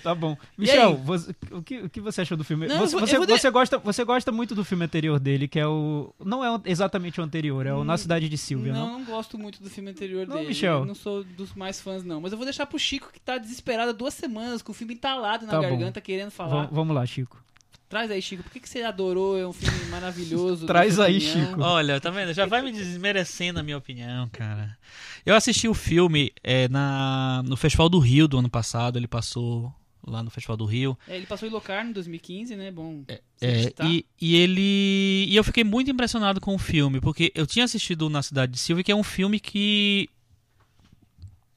Tá 0.02 0.14
bom. 0.14 0.36
Michel, 0.56 0.96
você- 0.96 1.34
o, 1.50 1.62
que, 1.62 1.78
o 1.82 1.90
que 1.90 2.00
você 2.00 2.22
achou 2.22 2.36
do 2.36 2.44
filme? 2.44 2.66
Não, 2.66 2.78
você, 2.78 2.92
vou- 2.96 3.06
você, 3.06 3.18
de- 3.18 3.26
você 3.38 3.50
gosta, 3.50 3.78
você 3.78 4.04
gosta 4.04 4.32
muito 4.32 4.54
do 4.54 4.64
filme 4.64 4.84
anterior 4.84 5.18
dele, 5.20 5.46
que 5.48 5.58
é 5.60 5.66
o. 5.66 6.14
Não 6.24 6.44
é 6.44 6.60
exatamente 6.64 7.20
o 7.20 7.24
anterior, 7.24 7.66
é 7.66 7.72
o 7.74 7.84
Na 7.84 7.96
Cidade 7.98 8.28
de 8.28 8.38
Silvia, 8.38 8.72
não, 8.72 8.86
não? 8.92 8.98
não 9.00 9.04
gosto 9.06 9.38
muito 9.38 9.62
do 9.62 9.68
filme 9.70 9.90
anterior 9.90 10.26
Não, 10.26 10.36
dele. 10.36 10.48
Michel. 10.48 10.80
Eu 10.80 10.84
não 10.86 10.94
sou 10.94 11.22
dos 11.24 11.54
mais 11.54 11.80
fãs, 11.80 12.02
não. 12.04 12.20
Mas 12.20 12.32
eu 12.32 12.38
vou 12.38 12.44
deixar 12.46 12.66
pro 12.66 12.78
Chico, 12.78 13.10
que 13.12 13.20
tá 13.20 13.38
desesperado 13.38 13.90
há 13.90 13.94
duas 13.94 14.14
semanas, 14.14 14.62
com 14.62 14.72
o 14.72 14.74
filme 14.74 14.94
entalado 14.94 15.44
na 15.46 15.52
Tá 15.52 15.56
bom. 15.60 15.68
garganta, 15.68 16.00
querendo 16.00 16.30
falar. 16.30 16.62
Va- 16.64 16.68
Vamos 16.72 16.94
lá, 16.94 17.04
Chico. 17.06 17.42
Traz 17.88 18.08
aí, 18.08 18.22
Chico. 18.22 18.44
Por 18.44 18.52
que, 18.52 18.60
que 18.60 18.68
você 18.68 18.82
adorou? 18.82 19.36
É 19.36 19.44
um 19.44 19.52
filme 19.52 19.84
maravilhoso. 19.90 20.64
Traz 20.64 21.00
aí, 21.00 21.16
opinião. 21.18 21.48
Chico. 21.48 21.60
Olha, 21.60 22.00
tá 22.00 22.08
vendo? 22.08 22.32
Já 22.32 22.46
vai 22.46 22.62
me 22.62 22.70
desmerecendo 22.70 23.58
a 23.58 23.62
minha 23.64 23.76
opinião, 23.76 24.28
cara. 24.28 24.78
Eu 25.26 25.34
assisti 25.34 25.66
o 25.66 25.74
filme 25.74 26.32
é, 26.44 26.68
na, 26.68 27.42
no 27.44 27.56
Festival 27.56 27.88
do 27.88 27.98
Rio 27.98 28.28
do 28.28 28.38
ano 28.38 28.48
passado. 28.48 28.96
Ele 28.96 29.08
passou 29.08 29.74
lá 30.10 30.22
no 30.22 30.30
Festival 30.30 30.56
do 30.56 30.64
Rio. 30.64 30.98
É, 31.08 31.16
ele 31.16 31.26
passou 31.26 31.48
em 31.48 31.52
Locarno 31.52 31.90
em 31.90 31.92
2015, 31.92 32.56
né? 32.56 32.70
Bom. 32.70 33.04
É, 33.40 33.62
citar. 33.62 33.86
e, 33.90 34.04
e 34.20 34.36
ele. 34.36 35.26
E 35.28 35.36
eu 35.36 35.44
fiquei 35.44 35.64
muito 35.64 35.90
impressionado 35.90 36.40
com 36.40 36.54
o 36.54 36.58
filme, 36.58 37.00
porque 37.00 37.32
eu 37.34 37.46
tinha 37.46 37.64
assistido 37.64 38.10
Na 38.10 38.22
Cidade 38.22 38.52
de 38.52 38.58
Silvia, 38.58 38.84
que 38.84 38.92
é 38.92 38.96
um 38.96 39.02
filme 39.02 39.38
que. 39.40 40.08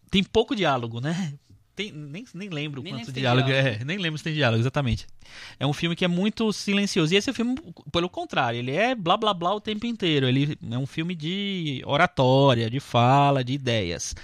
Tem 0.10 0.24
pouco 0.24 0.56
diálogo, 0.56 1.02
né? 1.02 1.34
Tem, 1.76 1.92
nem, 1.92 2.24
nem 2.36 2.50
lembro 2.50 2.84
Nem 2.84 3.04
tem 3.04 3.14
diálogo, 3.16 3.48
diálogo. 3.48 3.68
é, 3.82 3.84
nem 3.84 3.98
lembro 3.98 4.18
se 4.20 4.24
tem 4.24 4.34
diálogo, 4.34 4.62
exatamente. 4.62 5.08
É 5.60 5.66
um 5.66 5.74
filme 5.74 5.96
que 5.96 6.06
é 6.06 6.08
muito 6.08 6.54
silencioso. 6.54 7.12
E 7.14 7.18
esse 7.18 7.34
filme, 7.34 7.56
pelo 7.92 8.08
contrário, 8.08 8.60
ele 8.60 8.72
é 8.72 8.94
blá 8.94 9.18
blá 9.18 9.34
blá 9.34 9.56
o 9.56 9.60
tempo 9.60 9.88
inteiro. 9.88 10.28
Ele 10.28 10.56
é 10.72 10.78
um 10.78 10.86
filme 10.86 11.16
de 11.16 11.82
oratória, 11.86 12.70
de 12.70 12.80
fala, 12.80 13.44
de 13.44 13.54
ideias. 13.54 14.16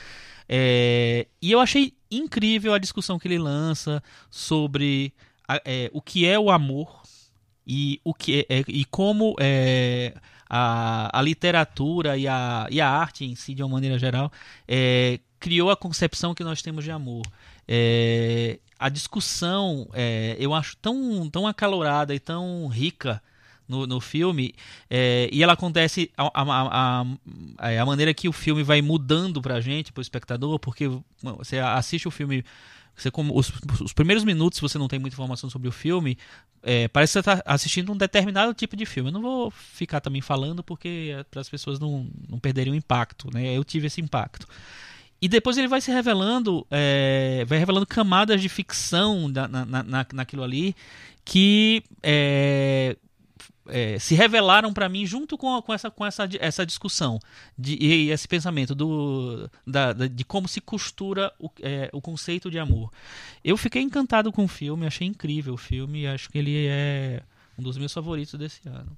É, 0.51 1.27
e 1.39 1.51
eu 1.51 1.59
achei 1.59 1.93
incrível 2.09 2.73
a 2.73 2.79
discussão 2.79 3.19
que 3.19 3.27
ele 3.27 3.37
lança 3.37 4.01
sobre 4.31 5.13
é, 5.63 5.91
o 5.93 6.01
que 6.01 6.25
é 6.25 6.39
o 6.39 6.49
amor 6.49 7.03
e 7.67 8.01
o 8.03 8.15
que 8.15 8.47
é, 8.49 8.63
e 8.67 8.83
como 8.85 9.35
é, 9.39 10.15
a, 10.49 11.19
a 11.19 11.21
literatura 11.21 12.17
e 12.17 12.27
a, 12.27 12.67
e 12.71 12.81
a 12.81 12.89
arte 12.89 13.25
em 13.25 13.35
si 13.35 13.53
de 13.53 13.61
uma 13.61 13.69
maneira 13.69 13.99
geral 13.99 14.31
é, 14.67 15.19
criou 15.39 15.69
a 15.69 15.77
concepção 15.77 16.33
que 16.33 16.43
nós 16.43 16.63
temos 16.63 16.83
de 16.83 16.89
amor. 16.89 17.21
É, 17.67 18.59
a 18.79 18.89
discussão 18.89 19.87
é, 19.93 20.35
eu 20.39 20.55
acho 20.55 20.75
tão 20.77 21.29
tão 21.29 21.45
acalorada 21.45 22.15
e 22.15 22.19
tão 22.19 22.67
rica 22.67 23.21
no, 23.69 23.87
no 23.87 24.01
filme 24.01 24.53
é, 24.89 25.29
e 25.31 25.41
ela 25.43 25.53
acontece 25.53 26.11
a, 26.17 26.23
a, 26.23 26.41
a, 26.43 27.05
a, 27.57 27.81
a 27.81 27.85
maneira 27.85 28.13
que 28.13 28.27
o 28.27 28.33
filme 28.33 28.63
vai 28.63 28.81
mudando 28.81 29.41
pra 29.41 29.61
gente, 29.61 29.93
pro 29.93 30.01
espectador, 30.01 30.59
porque 30.59 30.89
você 31.21 31.59
assiste 31.59 32.07
o 32.07 32.11
filme 32.11 32.43
você 32.95 33.09
como 33.09 33.37
os, 33.37 33.49
os 33.81 33.93
primeiros 33.93 34.25
minutos, 34.25 34.59
você 34.59 34.77
não 34.77 34.89
tem 34.89 34.99
muita 34.99 35.15
informação 35.15 35.49
sobre 35.49 35.69
o 35.69 35.71
filme, 35.71 36.17
é, 36.61 36.87
parece 36.89 37.11
que 37.11 37.13
você 37.13 37.19
está 37.31 37.41
assistindo 37.45 37.93
um 37.93 37.97
determinado 37.97 38.53
tipo 38.53 38.75
de 38.75 38.85
filme. 38.85 39.09
Eu 39.09 39.13
não 39.13 39.21
vou 39.21 39.51
ficar 39.51 40.01
também 40.01 40.21
falando 40.21 40.61
porque 40.61 41.15
é 41.17 41.23
para 41.23 41.39
as 41.39 41.47
pessoas 41.47 41.79
não, 41.79 42.09
não 42.27 42.37
perderem 42.39 42.73
o 42.73 42.75
impacto, 42.75 43.29
né? 43.33 43.55
Eu 43.55 43.63
tive 43.63 43.87
esse 43.87 44.01
impacto. 44.01 44.45
E 45.21 45.27
depois 45.27 45.57
ele 45.57 45.67
vai 45.67 45.81
se 45.81 45.91
revelando, 45.91 46.65
é, 46.71 47.43
vai 47.45 47.57
revelando 47.57 47.85
camadas 47.85 48.41
de 48.41 48.47
ficção 48.49 49.27
na, 49.27 49.47
na, 49.47 49.65
na- 49.83 50.05
naquilo 50.13 50.43
ali 50.43 50.75
que 51.25 51.83
é, 52.01 52.97
é, 53.71 53.97
se 53.99 54.15
revelaram 54.15 54.73
para 54.73 54.87
mim 54.89 55.05
junto 55.05 55.37
com, 55.37 55.61
com, 55.61 55.73
essa, 55.73 55.89
com 55.91 56.05
essa, 56.05 56.27
essa 56.39 56.65
discussão 56.65 57.19
de, 57.57 57.77
e 57.79 58.09
esse 58.11 58.27
pensamento 58.27 58.73
do, 58.75 59.49
da, 59.65 59.93
da- 59.93 60.07
de 60.07 60.23
como 60.25 60.47
se 60.47 60.59
costura 60.61 61.31
o, 61.39 61.49
é, 61.61 61.89
o 61.93 62.01
conceito 62.01 62.49
de 62.51 62.59
amor. 62.59 62.91
Eu 63.43 63.55
fiquei 63.57 63.81
encantado 63.81 64.31
com 64.31 64.43
o 64.45 64.47
filme, 64.47 64.85
achei 64.85 65.07
incrível 65.07 65.53
o 65.53 65.57
filme, 65.57 66.07
acho 66.07 66.29
que 66.29 66.37
ele 66.37 66.65
é 66.67 67.21
um 67.57 67.63
dos 67.63 67.77
meus 67.77 67.93
favoritos 67.93 68.33
desse 68.39 68.67
ano. 68.67 68.95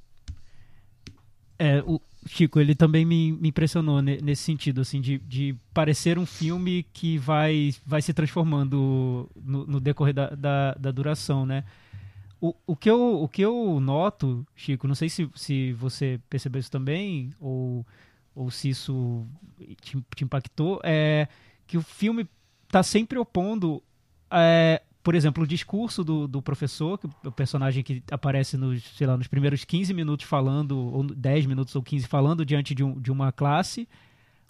É, 1.57 1.81
o 1.85 2.01
Chico, 2.27 2.59
ele 2.59 2.73
também 2.75 3.05
me, 3.05 3.31
me 3.33 3.49
impressionou 3.49 4.01
ne- 4.01 4.19
nesse 4.21 4.43
sentido, 4.43 4.81
assim, 4.81 4.99
de, 5.01 5.19
de 5.19 5.55
parecer 5.73 6.17
um 6.17 6.25
filme 6.25 6.85
que 6.93 7.17
vai, 7.17 7.73
vai 7.85 8.01
se 8.01 8.13
transformando 8.13 9.29
no, 9.35 9.65
no 9.67 9.79
decorrer 9.79 10.13
da, 10.13 10.29
da, 10.29 10.73
da 10.73 10.91
duração, 10.91 11.45
né? 11.45 11.63
O, 12.41 12.75
que 12.75 12.89
eu, 12.89 13.21
o 13.21 13.27
que 13.27 13.43
eu 13.43 13.79
noto, 13.79 14.43
Chico, 14.55 14.87
não 14.87 14.95
sei 14.95 15.09
se, 15.09 15.29
se 15.35 15.73
você 15.73 16.19
percebeu 16.27 16.59
isso 16.59 16.71
também, 16.71 17.29
ou, 17.39 17.85
ou 18.33 18.49
se 18.49 18.69
isso 18.69 19.27
te, 19.79 20.03
te 20.15 20.23
impactou, 20.23 20.81
é 20.83 21.27
que 21.67 21.77
o 21.77 21.83
filme 21.83 22.27
está 22.65 22.81
sempre 22.81 23.19
opondo, 23.19 23.83
é, 24.31 24.81
por 25.03 25.13
exemplo, 25.13 25.43
o 25.43 25.47
discurso 25.47 26.03
do, 26.03 26.27
do 26.27 26.41
professor, 26.41 26.97
que 26.97 27.07
o 27.23 27.31
personagem 27.31 27.83
que 27.83 28.01
aparece 28.09 28.57
nos, 28.57 28.83
sei 28.97 29.05
lá, 29.05 29.15
nos 29.15 29.27
primeiros 29.27 29.63
15 29.63 29.93
minutos 29.93 30.25
falando, 30.25 30.75
ou 30.75 31.03
10 31.03 31.45
minutos 31.45 31.75
ou 31.75 31.83
15 31.83 32.07
falando 32.07 32.43
diante 32.43 32.73
de, 32.73 32.83
um, 32.83 32.99
de 32.99 33.11
uma 33.11 33.31
classe, 33.31 33.87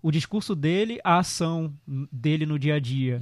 o 0.01 0.11
discurso 0.11 0.55
dele, 0.55 0.99
a 1.03 1.19
ação 1.19 1.73
dele 2.11 2.45
no 2.45 2.57
dia 2.57 2.75
a 2.75 2.79
dia. 2.79 3.19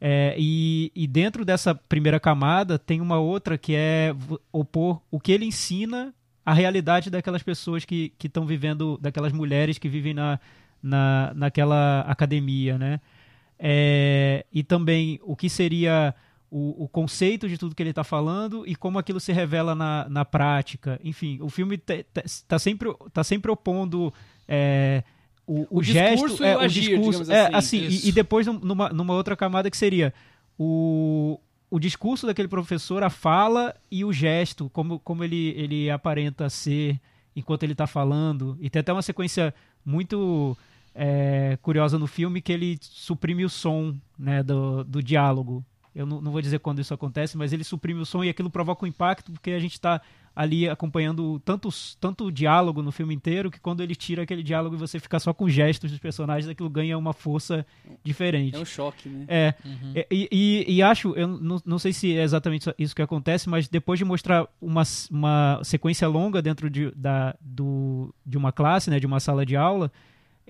É, 0.00 0.34
e, 0.38 0.92
e 0.94 1.06
dentro 1.06 1.44
dessa 1.44 1.74
primeira 1.74 2.20
camada 2.20 2.78
tem 2.78 3.00
uma 3.00 3.18
outra 3.18 3.58
que 3.58 3.74
é 3.74 4.14
opor 4.52 5.00
o 5.10 5.18
que 5.18 5.32
ele 5.32 5.44
ensina 5.44 6.14
à 6.44 6.54
realidade 6.54 7.10
daquelas 7.10 7.42
pessoas 7.42 7.84
que 7.84 8.12
estão 8.22 8.46
vivendo, 8.46 8.98
daquelas 9.00 9.32
mulheres 9.32 9.78
que 9.78 9.88
vivem 9.88 10.14
na, 10.14 10.38
na, 10.82 11.32
naquela 11.34 12.00
academia, 12.02 12.78
né? 12.78 13.00
É, 13.58 14.46
e 14.52 14.62
também 14.62 15.20
o 15.22 15.36
que 15.36 15.50
seria 15.50 16.14
o, 16.50 16.84
o 16.84 16.88
conceito 16.88 17.48
de 17.48 17.58
tudo 17.58 17.74
que 17.74 17.82
ele 17.82 17.90
está 17.90 18.02
falando 18.02 18.66
e 18.66 18.74
como 18.74 18.98
aquilo 18.98 19.20
se 19.20 19.32
revela 19.32 19.74
na, 19.74 20.08
na 20.08 20.24
prática. 20.24 20.98
Enfim, 21.04 21.38
o 21.42 21.48
filme 21.50 21.76
está 21.76 22.58
sempre, 22.58 22.88
tá 23.12 23.22
sempre 23.22 23.50
opondo 23.50 24.12
é, 24.48 25.04
o, 25.52 25.66
o, 25.68 25.78
O 25.78 25.82
gesto, 25.82 26.12
discurso 26.26 26.44
é, 26.44 26.56
o 26.56 26.60
agir, 26.60 26.98
discurso, 26.98 27.32
é, 27.32 27.46
assim. 27.54 27.86
assim, 27.86 28.06
e, 28.06 28.08
e 28.08 28.12
depois 28.12 28.46
num- 28.46 28.60
numa, 28.60 28.88
numa 28.90 29.14
outra 29.14 29.34
camada 29.34 29.68
que 29.70 29.76
seria 29.76 30.14
o, 30.58 31.40
o 31.70 31.78
discurso 31.78 32.26
daquele 32.26 32.46
professor, 32.48 33.02
a 33.02 33.10
fala 33.10 33.74
e 33.90 34.04
o 34.04 34.12
gesto, 34.12 34.70
como, 34.70 34.98
como 35.00 35.24
ele, 35.24 35.48
ele 35.56 35.90
aparenta 35.90 36.48
ser 36.48 37.00
enquanto 37.34 37.62
ele 37.64 37.72
está 37.72 37.86
falando. 37.86 38.56
E 38.60 38.68
tem 38.70 38.80
até 38.80 38.92
uma 38.92 39.02
sequência 39.02 39.54
muito 39.84 40.56
é, 40.94 41.58
curiosa 41.62 41.98
no 41.98 42.06
filme 42.06 42.40
que 42.40 42.52
ele 42.52 42.78
suprime 42.80 43.44
o 43.44 43.48
som 43.48 43.94
né, 44.18 44.42
do, 44.42 44.84
do 44.84 45.02
diálogo. 45.02 45.64
Eu 45.94 46.06
não, 46.06 46.20
não 46.20 46.30
vou 46.30 46.40
dizer 46.40 46.60
quando 46.60 46.80
isso 46.80 46.94
acontece, 46.94 47.36
mas 47.36 47.52
ele 47.52 47.64
suprime 47.64 48.00
o 48.00 48.06
som 48.06 48.22
e 48.22 48.28
aquilo 48.28 48.50
provoca 48.50 48.84
um 48.84 48.88
impacto 48.88 49.32
porque 49.32 49.50
a 49.50 49.58
gente 49.58 49.72
está 49.72 50.00
ali 50.42 50.68
acompanhando 50.68 51.38
tanto, 51.44 51.68
tanto 52.00 52.24
o 52.26 52.32
diálogo 52.32 52.82
no 52.82 52.90
filme 52.90 53.14
inteiro 53.14 53.50
que 53.50 53.60
quando 53.60 53.82
ele 53.82 53.94
tira 53.94 54.22
aquele 54.22 54.42
diálogo 54.42 54.74
e 54.74 54.78
você 54.78 54.98
fica 54.98 55.18
só 55.18 55.34
com 55.34 55.48
gestos 55.48 55.90
dos 55.90 56.00
personagens, 56.00 56.48
aquilo 56.50 56.70
ganha 56.70 56.96
uma 56.96 57.12
força 57.12 57.66
diferente. 58.02 58.56
É 58.56 58.58
um 58.58 58.64
choque, 58.64 59.08
né? 59.08 59.24
É, 59.28 59.54
Uhum. 59.64 59.92
é, 59.94 60.06
e, 60.10 60.28
e- 60.32 60.74
e 60.76 60.82
acho, 60.82 61.12
eu 61.14 61.28
não, 61.28 61.60
não 61.64 61.78
sei 61.78 61.92
se 61.92 62.16
é 62.16 62.22
exatamente 62.22 62.72
isso- 62.78 62.94
que 62.96 63.02
acontece, 63.02 63.48
mas 63.48 63.68
depois 63.68 63.98
de 63.98 64.04
mostrar 64.04 64.46
uma, 64.60 64.82
uma 65.10 65.60
sequência 65.62 66.08
longa 66.08 66.40
dentro 66.40 66.70
de, 66.70 66.90
da, 66.96 67.34
do, 67.40 68.14
de 68.24 68.38
uma 68.38 68.50
classe, 68.52 68.88
né, 68.90 68.98
de 68.98 69.06
uma 69.06 69.20
sala 69.20 69.44
de 69.44 69.56
aula, 69.56 69.92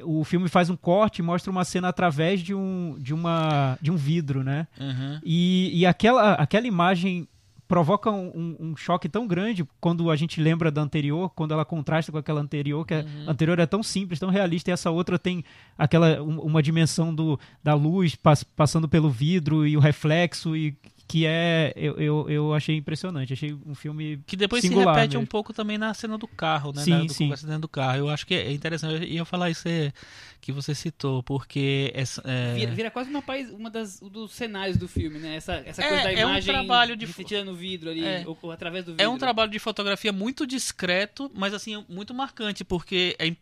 o 0.03 0.25
filme 0.25 0.49
faz 0.49 0.71
um 0.71 0.77
corte 0.77 1.19
e 1.19 1.23
mostra 1.23 1.51
uma 1.51 1.65
cena 1.65 1.89
através 1.89 2.41
de 2.41 2.55
um, 2.55 2.97
de 2.99 3.13
uma, 3.13 3.77
de 3.83 3.91
um 3.91 3.97
vidro, 3.97 4.43
né? 4.43 4.67
Uhum. 4.81 5.21
E, 5.25 5.71
e 5.81 5.85
aquela, 5.85 6.35
aquela 6.35 6.67
imagem 6.67 7.29
provoca 7.71 8.11
um, 8.11 8.57
um- 8.59 8.77
choque 8.77 9.09
tão 9.09 9.29
grande 9.29 9.65
quando 9.81 10.11
a 10.11 10.17
gente 10.17 10.41
lembra 10.41 10.73
da 10.73 10.83
anterior, 10.83 11.31
quando 11.37 11.53
ela 11.55 11.65
contrasta 11.65 12.11
com 12.11 12.19
aquela 12.19 12.41
anterior, 12.41 12.85
que 12.85 12.95
a 12.95 13.05
anterior 13.29 13.61
é 13.61 13.65
tão 13.65 13.81
simples, 13.81 14.19
tão 14.19 14.29
realista, 14.29 14.71
e 14.71 14.73
essa 14.73 14.91
outra 14.91 15.17
tem 15.21 15.45
aquela 15.79 16.21
um- 16.21 16.41
uma 16.41 16.61
dimensão 16.61 17.15
do, 17.15 17.39
da 17.63 17.73
luz 17.75 18.17
pass- 18.17 18.43
passando 18.43 18.89
pelo 18.89 19.09
vidro 19.09 19.65
e 19.65 19.77
o 19.77 19.81
reflexo, 19.81 20.57
e 20.57 20.77
que 21.11 21.27
é. 21.27 21.73
Eu, 21.75 21.97
eu, 21.99 22.31
eu 22.31 22.55
achei 22.55 22.77
impressionante. 22.77 23.33
Achei 23.33 23.53
um 23.67 23.75
filme. 23.75 24.21
Que 24.27 24.37
depois 24.37 24.63
singular 24.63 24.95
se 24.95 25.01
repete 25.01 25.15
mesmo. 25.17 25.23
um 25.25 25.27
pouco 25.27 25.53
também 25.53 25.77
na 25.77 25.93
cena 25.93 26.17
do 26.17 26.29
carro, 26.29 26.73
né? 26.73 26.83
Sim, 26.83 26.91
na, 26.91 27.05
do 27.05 27.13
sim. 27.13 27.25
conversa 27.25 27.47
dentro 27.47 27.63
do 27.63 27.69
carro. 27.69 27.99
Eu 27.99 28.09
acho 28.09 28.25
que 28.25 28.35
é 28.35 28.53
interessante. 28.53 28.95
Eu 28.95 29.03
ia 29.09 29.25
falar 29.25 29.51
isso 29.51 29.67
é, 29.69 29.93
que 30.41 30.53
você 30.53 30.73
citou, 30.73 31.21
porque 31.23 31.91
essa, 31.97 32.23
é, 32.25 32.55
Vira, 32.55 32.73
vira 32.73 32.91
quase 32.93 33.11
uma, 33.11 33.23
uma 33.59 33.69
das, 33.71 34.01
um 34.01 34.09
dos 34.09 34.31
cenários 34.33 34.77
do 34.77 34.87
filme, 34.87 35.19
né? 35.19 35.35
Essa, 35.35 35.55
essa 35.67 35.83
É, 35.83 35.89
coisa 35.89 36.03
da 36.05 36.13
é 36.13 36.25
um 36.25 36.31
imagem 36.31 36.55
trabalho 36.55 36.97
de 36.97 37.07
refletida 37.07 37.45
no 37.45 37.55
vidro 37.55 37.91
ali, 37.91 38.05
É. 38.05 38.23
ou, 38.25 38.39
ou 38.41 38.53
através 38.53 38.85
do 38.85 38.93
vidro. 38.93 39.05
é 39.05 39.09
um 39.09 39.19
trabalho 39.19 39.51
de 39.51 39.59
fotografia 39.59 40.13
muito 40.13 40.47
discreto, 40.47 41.31
mas 41.35 41.53
assim, 41.53 41.85
muito 41.89 42.15
marcante, 42.15 42.65
porque 42.65 43.17
é 43.19 43.35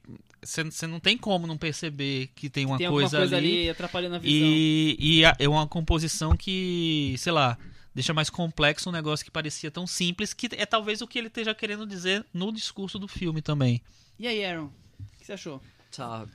você 0.48 0.86
não 0.86 0.98
tem 1.00 1.16
como 1.18 1.46
não 1.46 1.58
perceber 1.58 2.28
que 2.34 2.48
tem 2.48 2.64
uma 2.64 2.78
Tem 2.78 2.86
alguma 2.86 3.02
coisa, 3.02 3.18
coisa 3.18 3.36
ali. 3.36 3.60
ali 3.60 3.70
atrapalhando 3.70 4.16
a 4.16 4.18
visão. 4.18 4.48
E, 4.48 4.96
e 4.98 5.24
a- 5.24 5.36
é 5.38 5.48
uma 5.48 5.66
composição 5.66 6.36
que, 6.36 7.14
sei 7.18 7.32
lá, 7.32 7.58
deixa 7.94 8.14
mais 8.14 8.30
complexo 8.30 8.88
um 8.88 8.92
negócio 8.92 9.24
que 9.24 9.30
parecia 9.30 9.70
tão 9.70 9.86
simples, 9.86 10.32
que 10.32 10.48
é 10.52 10.64
talvez 10.64 11.02
o 11.02 11.06
que 11.06 11.18
ele 11.18 11.28
esteja 11.28 11.54
querendo 11.54 11.86
dizer 11.86 12.24
no 12.32 12.50
discurso 12.52 12.98
do 12.98 13.06
filme 13.06 13.42
também. 13.42 13.82
E 14.18 14.26
aí, 14.26 14.44
Aaron? 14.44 14.66
O 14.66 15.18
que 15.18 15.26
você 15.26 15.32
achou? 15.34 15.60
Tá. 15.94 16.26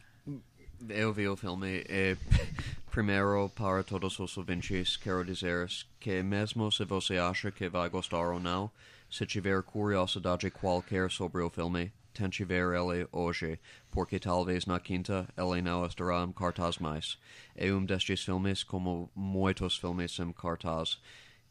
Eu 0.89 1.13
vi 1.13 1.27
o 1.27 1.35
filme 1.37 1.83
e 1.89 2.15
primeiro 2.91 3.49
para 3.55 3.83
todos 3.83 4.19
os 4.19 4.37
ouvintes 4.37 4.97
quero 4.97 5.23
dizer 5.25 5.67
que 5.99 6.21
mesmo 6.21 6.71
se 6.71 6.83
você 6.85 7.17
acha 7.17 7.51
que 7.51 7.69
vai 7.69 7.89
gostar 7.89 8.19
ou 8.29 8.39
não, 8.39 8.69
se 9.09 9.25
tiver 9.25 9.61
curiosidade 9.63 10.49
qualquer 10.51 11.09
sobre 11.09 11.41
o 11.41 11.49
filme, 11.49 11.91
tente 12.13 12.43
ver 12.45 12.63
ele 12.73 13.07
hoje, 13.11 13.59
porque 13.91 14.19
talvez 14.19 14.65
na 14.65 14.79
quinta 14.79 15.27
ele 15.37 15.61
não 15.61 15.85
estará 15.85 16.23
em 16.23 16.31
cartaz 16.31 16.77
mais. 16.77 17.17
É 17.55 17.71
um 17.73 17.83
destes 17.83 18.23
filmes, 18.23 18.63
como 18.63 19.11
muitos 19.15 19.77
filmes 19.77 20.17
em 20.19 20.31
cartaz, 20.31 20.99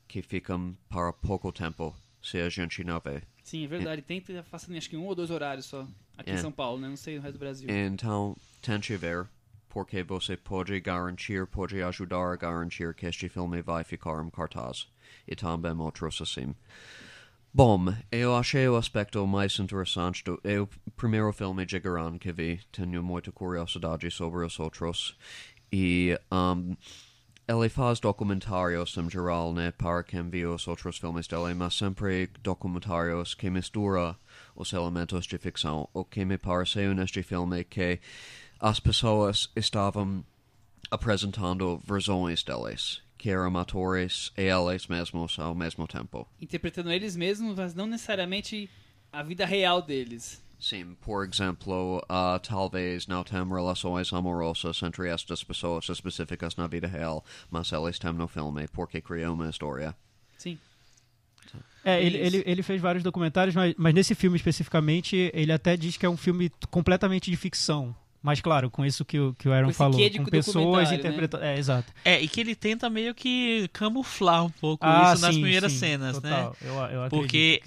que 0.09 0.23
ficam 0.23 0.77
para 0.89 1.13
pouco 1.13 1.51
tempo, 1.53 1.95
se 2.23 2.39
a 2.39 2.49
gente 2.49 2.85
não 2.85 3.01
vê. 3.01 3.23
Sim, 3.43 3.65
é 3.65 3.67
verdade. 3.67 4.03
Tem 4.03 4.21
tá 4.21 4.43
passando 4.51 4.77
acho 4.77 4.89
que 4.89 4.97
um 4.97 5.05
ou 5.07 5.15
dois 5.15 5.31
horários 5.31 5.67
só. 5.67 5.87
Aqui 6.17 6.31
É. 6.31 6.35
em 6.35 6.39
São 6.39 6.53
Paulo, 6.53 6.81
né? 6.81 6.89
Não 6.89 6.97
sei 6.97 7.17
no 7.17 7.23
resto 7.23 7.35
do 7.35 7.39
Brasil. 7.39 7.69
Então, 7.71 8.37
tente 8.61 8.97
ver, 8.97 9.27
porque 9.69 10.03
você 10.03 10.37
pode 10.37 10.79
garantir, 10.81 11.47
pode 11.47 11.83
ajudar 11.83 12.33
a 12.33 12.37
garantir 12.37 12.95
que 12.95 13.07
este 13.07 13.29
filme 13.29 13.63
vai 13.63 13.83
ficar 13.83 14.23
em 14.25 14.31
cartaz. 14.31 14.87
E 15.27 15.35
também 15.35 15.73
outros 15.73 16.21
assim. 16.21 16.55
Bom, 17.55 17.95
eu 18.11 18.35
achei 18.35 18.67
o 18.67 18.77
aspecto 18.77 19.27
mais 19.27 19.59
interessante 19.59 20.25
do... 20.25 20.41
É 20.43 20.59
o 20.59 20.67
primeiro 20.97 21.31
filme 21.35 21.67
de 21.67 21.79
Garan 21.79 22.19
que 22.19 22.33
vi. 22.33 22.61
Tenho 22.73 23.03
muita 23.03 23.31
curiosidade 23.31 24.11
sobre 24.11 24.45
os 24.45 24.59
outros. 24.59 25.17
E... 25.71 26.19
Um, 26.31 26.75
ele 27.47 27.69
faz 27.69 28.01
documentários 28.01 28.97
em 28.97 29.11
geral, 29.11 29.53
né, 29.53 29.73
para 29.73 30.03
quem 30.03 30.31
viu 30.31 30.55
os 30.55 30.67
outros 30.67 30.97
filmes 30.97 31.27
dele, 31.27 31.53
mas 31.55 31.75
sempre 31.75 32.31
documentários 32.41 33.35
que 33.35 33.51
mistura 33.51 34.17
os 34.55 34.73
elementos 34.73 35.27
de 35.27 35.37
ficção. 35.37 35.89
O 35.93 36.05
que 36.05 36.25
me 36.25 36.39
pareceu 36.39 36.95
neste 36.95 37.23
filme 37.23 37.65
que 37.65 38.01
as 38.61 38.81
pessoas 38.81 39.51
estavam 39.57 40.25
apresentando 40.91 41.81
versões 41.85 42.43
deles, 42.45 43.03
que 43.23 43.31
eram 43.31 43.57
atores 43.57 44.33
e 44.37 44.43
eles 44.43 44.89
mesmos 44.89 45.39
ao 45.39 45.55
mesmo 45.55 45.87
tempo. 45.87 46.27
Interpretando 46.41 46.91
eles 46.91 47.15
mesmos, 47.15 47.55
mas 47.55 47.73
não 47.73 47.87
necessariamente 47.87 48.69
a 49.13 49.23
vida 49.23 49.47
real 49.47 49.81
deles. 49.81 50.43
Sim, 50.59 50.97
por 51.01 51.25
exemplo, 51.25 51.99
uh, 51.99 52.41
talvez 52.41 53.07
não 53.07 53.23
tenham 53.23 53.49
relações 53.49 54.13
amorosas 54.13 54.83
entre 54.83 55.09
estas 55.09 55.45
pessoas 55.45 55.89
específicas 55.89 56.57
na 56.57 56.67
vida 56.67 56.89
real, 56.89 57.25
mas 57.49 57.71
eles 57.71 57.97
têm 57.97 58.13
no 58.13 58.27
filme 58.27 58.67
porque 58.73 59.01
criou 59.01 59.35
uma 59.35 59.49
história. 59.49 59.95
Sim. 60.37 60.59
É, 61.85 61.93
É 61.93 62.05
ele, 62.05 62.19
ele, 62.19 62.43
ele 62.45 62.63
fez 62.65 62.81
vários 62.81 63.05
documentários, 63.05 63.55
mas, 63.55 63.73
mas 63.79 63.95
nesse 63.95 64.17
filme 64.17 64.37
especificamente, 64.37 65.31
ele 65.33 65.53
até 65.53 65.77
diz 65.77 65.97
que 65.97 66.05
é 66.05 66.09
um 66.11 66.17
filme 66.17 66.51
completamente 66.73 67.31
de 67.31 67.37
ficção. 67.37 67.95
Mas 68.23 68.41
claro, 68.41 68.71
com 68.71 68.87
isso 68.87 69.05
que 69.05 69.19
o, 69.19 69.35
que 69.35 69.49
o 69.49 69.53
Aaron 69.53 69.67
Com 69.69 69.73
falou. 69.75 69.99
quê 69.99 70.09
de 70.09 70.19
Com 70.19 70.27
pessoas 70.27 70.55
documentário, 70.55 70.91
né? 70.91 70.95
interpretando. 70.97 71.43
É, 71.45 71.59
exato. 71.59 71.93
É, 72.05 72.21
e 72.21 72.29
que 72.29 72.41
ele 72.41 72.55
tenta 72.55 72.89
meio 72.89 73.13
que 73.15 73.69
camuflar 73.73 74.45
um 74.45 74.51
pouco 74.51 74.87
Ah, 74.87 75.13
isso 75.13 75.23
nas 75.23 75.35
sim, 75.35 75.41
primeiras 75.41 75.73
sim, 75.73 75.79
cenas, 75.79 76.15
total. 76.21 76.57
né? 76.63 76.69
Eu, 76.69 76.75
eu 77.03 77.11
Porque, 77.11 77.61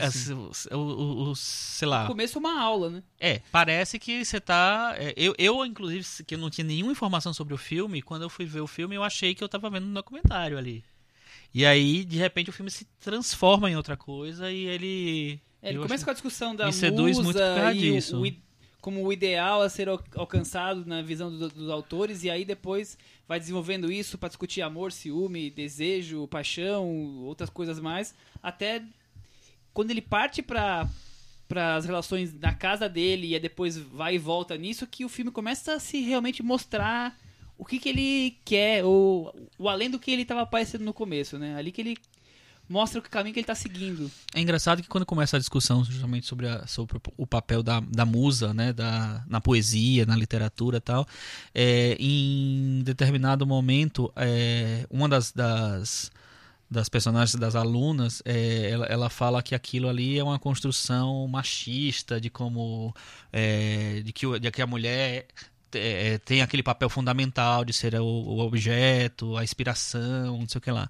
o, 0.71 0.77
o- 0.77 1.29
o- 1.31 1.35
sei 1.35 1.85
No 1.87 1.91
lá, 1.91 2.07
começo 2.07 2.37
é 2.37 2.39
uma 2.39 2.61
aula, 2.61 2.89
né? 2.89 3.03
é, 3.19 3.41
parece 3.51 3.99
que 3.99 4.23
você 4.23 4.39
tá... 4.39 4.95
é, 4.97 5.13
eu, 5.17 5.35
eu, 5.37 5.65
inclusive, 5.65 6.05
que 6.25 6.35
eu 6.35 6.39
não 6.39 6.49
tinha 6.49 6.65
nenhuma 6.65 6.91
informação 6.93 7.33
sobre 7.33 7.53
o 7.53 7.57
filme, 7.57 8.01
quando 8.01 8.21
eu 8.21 8.29
fui 8.29 8.45
ver 8.45 8.61
o 8.61 8.67
filme, 8.67 8.95
eu 8.95 9.03
achei 9.03 9.35
que 9.35 9.43
eu 9.43 9.49
tava 9.49 9.69
vendo 9.69 9.87
um 9.87 9.93
documentário 9.93 10.57
ali. 10.57 10.83
E 11.53 11.65
aí, 11.65 12.05
de 12.05 12.17
repente, 12.17 12.49
o 12.49 12.53
filme 12.53 12.71
se 12.71 12.85
transforma 12.99 13.69
em 13.69 13.75
outra 13.75 13.95
coisa 13.97 14.51
e 14.51 14.65
ele... 14.65 15.39
É, 15.61 15.69
ele 15.69 15.79
começa 15.79 16.03
com 16.05 16.11
a 16.11 16.13
discussão 16.13 16.55
da 16.55 16.67
me 16.67 16.73
seduz 16.73 17.17
musa 17.17 17.23
muito 17.23 17.37
por 17.39 17.61
causa 17.61 17.71
e 17.75 17.79
disso. 17.79 18.21
O, 18.21 18.44
como 18.86 19.03
o 19.03 19.11
ideal 19.11 19.63
a 19.63 19.67
ser 19.69 19.89
al- 19.89 19.99
alcançado 20.15 20.86
na 20.86 21.01
visão 21.01 21.36
do- 21.36 21.49
dos 21.49 21.71
autores 21.71 22.23
e 22.23 22.29
aí 22.29 22.45
depois 22.45 22.95
vai 23.27 23.39
desenvolvendo 23.39 23.91
isso 23.91 24.15
para 24.15 24.29
discutir 24.29 24.61
amor, 24.61 24.91
ciúme, 24.91 25.49
desejo, 25.49 26.27
paixão, 26.27 26.86
outras 27.23 27.49
coisas 27.49 27.79
mais, 27.79 28.13
até 28.43 28.83
quando 29.73 29.89
ele 29.89 30.01
parte 30.01 30.43
para 30.43 30.88
para 31.47 31.75
as 31.75 31.86
relações 31.86 32.31
na 32.39 32.53
casa 32.53 32.88
dele 32.88 33.36
e 33.36 33.39
depois 33.39 33.75
vai 33.77 34.15
e 34.15 34.19
volta 34.19 34.55
nisso 34.57 34.86
que 34.88 35.03
o 35.05 35.09
filme 35.09 35.31
começa 35.31 35.73
a 35.73 35.79
se 35.79 36.01
realmente 36.01 36.43
mostrar 36.43 37.15
o 37.57 37.63
que, 37.65 37.79
que 37.79 37.89
ele 37.89 38.38
quer 38.45 38.83
ou 38.83 39.33
o 39.57 39.67
além 39.67 39.89
do 39.89 39.99
que 39.99 40.11
ele 40.11 40.23
estava 40.23 40.41
aparecendo 40.41 40.83
no 40.83 40.93
começo, 40.93 41.38
né? 41.39 41.55
Ali 41.55 41.71
que 41.71 41.81
ele 41.81 41.97
mostra 42.68 42.99
o 42.99 43.03
caminho 43.03 43.34
que 43.34 43.39
ele 43.39 43.43
está 43.43 43.55
seguindo. 43.55 44.09
É 44.34 44.41
engraçado 44.41 44.82
que 44.82 44.88
quando 44.88 45.05
começa 45.05 45.38
a 45.38 45.39
discussão 45.39 45.84
justamente 45.84 46.26
sobre, 46.26 46.47
a- 46.47 46.66
sobre 46.68 46.97
o 47.18 47.28
papel 47.28 47.61
da, 47.61 47.80
da 47.80 48.05
musa, 48.05 48.53
né, 48.53 48.74
da, 48.74 49.24
na 49.28 49.39
poesia, 49.39 50.05
na 50.05 50.16
literatura 50.16 50.78
e 50.78 50.82
tal, 50.82 51.07
é, 51.53 51.95
em 51.99 52.82
determinado 52.84 53.45
momento, 53.45 54.11
é, 54.16 54.86
uma 54.89 55.07
das, 55.07 55.32
das, 55.32 56.11
das 56.70 56.89
personagens, 56.89 57.36
das 57.36 57.55
alunas, 57.55 58.22
é, 58.26 58.70
ela, 58.72 58.86
ela 58.88 59.09
fala 59.09 59.43
que 59.43 59.53
aquilo 59.53 59.88
ali 59.88 60.18
é 60.18 60.24
uma 60.24 60.39
construção 60.39 61.28
machista, 61.28 62.20
de 62.20 62.30
como, 62.30 62.93
é, 63.32 64.01
de, 64.03 64.11
que, 64.11 64.39
de 64.39 64.51
que 64.51 64.61
a 64.61 64.68
mulher 64.68 65.28
é, 65.74 66.18
tem 66.20 66.41
aquele 66.41 66.63
papel 66.63 66.89
fundamental 66.89 67.66
de 67.66 67.74
ser 67.74 67.95
o, 67.95 68.05
o 68.05 68.39
objeto, 68.39 69.38
a 69.38 69.43
inspiração, 69.43 70.39
não 70.39 70.47
sei 70.47 70.59
o 70.59 70.61
que 70.61 70.72
lá. 70.72 70.88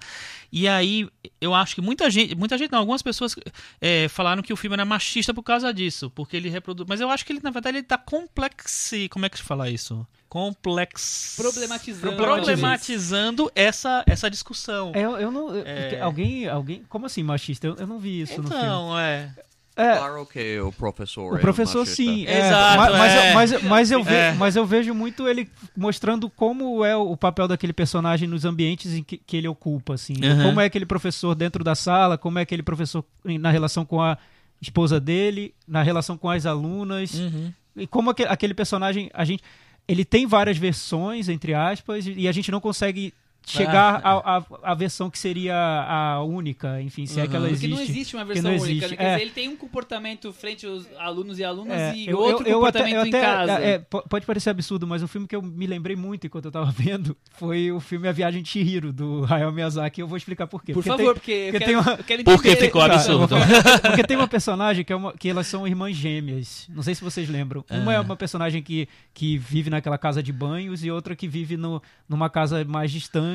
E 0.51 0.67
aí, 0.67 1.07
eu 1.39 1.53
acho 1.53 1.75
que 1.75 1.81
muita 1.81 2.09
gente, 2.09 2.35
muita 2.35 2.57
gente 2.57 2.71
não, 2.71 2.79
algumas 2.79 3.01
pessoas 3.01 3.35
é, 3.81 4.07
falaram 4.07 4.41
que 4.41 4.53
o 4.53 4.55
filme 4.55 4.75
era 4.75 4.85
machista 4.85 5.33
por 5.33 5.43
causa 5.43 5.73
disso, 5.73 6.09
porque 6.09 6.37
ele 6.37 6.49
reproduz. 6.49 6.87
Mas 6.87 7.01
eu 7.01 7.09
acho 7.09 7.25
que 7.25 7.33
ele, 7.33 7.41
na 7.43 7.51
verdade, 7.51 7.77
ele 7.77 7.85
tá 7.85 7.97
complexo. 7.97 8.95
Como 9.09 9.25
é 9.25 9.29
que 9.29 9.37
se 9.37 9.43
fala 9.43 9.69
isso? 9.69 10.05
Complexo. 10.29 11.41
Problematizando. 11.41 12.15
Problematizando 12.15 13.51
essa, 13.55 14.03
essa 14.05 14.29
discussão. 14.29 14.91
É, 14.93 15.01
eu, 15.01 15.17
eu 15.17 15.31
não. 15.31 15.55
É. 15.55 16.01
Alguém, 16.01 16.47
alguém. 16.47 16.83
Como 16.89 17.05
assim, 17.05 17.23
machista? 17.23 17.67
Eu, 17.67 17.75
eu 17.75 17.87
não 17.87 17.99
vi 17.99 18.21
isso 18.21 18.41
no 18.41 18.47
filme. 18.47 18.63
Então, 18.63 18.99
é. 18.99 19.33
É, 19.77 19.97
Claro 19.97 20.25
que 20.25 20.59
o 20.61 20.71
professor 20.71 21.33
o 21.33 21.37
é 21.37 21.39
professor 21.39 21.79
machista. 21.79 22.01
sim, 22.03 22.25
é, 22.25 22.47
Exato, 22.47 22.77
ma- 22.77 22.97
mas, 22.97 23.11
é. 23.13 23.29
eu- 23.29 23.33
mas, 23.33 23.63
mas 23.63 23.91
eu 23.91 24.03
ve- 24.03 24.13
É. 24.15 24.31
mas 24.33 24.55
eu 24.55 24.65
vejo 24.65 24.93
muito 24.93 25.27
ele 25.27 25.49
mostrando 25.75 26.29
como 26.29 26.85
é 26.85 26.95
o 26.95 27.17
papel 27.17 27.45
daquele 27.45 27.73
personagem 27.73 28.25
nos 28.27 28.45
ambientes 28.45 28.93
em 28.93 29.03
que, 29.03 29.17
que 29.17 29.35
ele 29.35 29.49
ocupa, 29.49 29.95
assim. 29.95 30.13
Uhum. 30.23 30.43
Como 30.43 30.61
é 30.61 30.65
aquele 30.65 30.85
professor 30.85 31.35
dentro 31.35 31.61
da 31.61 31.75
sala, 31.75 32.17
como 32.17 32.39
é 32.39 32.43
aquele 32.43 32.63
professor 32.63 33.03
na 33.25 33.51
relação 33.51 33.83
com 33.83 34.01
a 34.01 34.17
esposa 34.61 34.97
dele, 34.97 35.53
na 35.67 35.83
relação 35.83 36.17
com 36.17 36.29
as 36.29 36.45
alunas, 36.45 37.13
Uhum. 37.13 37.51
e 37.75 37.85
como 37.85 38.09
aque- 38.11 38.23
aquele 38.23 38.53
personagem, 38.53 39.11
a 39.13 39.25
gente, 39.25 39.43
ele 39.85 40.05
tem 40.05 40.25
várias 40.25 40.57
versões, 40.57 41.27
entre 41.27 41.53
aspas, 41.53 42.05
e 42.07 42.29
a 42.29 42.31
gente 42.31 42.49
não 42.49 42.61
consegue 42.61 43.13
chegar 43.45 44.01
Ah. 44.03 44.43
à 44.63 44.71
à 44.71 44.73
versão 44.73 45.09
que 45.09 45.19
seria 45.19 45.55
a 45.55 46.23
única, 46.23 46.81
enfim, 46.81 47.05
se 47.05 47.19
é 47.19 47.27
que 47.27 47.35
ela 47.35 47.45
Uhum. 47.45 47.51
Porque 47.53 47.65
existe. 47.67 47.75
não 47.75 47.81
existe 47.81 48.15
uma 48.15 48.25
versão 48.25 48.43
não 48.51 48.59
única. 48.59 48.71
existe, 48.71 48.91
né? 48.91 48.97
Quer 48.97 49.03
é. 49.03 49.11
dizer, 49.13 49.21
ele 49.21 49.31
tem 49.31 49.49
um 49.49 49.55
comportamento 49.55 50.33
frente 50.33 50.65
aos 50.65 50.85
alunos 50.97 51.37
e 51.39 51.43
alunas 51.43 51.77
É, 51.77 51.95
e 51.95 52.07
eu- 52.07 52.17
outro 52.17 52.43
eu- 52.45 52.51
eu 52.51 52.55
comportamento 52.57 52.93
até- 52.97 53.01
eu 53.01 53.05
em 53.05 53.09
até- 53.09 53.21
casa. 53.21 53.51
é, 53.63 53.79
po- 53.79 54.03
pode 54.09 54.25
parecer 54.25 54.49
absurdo, 54.49 54.87
mas 54.87 55.03
o 55.03 55.07
filme 55.07 55.27
que 55.27 55.35
eu 55.35 55.41
me 55.41 55.67
lembrei 55.67 55.95
muito 55.95 56.25
enquanto 56.27 56.45
eu 56.45 56.51
tava 56.51 56.65
vendo 56.71 57.15
foi 57.37 57.71
o 57.71 57.79
filme 57.79 58.07
A 58.07 58.11
Viagem 58.11 58.41
de 58.41 58.49
Chihiro, 58.49 58.91
do 58.91 59.25
Hayao 59.29 59.51
Miyazaki. 59.51 60.01
Eu 60.01 60.07
vou 60.07 60.17
explicar 60.17 60.47
por 60.47 60.63
quê. 60.63 60.73
Por 60.73 60.83
Porque 60.83 60.89
favor, 60.89 61.05
tem- 61.05 61.13
porque, 61.13 61.31
eu 61.31 61.51
porque 61.51 61.59
quero, 61.59 61.65
tem 61.65 61.75
uma- 61.75 61.91
eu 61.99 62.03
quero 62.03 62.23
Porque 62.23 62.47
entender. 62.49 62.65
ficou 62.65 62.81
Tá, 62.87 62.93
absurdo. 62.95 63.27
falar. 63.27 63.79
Porque 63.81 64.03
tem 64.03 64.17
uma 64.17 64.27
personagem 64.27 64.83
que, 64.83 64.91
é 64.91 64.95
uma, 64.95 65.13
que 65.13 65.29
elas 65.29 65.47
são 65.47 65.67
irmãs 65.67 65.95
gêmeas. 65.95 66.67
Não 66.73 66.81
sei 66.83 66.95
se 66.95 67.03
vocês 67.03 67.29
lembram. 67.29 67.63
Uma 67.69 67.93
é 67.93 67.97
Ah. 67.97 68.01
uma 68.01 68.15
personagem 68.15 68.61
que, 68.63 68.87
que 69.13 69.37
vive 69.37 69.69
naquela 69.69 69.97
casa 69.97 70.21
de 70.23 70.31
banhos 70.33 70.83
e 70.83 70.89
outra 70.91 71.15
que 71.15 71.27
vive 71.27 71.57
no, 71.57 71.81
numa 72.09 72.29
casa 72.29 72.63
mais 72.65 72.91
distante. 72.91 73.34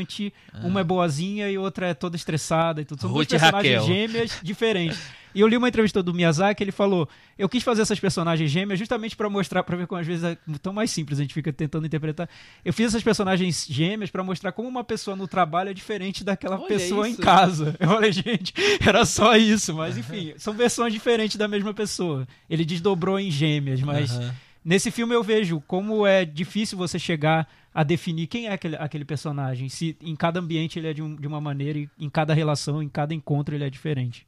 Uma 0.62 0.80
é 0.80 0.84
boazinha 0.84 1.50
e 1.50 1.56
outra 1.58 1.88
é 1.88 1.94
toda 1.94 2.16
estressada 2.16 2.80
e 2.80 2.84
tudo. 2.84 3.00
São 3.00 3.10
duas 3.10 3.20
Ruth 3.26 3.32
e 3.32 3.38
personagens 3.38 3.74
Raquel. 3.80 3.86
gêmeas 3.94 4.40
diferentes. 4.42 5.00
E 5.32 5.40
eu 5.40 5.46
li 5.46 5.56
uma 5.56 5.68
entrevista 5.68 6.02
do 6.02 6.12
Miyazaki, 6.12 6.62
ele 6.64 6.72
falou: 6.72 7.08
Eu 7.38 7.48
quis 7.48 7.62
fazer 7.62 7.82
essas 7.82 8.00
personagens 8.00 8.50
gêmeas 8.50 8.78
justamente 8.78 9.16
pra 9.16 9.30
mostrar, 9.30 9.62
pra 9.62 9.76
ver 9.76 9.86
como 9.86 10.00
às 10.00 10.06
vezes 10.06 10.24
é 10.24 10.36
tão 10.60 10.72
mais 10.72 10.90
simples, 10.90 11.18
a 11.20 11.22
gente 11.22 11.32
fica 11.32 11.52
tentando 11.52 11.86
interpretar. 11.86 12.28
Eu 12.64 12.72
fiz 12.72 12.86
essas 12.86 13.02
personagens 13.02 13.64
gêmeas 13.70 14.10
pra 14.10 14.24
mostrar 14.24 14.50
como 14.50 14.68
uma 14.68 14.82
pessoa 14.82 15.16
no 15.16 15.28
trabalho 15.28 15.70
é 15.70 15.74
diferente 15.74 16.24
daquela 16.24 16.56
Olha 16.58 16.66
pessoa 16.66 17.06
em 17.08 17.12
isso. 17.12 17.22
casa. 17.22 17.76
Eu 17.78 17.88
falei, 17.88 18.10
gente, 18.12 18.52
era 18.84 19.04
só 19.04 19.36
isso, 19.36 19.72
mas 19.74 19.96
enfim, 19.96 20.34
são 20.36 20.52
versões 20.52 20.92
diferentes 20.92 21.36
da 21.36 21.46
mesma 21.46 21.72
pessoa. 21.72 22.26
Ele 22.48 22.64
desdobrou 22.64 23.18
em 23.18 23.30
gêmeas, 23.30 23.80
mas 23.82 24.10
Aham. 24.10 24.34
Nesse 24.70 24.88
filme 24.92 25.12
eu 25.12 25.22
vejo 25.24 25.60
como 25.66 26.06
é 26.06 26.24
difícil 26.24 26.78
você 26.78 26.96
chegar 26.96 27.48
a 27.74 27.82
definir 27.82 28.28
quem 28.28 28.46
é 28.46 28.52
aquele, 28.52 28.76
aquele 28.76 29.04
personagem. 29.04 29.68
Se 29.68 29.96
em 30.00 30.14
cada 30.14 30.38
ambiente 30.38 30.78
ele 30.78 30.86
é 30.86 30.92
de, 30.92 31.02
um- 31.02 31.16
de 31.16 31.26
uma 31.26 31.40
maneira 31.40 31.76
e 31.76 31.90
em 31.98 32.08
cada 32.08 32.32
relação, 32.32 32.80
em 32.80 32.88
cada 32.88 33.12
encontro 33.12 33.52
ele 33.52 33.64
é 33.64 33.70
diferente. 33.70 34.24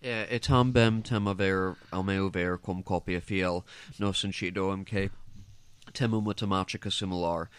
É, 0.00 0.34
e 0.34 0.38
também 0.40 1.02
tem 1.02 1.18
a 1.18 1.32
ver, 1.34 1.76
ao 1.90 2.02
meu 2.02 2.30
ver, 2.30 2.56
como 2.58 2.82
cópia 2.82 3.20
fiel, 3.20 3.62
no 3.98 4.12
sentido 4.14 4.74
em 4.74 4.82
que 4.82 5.10
tem 5.92 6.08
uma 6.08 6.34
temática 6.34 6.90
similar. 6.90 7.50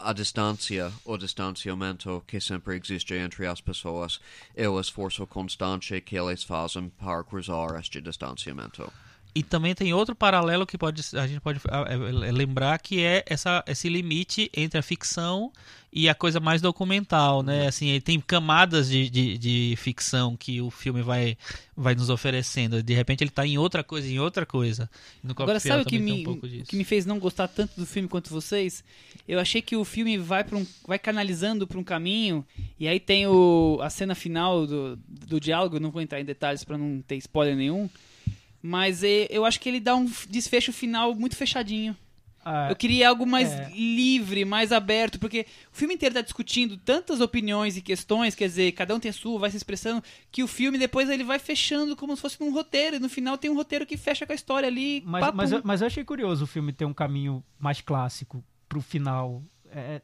A 0.00 0.12
distância, 0.12 0.92
o 1.04 1.16
distanciamento 1.16 2.22
que 2.26 2.40
sempre 2.40 2.76
existe 2.76 3.14
entre 3.14 3.46
as 3.46 3.60
pessoas 3.60 4.18
e 4.56 4.66
o 4.66 4.80
esforço 4.80 5.24
constante 5.28 6.00
que 6.00 6.16
eles 6.18 6.42
fazem 6.42 6.88
para 6.88 7.22
cruzar 7.22 7.78
este 7.78 8.00
distanciamento. 8.00 8.92
E 9.34 9.42
também 9.42 9.74
tem 9.74 9.94
outro 9.94 10.14
paralelo 10.14 10.66
que 10.66 10.76
pode, 10.76 11.02
a 11.16 11.26
gente 11.26 11.40
pode 11.40 11.58
ah, 11.70 11.86
é, 11.88 11.94
é, 12.28 12.32
lembrar 12.32 12.78
que 12.78 13.02
é 13.02 13.24
essa, 13.26 13.64
esse 13.66 13.88
limite 13.88 14.50
entre 14.54 14.78
a 14.78 14.82
ficção 14.82 15.50
e 15.90 16.08
a 16.08 16.14
coisa 16.14 16.40
mais 16.40 16.62
documental, 16.62 17.42
né? 17.42 17.66
Assim, 17.66 17.88
ele 17.88 18.00
tem 18.00 18.18
camadas 18.18 18.88
de, 18.88 19.10
de, 19.10 19.36
de 19.36 19.74
ficção 19.76 20.36
que 20.36 20.60
o 20.60 20.70
filme 20.70 21.02
vai, 21.02 21.36
vai 21.76 21.94
nos 21.94 22.10
oferecendo. 22.10 22.82
De 22.82 22.94
repente 22.94 23.22
ele 23.22 23.28
está 23.30 23.46
em 23.46 23.58
outra 23.58 23.84
coisa, 23.84 24.08
em 24.08 24.18
outra 24.18 24.46
coisa. 24.46 24.88
No 25.22 25.32
Agora, 25.32 25.60
sabe 25.60 25.82
o 25.82 25.86
que 25.86 25.98
me, 25.98 26.26
um 26.26 26.38
disso. 26.40 26.64
que 26.64 26.76
me 26.76 26.84
fez 26.84 27.04
não 27.06 27.18
gostar 27.18 27.48
tanto 27.48 27.78
do 27.78 27.86
filme 27.86 28.08
quanto 28.08 28.30
vocês? 28.30 28.82
Eu 29.28 29.38
achei 29.38 29.60
que 29.60 29.76
o 29.76 29.84
filme 29.84 30.16
vai 30.16 30.44
um, 30.52 30.66
vai 30.86 30.98
canalizando 30.98 31.66
para 31.66 31.78
um 31.78 31.84
caminho 31.84 32.44
e 32.78 32.88
aí 32.88 32.98
tem 32.98 33.26
o, 33.26 33.78
a 33.82 33.90
cena 33.90 34.14
final 34.14 34.66
do, 34.66 34.98
do 35.06 35.38
diálogo. 35.38 35.78
Não 35.78 35.90
vou 35.90 36.00
entrar 36.00 36.20
em 36.20 36.24
detalhes 36.24 36.64
para 36.64 36.78
não 36.78 37.02
ter 37.02 37.16
spoiler 37.16 37.54
nenhum, 37.54 37.88
mas 38.62 39.02
eh, 39.02 39.26
eu 39.30 39.44
acho 39.44 39.60
que 39.60 39.68
ele 39.68 39.80
dá 39.80 39.94
um 39.96 40.08
desfecho 40.28 40.72
final 40.72 41.14
muito 41.14 41.36
fechadinho. 41.36 41.96
Ah, 42.44 42.66
Eu 42.70 42.74
queria 42.74 43.08
algo 43.08 43.24
mais 43.24 43.52
é. 43.52 43.70
livre, 43.72 44.44
mais 44.44 44.72
aberto, 44.72 45.20
porque 45.20 45.46
o 45.72 45.76
filme 45.76 45.94
inteiro 45.94 46.16
tá 46.16 46.20
discutindo 46.22 46.76
tantas 46.76 47.20
opiniões 47.20 47.76
e 47.76 47.80
questões, 47.80 48.34
quer 48.34 48.48
dizer, 48.48 48.72
cada 48.72 48.92
um 48.94 48.98
tem 48.98 49.10
a 49.10 49.12
sua, 49.14 49.38
vai 49.38 49.48
se 49.48 49.56
expressando, 49.56 50.02
que 50.30 50.42
o 50.42 50.48
filme 50.48 50.76
depois 50.76 51.08
ele 51.08 51.22
vai 51.22 51.38
fechando 51.38 51.94
como 51.94 52.16
se 52.16 52.22
fosse 52.22 52.40
num 52.40 52.52
roteiro, 52.52 52.96
e 52.96 52.98
no 52.98 53.08
final 53.08 53.38
tem 53.38 53.48
um 53.48 53.54
roteiro 53.54 53.86
que 53.86 53.96
fecha 53.96 54.26
com 54.26 54.32
a 54.32 54.34
história 54.34 54.66
ali. 54.66 55.04
mas, 55.06 55.20
papum. 55.24 55.36
mas, 55.36 55.52
eu- 55.52 55.60
mas 55.62 55.80
eu 55.82 55.86
achei 55.86 56.02
curioso 56.04 56.42
o 56.42 56.46
filme 56.48 56.72
ter 56.72 56.84
um 56.84 56.92
caminho 56.92 57.44
mais 57.60 57.80
clássico 57.80 58.42
pro 58.68 58.80
final. 58.80 59.40
É, 59.70 60.02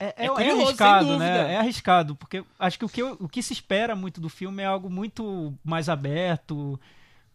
é, 0.00 0.06
é, 0.06 0.14
É 0.16 0.26
é 0.26 0.28
curioso, 0.30 0.62
arriscado, 0.66 1.16
né? 1.16 1.52
É 1.54 1.56
arriscado, 1.58 2.16
porque 2.16 2.42
acho 2.58 2.76
que 2.76 2.84
o 2.84 2.88
que, 2.88 3.02
o 3.04 3.28
que 3.28 3.40
se 3.40 3.52
espera 3.52 3.94
muito 3.94 4.20
do 4.20 4.28
filme 4.28 4.64
é 4.64 4.66
algo 4.66 4.90
muito 4.90 5.54
mais 5.64 5.88
aberto, 5.88 6.78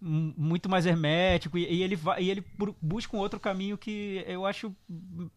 muito 0.05 0.67
mais 0.69 0.85
hermético, 0.85 1.57
e, 1.57 1.63
e 1.63 1.81
ele, 1.81 1.95
vai, 1.95 2.21
e 2.21 2.29
ele 2.29 2.43
bu- 2.57 2.75
busca 2.81 3.15
um 3.15 3.19
outro 3.19 3.39
caminho 3.39 3.77
que 3.77 4.23
eu 4.27 4.45
acho. 4.45 4.75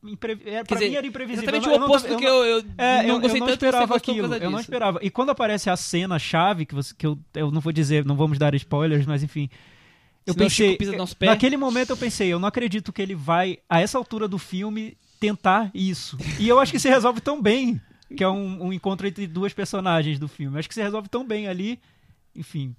Impre, 0.03 0.33
é, 0.45 0.63
mim 0.89 0.95
era 0.95 1.07
imprevisível. 1.07 1.43
Exatamente 1.45 1.69
Eu 1.69 1.75
o 1.77 1.79
não- 1.79 1.87
oposto 1.87 2.09
eu 2.09 2.15
do 2.15 2.19
que 2.19 2.25
não- 2.25 2.35
eu, 2.45 2.45
eu 2.59 2.65
é, 2.77 3.03
não 3.03 3.09
eu, 3.09 3.15
eu 3.15 3.21
gostei 3.21 3.41
não 3.41 3.47
tanto 3.47 3.65
esperava 3.65 3.97
aquilo. 3.97 4.35
Eu 4.35 4.51
não 4.51 4.59
esperava. 4.61 4.99
E 5.03 5.09
quando 5.11 5.31
aparece 5.31 5.71
a 5.71 5.77
cena 5.77 6.19
chave, 6.19 6.67
que, 6.67 6.75
você, 6.75 6.93
que 6.95 7.07
eu, 7.07 7.17
eu 7.35 7.51
não 7.51 7.61
vou 7.61 7.73
dizer, 7.73 8.05
não 8.05 8.17
vamos 8.17 8.39
dar 8.39 8.55
spoilers, 8.55 9.07
mas 9.07 9.23
enfim. 9.23 9.49
Eu 10.27 10.35
Senão 10.35 10.47
pensei, 10.47 10.77
naquele 11.21 11.57
momento 11.57 11.91
eu 11.91 11.97
pensei, 11.97 12.33
eu 12.33 12.41
não 12.41 12.49
acredito 12.49 12.93
que 12.93 13.01
ele 13.01 13.15
vai, 13.15 13.59
a 13.71 13.81
essa 13.81 13.97
altura 13.97 14.27
do 14.27 14.39
filme, 14.39 14.97
tentar 15.21 15.71
isso. 15.73 16.19
E 16.41 16.49
eu 16.49 16.59
acho 16.59 16.73
que 16.73 16.81
se 16.81 16.89
resolve 16.89 17.21
tão 17.21 17.41
bem, 17.41 17.81
que 18.17 18.25
é 18.25 18.29
um, 18.29 18.65
um 18.67 18.73
encontro 18.73 19.07
entre 19.07 19.29
duas 19.29 19.53
personagens 19.53 20.19
do 20.19 20.27
filme. 20.27 20.57
Eu 20.57 20.59
acho 20.59 20.69
que 20.69 20.75
se 20.75 20.83
resolve 20.83 21.09
tão 21.09 21.25
bem 21.25 21.47
ali, 21.47 21.79
enfim. 22.35 22.75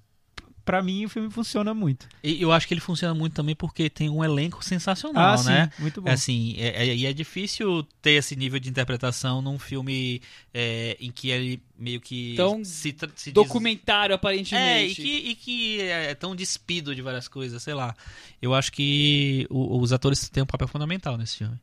Pra 0.68 0.82
mim, 0.82 1.06
o 1.06 1.08
filme 1.08 1.30
funciona 1.30 1.72
muito. 1.72 2.06
E 2.22 2.42
eu 2.42 2.52
acho 2.52 2.68
que 2.68 2.74
ele 2.74 2.80
funciona 2.82 3.14
muito 3.14 3.32
também 3.32 3.56
porque 3.56 3.88
tem 3.88 4.10
um 4.10 4.22
elenco 4.22 4.62
sensacional, 4.62 5.38
ah, 5.40 5.42
né? 5.42 5.70
sim, 5.74 5.80
muito 5.82 6.02
bom. 6.02 6.10
É 6.10 6.12
Assim, 6.12 6.56
é, 6.58 6.88
é- 6.88 6.94
e 6.94 7.06
é 7.06 7.12
difícil 7.14 7.82
ter 8.02 8.10
esse 8.12 8.36
nível 8.36 8.60
de 8.60 8.68
interpretação 8.68 9.40
num 9.40 9.58
filme 9.58 10.20
é, 10.52 10.94
em 11.00 11.10
que 11.10 11.30
ele 11.30 11.62
meio 11.78 12.02
que 12.02 12.34
Tão 12.36 12.62
se, 12.62 12.94
se 13.16 13.32
diz- 13.32 13.32
Documentário, 13.32 14.12
É, 14.12 14.14
e 14.14 14.16
aparentemente. 14.16 14.96
que, 14.96 15.08
e 15.30 15.34
que 15.34 15.80
é 15.80 16.14
tão 16.14 16.36
despido 16.36 16.94
de 16.94 17.00
várias 17.00 17.28
coisas, 17.28 17.62
sei 17.62 17.72
lá. 17.72 17.96
Eu 18.42 18.52
acho 18.52 18.70
que 18.70 19.46
o- 19.48 19.80
os 19.80 19.90
atores 19.90 20.28
têm 20.28 20.42
um 20.42 20.46
papel 20.46 20.68
fundamental 20.68 21.16
nesse 21.16 21.38
filme. 21.38 21.58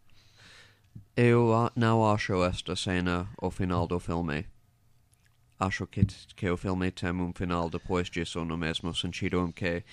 Eu 1.16 1.54
ah, 1.54 1.72
não 1.76 2.10
acho 2.12 2.44
esta 2.44 2.76
cena 2.76 3.28
o 3.42 3.52
final 3.52 3.88
do 3.88 4.00
filme. 4.00 4.46
Acho 5.60 5.88
que, 5.88 6.06
que 6.36 6.50
o 6.50 6.58
filme 6.58 6.92
tem 6.92 7.12
um 7.12 7.32
final 7.34 7.70
depois 7.70 8.10
disso, 8.10 8.44
no 8.44 8.58
mesmo 8.58 8.94
sentido 8.94 9.40
em 9.48 9.52
que, 9.52 9.84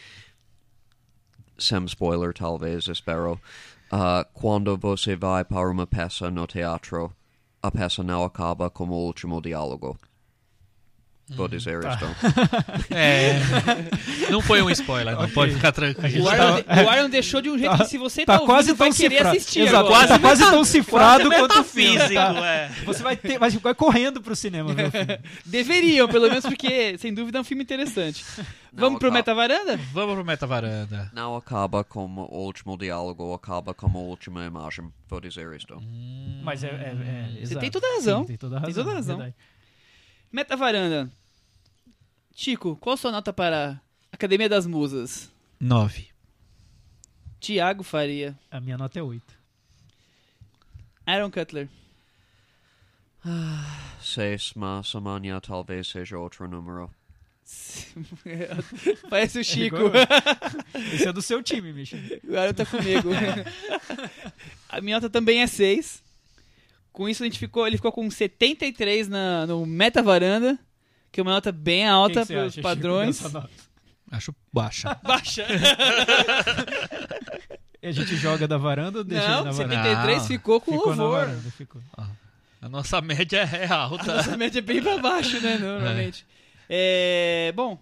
sem 1.58 1.84
spoiler 1.84 2.32
talvez, 2.34 2.88
espero, 2.88 3.40
ah, 3.90 4.26
quando 4.32 4.76
você 4.76 5.14
vai 5.14 5.44
para 5.44 5.70
uma 5.70 5.86
peça 5.86 6.30
no 6.30 6.46
teatro, 6.46 7.14
a 7.62 7.70
peça 7.70 8.02
não 8.02 8.24
acaba 8.24 8.68
como 8.68 8.94
o 8.94 9.06
último 9.06 9.40
diálogo. 9.40 9.96
Vou 11.30 11.48
dizer 11.48 11.78
isto. 11.82 12.04
É. 12.90 13.38
não 14.30 14.40
foi 14.42 14.60
um 14.60 14.68
spoiler, 14.70 15.16
não 15.16 15.28
pode 15.30 15.54
ficar 15.54 15.72
tranquilo. 15.72 16.24
O 16.24 16.28
Aaron, 16.28 16.56
o 16.84 16.88
Aaron 16.90 17.08
deixou 17.08 17.40
de 17.40 17.48
um 17.48 17.58
jeito 17.58 17.70
Tá- 17.76 17.84
que 17.84 17.90
se 17.90 17.96
você 17.96 18.26
tá 18.26 18.38
tá, 18.38 18.44
quase 18.44 18.70
ouvindo, 18.70 18.78
vai 18.78 18.88
tão 18.90 18.96
querer 18.98 19.26
assistir 19.26 19.60
Exato, 19.60 19.86
agora. 19.86 20.08
tá 20.08 20.18
quase 20.18 20.42
tão 20.50 20.64
cifrado 20.64 21.28
Quase 21.28 21.40
quanto 21.40 21.60
o 21.60 21.64
filme. 21.64 22.14
tá? 22.14 22.34
é. 22.46 22.68
Você 22.84 23.02
vai 23.02 23.16
ter, 23.16 23.38
vai, 23.38 23.50
vai 23.50 23.74
correndo 23.74 24.20
pro 24.20 24.36
cinema 24.36 24.74
ver 24.74 24.88
o 24.88 24.90
filme. 24.90 25.18
Deveriam, 25.46 26.06
pelo 26.08 26.28
menos 26.28 26.44
porque, 26.44 26.98
sem 26.98 27.14
dúvida, 27.14 27.38
é 27.38 27.40
um 27.40 27.44
filme 27.44 27.62
interessante. 27.62 28.24
Vamos 28.72 28.98
pro 28.98 29.08
acaba. 29.08 29.18
Meta 29.18 29.34
Varanda? 29.34 29.76
Vamos 29.92 30.14
pro 30.14 30.24
Meta 30.24 30.46
Varanda. 30.46 31.10
Não 31.14 31.36
acaba 31.36 31.82
como 31.84 32.22
o 32.30 32.44
último 32.44 32.76
diálogo, 32.76 33.32
acaba 33.32 33.72
como 33.72 33.98
a 33.98 34.02
última 34.02 34.44
imagem. 34.44 34.84
Vou 35.08 35.20
dizer 35.20 35.50
isto. 35.54 35.80
Mas 36.42 36.62
é, 36.64 36.68
é, 36.68 36.70
é 36.70 37.28
Você 37.36 37.40
exato. 37.42 37.60
tem 37.60 37.70
toda 37.70 37.86
a 37.86 37.94
razão. 37.94 38.20
Sim, 38.22 38.26
tem 38.28 38.36
toda 38.36 38.56
a 38.56 38.60
razão. 38.60 38.74
Tem 38.74 38.84
toda 38.84 38.90
a 38.90 38.94
razão. 38.94 39.34
Meta 40.32 40.56
Varanda. 40.56 41.12
Chico, 42.34 42.74
qual 42.76 42.96
sua 42.96 43.12
nota 43.12 43.34
para 43.34 43.78
Academia 44.10 44.48
das 44.48 44.66
Musas? 44.66 45.30
Nove. 45.60 46.08
Tiago 47.38 47.82
Faria. 47.82 48.38
A 48.50 48.58
minha 48.58 48.78
nota 48.78 48.98
é 48.98 49.02
8. 49.02 49.22
Aaron 51.04 51.30
Cutler. 51.30 51.68
Seis, 54.00 54.52
mas 54.56 54.94
amanhã 54.94 55.38
talvez 55.38 55.88
seja 55.88 56.18
outro 56.18 56.48
número. 56.48 56.90
Parece 59.10 59.38
o 59.38 59.44
Chico. 59.44 59.76
Esse 60.94 61.08
é 61.08 61.12
do 61.12 61.20
seu 61.20 61.42
time, 61.42 61.74
Michel. 61.74 62.00
O 62.24 62.36
Aaron 62.36 62.54
tá 62.54 62.64
comigo. 62.64 63.10
A 64.68 64.80
minha 64.80 64.96
nota 64.96 65.10
também 65.10 65.42
é 65.42 65.46
6. 65.46 66.02
Com 66.92 67.08
isso, 67.08 67.22
a 67.22 67.26
gente 67.26 67.38
ficou, 67.38 67.66
ele 67.66 67.76
ficou 67.76 67.90
com 67.92 68.10
73 68.10 69.08
na, 69.08 69.46
no 69.46 69.64
Meta 69.64 70.02
Varanda, 70.02 70.58
que 71.10 71.20
é 71.20 71.22
uma 71.22 71.32
nota 71.32 71.50
bem 71.50 71.86
alta 71.88 72.26
para 72.26 72.46
os 72.46 72.56
padrões. 72.56 73.22
Acho 74.10 74.34
baixa. 74.52 74.94
Baixa. 75.02 75.46
E 77.82 77.86
a 77.88 77.92
gente 77.92 78.14
joga 78.16 78.46
da 78.46 78.56
varanda 78.58 78.98
ou 78.98 79.04
deixa 79.04 79.24
ele 79.24 79.34
Não, 79.36 79.44
na 79.44 79.50
varanda? 79.52 79.74
73 79.74 80.18
Não. 80.18 80.26
ficou 80.28 80.60
com 80.60 80.72
Ficou 80.72 80.94
na 80.94 81.02
louvor. 81.02 81.20
varanda, 81.26 81.50
ficou. 81.50 81.82
A 82.60 82.68
nossa 82.68 83.00
média 83.00 83.38
é 83.40 83.66
alta. 83.66 84.14
Nossa 84.16 84.36
média 84.36 84.58
é 84.60 84.62
bem 84.62 84.80
pra 84.82 84.98
baixo, 84.98 85.40
né, 85.40 85.58
normalmente. 85.58 86.24
É, 86.68 87.52
bom, 87.56 87.76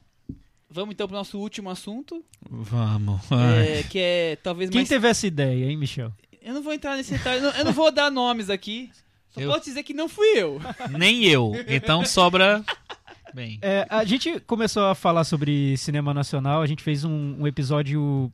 vamos 0.70 0.94
então 0.94 1.06
pro 1.06 1.16
nosso 1.16 1.38
último 1.38 1.68
assunto, 1.68 2.24
Vamos. 2.48 3.20
é, 3.30 3.82
que 3.82 3.98
é 3.98 4.36
talvez 4.42 4.70
Quem 4.70 4.80
mais... 4.80 4.88
teve 4.88 5.06
essa 5.06 5.26
ideia, 5.26 5.66
hein, 5.66 5.76
Michel? 5.76 6.12
Eu 6.42 6.54
não 6.54 6.62
vou 6.62 6.72
entrar 6.72 6.96
nesse 6.96 7.12
detalhe, 7.12 7.42
eu 7.58 7.64
não- 7.64 7.72
vou 7.72 7.90
dar 7.92 8.10
nomes 8.10 8.48
aqui, 8.50 8.90
só 9.30 9.40
Eu- 9.40 9.50
posso 9.50 9.64
dizer 9.64 9.82
que 9.82 9.92
não 9.94 10.08
fui 10.08 10.26
eu. 10.36 10.60
Nem 10.98 11.24
eu. 11.24 11.52
Então 11.68 12.04
sobra. 12.04 12.64
Bem. 13.34 13.58
É, 13.62 13.86
a 13.88 14.04
gente 14.04 14.40
começou 14.40 14.84
a 14.86 14.94
falar 14.94 15.22
sobre 15.24 15.76
cinema 15.76 16.12
nacional, 16.12 16.62
a 16.62 16.66
gente 16.66 16.82
fez 16.82 17.04
um, 17.04 17.36
um 17.40 17.46
episódio 17.46 18.32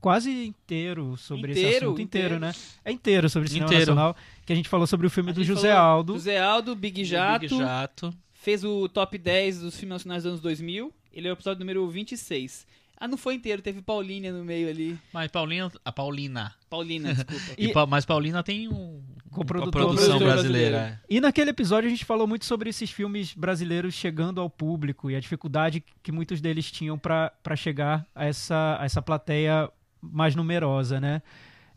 quase 0.00 0.30
inteiro 0.46 1.16
sobre 1.18 1.52
esse 1.52 1.60
Inteiro? 1.60 1.86
assunto. 1.86 2.00
Inteiro, 2.00 2.34
Inteiro? 2.36 2.40
né? 2.40 2.54
É 2.84 2.90
inteiro 2.92 3.28
sobre 3.28 3.48
cinema 3.48 3.66
Inteiro. 3.66 3.94
nacional, 3.94 4.16
que 4.46 4.52
a 4.52 4.56
gente 4.56 4.68
falou 4.68 4.86
sobre 4.86 5.06
o 5.06 5.10
filme 5.10 5.30
A 5.30 5.34
do 5.34 5.44
José 5.44 5.72
Aldo. 5.72 6.14
José 6.14 6.38
Aldo, 6.40 6.74
Big 6.74 7.04
Jato, 7.04 7.40
Big 7.40 7.58
Jato. 7.58 8.14
fez 8.32 8.64
o 8.64 8.88
top 8.88 9.18
10 9.18 9.60
dos 9.60 9.74
filmes 9.78 9.96
nacionais 9.96 10.22
dos 10.22 10.30
anos 10.30 10.40
2000, 10.40 10.94
ele 11.12 11.28
é 11.28 11.30
o 11.30 11.34
episódio 11.34 11.58
número 11.60 11.86
26. 11.90 12.66
Ah, 13.00 13.06
não 13.06 13.16
foi 13.16 13.34
inteiro, 13.34 13.62
teve 13.62 13.80
Paulina 13.80 14.32
no 14.32 14.44
meio 14.44 14.68
ali. 14.68 14.98
Mas 15.12 15.30
Paulina. 15.30 15.70
A 15.84 15.92
Paulina. 15.92 16.52
Paulina, 16.68 17.14
desculpa. 17.14 17.44
E, 17.56 17.66
E- 17.70 17.86
mas 17.88 18.04
Paulina 18.04 18.42
tem 18.42 18.68
um. 18.68 19.00
Uma 19.30 19.44
produção 19.70 20.18
brasileiro. 20.18 20.24
brasileira. 20.24 21.02
E 21.08 21.20
naquele 21.20 21.50
episódio 21.50 21.86
a 21.86 21.90
gente 21.90 22.04
falou 22.04 22.26
muito 22.26 22.44
sobre 22.44 22.70
esses 22.70 22.90
filmes 22.90 23.34
brasileiros 23.34 23.94
chegando 23.94 24.40
ao 24.40 24.50
público 24.50 25.10
e 25.10 25.14
a 25.14 25.20
dificuldade 25.20 25.84
que 26.02 26.10
muitos 26.10 26.40
deles 26.40 26.70
tinham 26.72 26.98
para 26.98 27.30
chegar 27.54 28.04
a 28.14 28.24
essa, 28.24 28.78
a 28.80 28.84
essa 28.84 29.00
plateia 29.02 29.70
mais 30.00 30.34
numerosa, 30.34 30.98
né? 31.00 31.22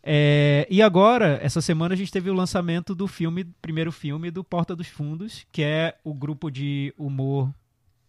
É, 0.02 0.66
e 0.68 0.82
agora, 0.82 1.38
essa 1.42 1.60
semana, 1.60 1.94
a 1.94 1.96
gente 1.96 2.10
teve 2.10 2.28
o 2.28 2.34
lançamento 2.34 2.94
do 2.94 3.06
filme, 3.06 3.44
primeiro 3.62 3.92
filme 3.92 4.30
do 4.32 4.42
Porta 4.42 4.74
dos 4.74 4.88
Fundos, 4.88 5.46
que 5.52 5.62
é 5.62 5.94
o 6.02 6.12
grupo 6.12 6.50
de 6.50 6.92
humor 6.98 7.52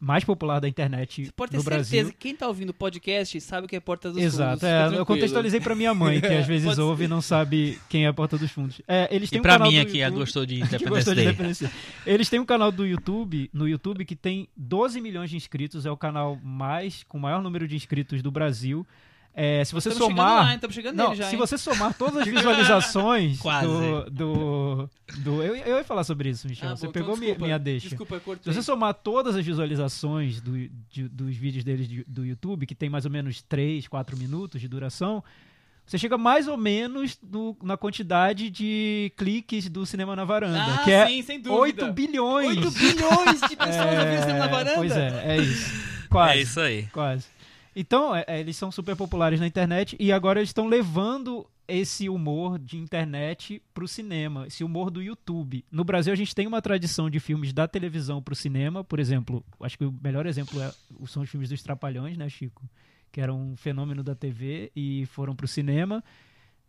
mais 0.04 0.24
popular 0.26 0.60
da 0.60 0.68
internet 0.68 1.26
Você 1.26 1.32
pode 1.32 1.52
ter 1.52 1.58
no 1.58 1.64
certeza 1.64 1.86
Brasil. 1.86 2.06
que 2.12 2.18
quem 2.18 2.36
tá 2.36 2.48
ouvindo 2.48 2.72
o 2.72 2.74
podcast 2.74 3.40
sabe 3.40 3.66
o 3.66 3.70
que 3.70 3.76
é 3.76 3.80
Porta 3.80 4.10
dos 4.12 4.18
Fundos. 4.20 4.34
Exato, 4.34 4.66
é, 4.66 4.98
eu 5.00 5.06
contextualizei 5.06 5.62
pra 5.62 5.74
minha 5.76 5.94
mãe, 5.94 6.20
que 6.20 6.28
às 6.28 6.46
vezes 6.48 6.78
ouve 6.78 7.06
e 7.06 7.08
não 7.08 7.22
sabe 7.22 7.80
quem 7.90 8.06
é 8.06 8.08
a 8.10 8.14
Porta 8.14 8.38
dos 8.38 8.52
Fundos. 8.52 8.82
É, 8.88 9.08
eles 9.16 9.30
têm 9.30 9.38
E 9.38 9.40
um 9.40 9.42
pra 9.44 9.54
canal 9.54 9.70
mim 9.72 9.78
do 9.78 9.82
aqui, 9.82 10.04
a 10.04 10.08
YouTube- 10.08 10.20
gostou 10.20 10.46
de 10.46 10.56
que 10.68 10.76
Independence 11.22 11.66
de. 11.66 11.72
Eles 12.06 12.30
têm 12.30 12.40
um 12.40 12.46
canal 12.46 12.72
do 12.72 12.86
YouTube, 12.86 13.50
no 13.54 13.68
YouTube, 13.68 14.04
que 14.04 14.16
tem 14.16 14.50
12 14.58 15.00
milhões 15.00 15.30
de 15.30 15.38
inscritos, 15.38 15.86
é 15.86 15.92
o 15.92 15.96
canal 15.98 16.38
mais 16.44 17.04
com 17.04 17.18
o 17.18 17.22
maior 17.22 17.42
número 17.42 17.68
de 17.68 17.76
inscritos 17.76 18.22
do 18.22 18.30
Brasil. 18.30 18.86
É, 19.36 19.64
se 19.66 19.74
você 19.74 19.90
Estamos 19.90 20.10
chegando 20.10 20.28
somar. 20.28 20.46
lá, 20.46 20.54
estamos 20.56 20.76
chegando 20.76 20.96
não, 20.96 21.06
nele 21.10 21.16
já, 21.18 21.26
se 21.28 21.34
hein? 21.34 21.40
você 21.40 21.58
somar 21.58 21.94
todas 21.96 22.18
as 22.18 22.28
visualizações 22.30 23.40
Quase. 23.40 23.66
do. 23.68 24.10
do, 24.12 24.90
do- 25.24 25.44
eu, 25.44 25.56
eu 25.56 25.78
ia 25.78 25.84
falar 25.84 26.04
sobre 26.04 26.30
isso, 26.30 26.48
Michel. 26.48 26.70
Ah, 26.70 26.76
você 26.76 26.86
bom, 26.86 26.92
pegou 26.92 27.10
então 27.10 27.20
minha, 27.20 27.32
desculpa, 27.32 27.46
minha 27.46 27.58
deixa. 27.60 27.90
Desculpa, 27.90 28.14
eu 28.16 28.20
Se 28.20 28.26
cortei. 28.26 28.54
você 28.54 28.62
somar 28.62 28.94
todas 28.94 29.36
as 29.36 29.44
visualizações 29.44 30.40
do- 30.40 30.70
de- 30.90 31.10
dos 31.10 31.36
vídeos 31.36 31.64
deles 31.64 31.88
de- 31.88 32.04
do 32.08 32.24
YouTube, 32.24 32.68
que 32.68 32.76
tem 32.76 32.90
mais 32.90 33.06
ou 33.06 33.12
menos 33.12 33.42
3, 33.42 33.88
4 33.88 34.16
minutos 34.16 34.62
de 34.62 34.68
duração, 34.68 35.24
você 35.84 35.98
chega 35.98 36.16
mais 36.16 36.48
ou 36.48 36.56
menos 36.56 37.18
no- 37.28 37.58
na 37.64 37.76
quantidade 37.76 38.52
de 38.52 39.12
cliques 39.18 39.68
do 39.68 39.84
Cinema 39.84 40.16
na 40.16 40.26
Varanda, 40.26 40.64
Ah, 40.76 40.84
que 40.84 40.92
é 40.92 41.08
sim, 41.08 41.22
sem 41.24 41.40
dúvida. 41.42 41.60
8 41.86 41.92
bilhões. 41.92 42.50
8 42.50 42.70
bilhões 42.72 43.42
de 43.50 43.56
pessoas 43.56 43.98
ouvindo 44.00 44.20
Cinema 44.22 44.40
na 44.40 44.48
Varanda. 44.48 44.76
Pois 44.76 44.92
é, 44.96 45.24
é 45.26 45.38
isso. 45.42 45.74
Quase. 46.08 46.38
É 46.38 46.42
isso 46.44 46.60
aí. 46.60 46.84
Quase. 46.94 47.26
Então, 47.76 48.16
é- 48.16 48.24
é, 48.28 48.40
eles 48.40 48.56
são 48.56 48.72
super 48.72 48.96
populares 48.96 49.40
na 49.40 49.48
internet 49.48 49.96
e 50.00 50.12
agora 50.12 50.40
eles 50.40 50.50
estão 50.50 50.68
levando 50.68 51.48
esse 51.68 52.10
humor 52.10 52.60
de 52.60 52.78
internet 52.78 53.62
pro 53.74 53.88
cinema, 53.88 54.46
esse 54.48 54.64
humor 54.64 54.92
do 54.92 55.02
YouTube. 55.02 55.64
No 55.72 55.84
Brasil, 55.84 56.12
a 56.12 56.16
gente 56.16 56.36
tem 56.36 56.46
uma 56.46 56.62
tradição 56.62 57.10
de 57.10 57.20
filmes 57.20 57.54
da 57.54 57.68
televisão 57.68 58.22
pro 58.22 58.36
cinema, 58.36 58.84
por 58.84 59.00
exemplo, 59.00 59.44
acho 59.62 59.78
que 59.78 59.86
o 59.86 59.96
melhor 60.04 60.26
exemplo 60.26 60.62
é, 60.62 60.72
são 61.06 61.24
os 61.24 61.30
filmes 61.30 61.50
dos 61.50 61.64
Trapalhões, 61.64 62.18
né, 62.18 62.28
Chico? 62.30 62.62
Que 63.12 63.22
eram 63.22 63.40
um 63.40 63.56
fenômeno 63.56 64.04
da 64.04 64.14
TV 64.14 64.72
e 64.76 65.06
foram 65.06 65.36
pro 65.36 65.48
cinema. 65.48 66.04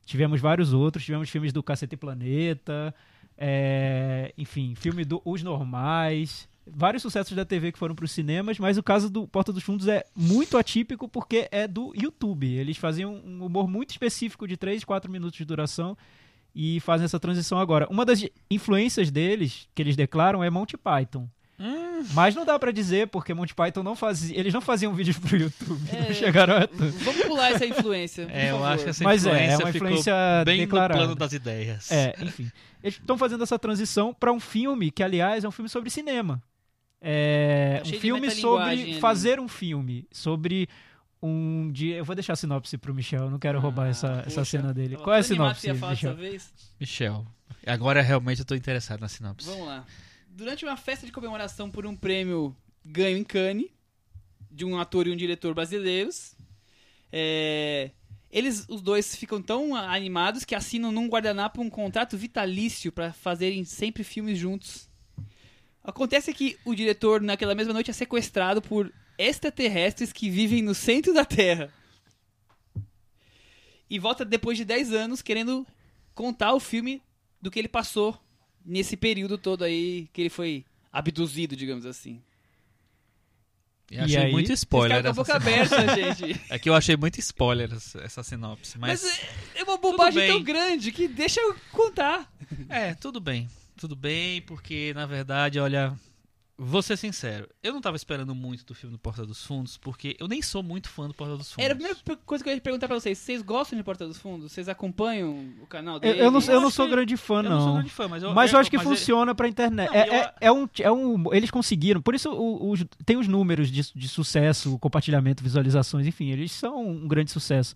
Tivemos 0.07 0.41
vários 0.41 0.73
outros, 0.73 1.05
tivemos 1.05 1.29
filmes 1.29 1.53
do 1.53 1.63
Cacete 1.63 1.97
Planeta, 1.97 2.95
é, 3.37 4.33
enfim, 4.39 4.75
filme 4.77 5.05
do 5.05 5.21
Os 5.25 5.43
Normais, 5.43 6.49
vários 6.67 7.03
sucessos 7.03 7.37
da 7.37 7.45
TV 7.45 7.73
que 7.73 7.79
foram 7.79 7.95
para 7.95 8.05
os 8.05 8.11
cinemas, 8.11 8.59
mas 8.59 8.79
o 8.79 8.83
caso 8.83 9.11
do 9.11 9.27
Porta 9.27 9.53
dos 9.53 9.63
Fundos 9.63 9.89
é 9.89 10.05
muito 10.15 10.57
atípico 10.57 11.09
porque 11.09 11.49
é 11.51 11.67
do 11.69 11.93
YouTube. 11.95 12.47
Eles 12.53 12.77
faziam 12.77 13.15
um 13.25 13.45
humor 13.45 13.69
muito 13.69 13.91
específico 13.91 14.47
de 14.49 14.57
3, 14.57 14.85
4 14.85 15.11
minutos 15.11 15.37
de 15.37 15.45
duração 15.45 15.97
e 16.55 16.81
fazem 16.81 17.05
essa 17.05 17.21
transição 17.21 17.59
agora. 17.59 17.87
Uma 17.91 18.05
das 18.05 18.25
influências 18.51 19.11
deles, 19.11 19.69
que 19.75 19.83
eles 19.83 19.97
declaram, 19.97 20.43
é 20.43 20.51
Monty 20.51 20.77
Python. 20.77 21.29
Mas 22.13 22.35
não 22.35 22.45
dá 22.45 22.59
pra 22.59 22.73
dizer, 22.73 23.07
porque 23.09 23.33
Monty 23.33 23.55
Python 23.55 23.83
não 23.83 23.95
fazia. 23.95 24.39
Eles 24.39 24.53
não 24.53 24.61
faziam 24.61 24.93
vídeos 24.93 25.19
pro 25.19 25.37
YouTube. 25.37 25.81
É. 25.93 26.09
Não 26.09 26.15
chegaram 26.15 26.55
a. 26.55 26.69
Vamos 27.05 27.25
pular 27.27 27.53
essa 27.53 27.65
influência. 27.65 28.29
É, 28.31 28.51
eu 28.51 28.65
acho 28.65 28.85
que 28.85 28.91
essa 28.91 29.05
Mas 29.05 29.25
é, 29.25 29.31
influência, 29.31 29.53
é 29.53 29.57
uma 29.57 29.73
ficou 29.73 29.89
influência 29.89 30.15
bem 30.45 30.59
declarada. 30.59 30.95
no 31.01 31.07
plano 31.07 31.15
das 31.15 31.33
ideias. 31.33 31.91
É, 31.91 32.15
enfim. 32.21 32.51
Eles 32.83 32.97
estão 32.99 33.17
fazendo 33.17 33.43
essa 33.43 33.59
transição 33.59 34.13
para 34.13 34.33
um 34.33 34.41
filme 34.41 34.91
que, 34.91 35.03
aliás, 35.03 35.45
é 35.45 35.49
um 35.49 35.53
filme 35.53 35.69
sobre 35.69 35.89
cinema. 35.89 36.43
É 37.07 37.83
Tá 37.85 37.89
um 37.91 38.01
filme 38.01 38.31
sobre 38.31 38.65
ali. 38.71 39.01
fazer 39.01 39.39
um 39.39 39.47
filme, 39.49 40.07
sobre 40.11 40.69
um 41.23 41.71
dia. 41.71 41.97
Eu 41.97 42.05
vou 42.05 42.15
deixar 42.15 42.33
a 42.33 42.37
sinopse 42.37 42.79
pro 42.79 42.95
Michel, 42.95 43.25
eu 43.25 43.31
não 43.31 43.39
quero 43.39 43.61
roubar 43.61 43.85
Ah, 43.87 43.89
essa, 43.91 44.07
essa 44.27 44.41
poxa. 44.41 44.45
cena 44.45 44.73
dele. 44.73 44.97
Qual 44.97 45.15
é 45.15 45.19
a 45.19 45.23
sinopse, 45.23 45.71
Michel? 45.71 46.17
Michel. 46.81 47.27
Agora 47.67 48.01
realmente 48.01 48.39
eu 48.41 48.45
tô 48.45 48.55
interessado 48.55 49.01
na 49.01 49.09
sinopse. 49.09 49.47
Vamos 49.49 49.67
lá. 49.67 49.85
Durante 50.29 50.65
uma 50.65 50.77
festa 50.77 51.05
de 51.05 51.13
comemoração 51.13 51.71
por 51.71 51.87
um 51.87 51.95
prêmio 51.95 52.57
ganho 52.85 53.19
em 53.19 53.25
Cannes, 53.25 53.69
de 54.51 54.65
um 54.65 54.79
ator 54.79 55.07
e 55.07 55.11
um 55.13 55.17
diretor 55.17 55.55
brasileiros, 55.55 56.35
é, 57.13 57.91
eles, 58.31 58.67
os 58.69 58.81
dois, 58.83 59.15
ficam 59.15 59.41
tão 59.41 59.77
animados 59.77 60.45
que 60.45 60.55
assinam 60.55 60.91
num 60.91 61.09
guardanapo 61.09 61.61
um 61.61 61.71
contrato 61.71 62.17
vitalício 62.17 62.91
para 62.91 63.13
fazerem 63.13 63.65
sempre 63.65 64.03
filmes 64.03 64.39
juntos. 64.39 64.89
Acontece 65.85 66.33
que 66.33 66.57
o 66.65 66.75
diretor, 66.75 67.21
naquela 67.21 67.55
mesma 67.55 67.75
noite, 67.75 67.91
é 67.91 67.95
sequestrado 67.95 68.63
por 68.63 68.91
extraterrestres 69.19 70.13
que 70.13 70.31
vivem 70.31 70.63
no 70.63 70.75
centro 70.75 71.13
da 71.13 71.25
Terra. 71.25 71.71
E 73.89 73.99
volta 73.99 74.25
depois 74.25 74.57
de 74.57 74.65
10 74.65 74.93
anos 74.93 75.21
querendo 75.23 75.67
contar 76.15 76.55
o 76.55 76.61
filme 76.61 77.03
do 77.41 77.51
que 77.51 77.59
ele 77.59 77.69
passou 77.69 78.19
nesse 78.65 78.97
período 78.97 79.37
todo 79.37 79.63
aí 79.63 80.09
que 80.13 80.23
ele 80.23 80.31
foi 80.31 80.65
abduzido, 80.91 81.55
digamos 81.55 81.85
assim. 81.85 82.23
Eu 83.91 83.99
E 83.99 84.01
achei 84.05 84.17
aí? 84.17 84.33
muito 84.33 84.51
spoiler 84.53 84.97
ficaram 84.99 85.15
com 85.15 85.21
a 85.21 85.23
essa 85.23 85.39
boca 85.39 85.51
sinopse. 85.51 85.75
aberta, 85.75 85.95
gente. 86.17 86.41
É 86.49 86.59
que 86.59 86.71
eu 86.71 86.75
achei 86.75 86.97
muito 86.97 87.21
spoiler 87.21 87.71
essa, 88.03 88.23
sinopse. 88.23 88.79
Mas, 88.79 89.03
Mas, 89.03 89.19
é, 89.55 89.61
é 89.61 89.63
uma 89.65 89.77
bobagem 89.77 90.27
tão 90.27 90.43
grande 90.43 90.91
que 90.91 91.07
deixa 91.07 91.41
eu 91.41 91.55
contar. 91.71 92.33
é, 92.71 92.95
tudo 92.95 93.21
bem. 93.21 93.47
Tudo 93.77 93.97
bem, 93.97 94.41
porque 94.43 94.93
na 94.95 95.05
verdade, 95.07 95.59
olha, 95.59 95.93
vou 96.57 96.81
ser 96.81 96.97
sincero, 96.97 97.49
eu 97.61 97.73
não 97.73 97.81
tava 97.81 97.97
esperando 97.97 98.33
muito 98.35 98.65
do 98.65 98.73
filme 98.75 98.95
do 98.95 98.99
Porta 99.01 99.27
dos 99.27 99.45
Fundos, 99.45 99.77
porque 99.77 100.17
eu 100.21 100.29
nem 100.29 100.41
sou 100.41 100.63
muito 100.63 100.89
fã 100.89 101.09
do 101.09 101.15
Porta 101.15 101.37
dos 101.37 101.51
Fundos. 101.53 101.65
Era 101.65 101.75
a 101.75 101.77
primeira 101.77 101.99
coisa 102.25 102.45
que 102.45 102.49
eu 102.51 102.55
ia 102.55 102.61
perguntar 102.61 102.87
pra 102.87 102.99
vocês. 102.99 103.19
Vocês 103.19 103.43
gostam 103.43 103.77
de 103.77 103.83
Porta 103.83 104.07
dos 104.07 104.17
Fundos? 104.19 104.53
Vocês 104.53 104.69
acompanham 104.69 105.53
o 105.61 105.67
canal 105.67 105.97
Eu, 105.97 106.01
dele? 106.01 106.21
eu 106.21 106.31
não, 106.31 106.41
eu 106.41 106.61
não 106.61 106.69
acho 106.69 106.77
sou 106.77 106.87
que- 106.87 106.93
grande 106.93 107.17
fã, 107.17 107.39
eu 107.43 107.51
não 107.51 107.59
sou 107.59 107.67
não. 107.67 107.75
grande 107.75 107.91
fã, 107.91 108.07
mas 108.09 108.23
eu, 108.23 108.33
Mas 108.33 108.53
eu 108.53 108.59
acho 108.61 108.71
que 108.71 108.77
mas 108.77 108.87
ele- 108.87 108.97
funciona 108.97 109.35
pra 109.35 109.49
internet. 109.49 109.89
Não, 109.91 109.95
é, 109.97 110.09
eu- 110.09 110.13
é, 110.15 110.35
é 110.43 110.53
um, 110.53 110.69
é 110.81 110.93
um. 110.93 111.35
Eles 111.35 111.51
conseguiram. 111.51 112.01
Por 112.01 112.15
isso 112.15 112.31
o- 112.31 112.71
os- 112.71 112.85
tem 113.05 113.17
os 113.17 113.27
números 113.27 113.69
de, 113.69 113.83
de 113.93 114.09
sucesso, 114.09 114.79
compartilhamento, 114.79 115.43
visualizações, 115.43 116.07
enfim, 116.07 116.31
eles 116.31 116.53
são 116.53 116.81
um 116.89 117.09
grande 117.09 117.33
sucesso. 117.33 117.75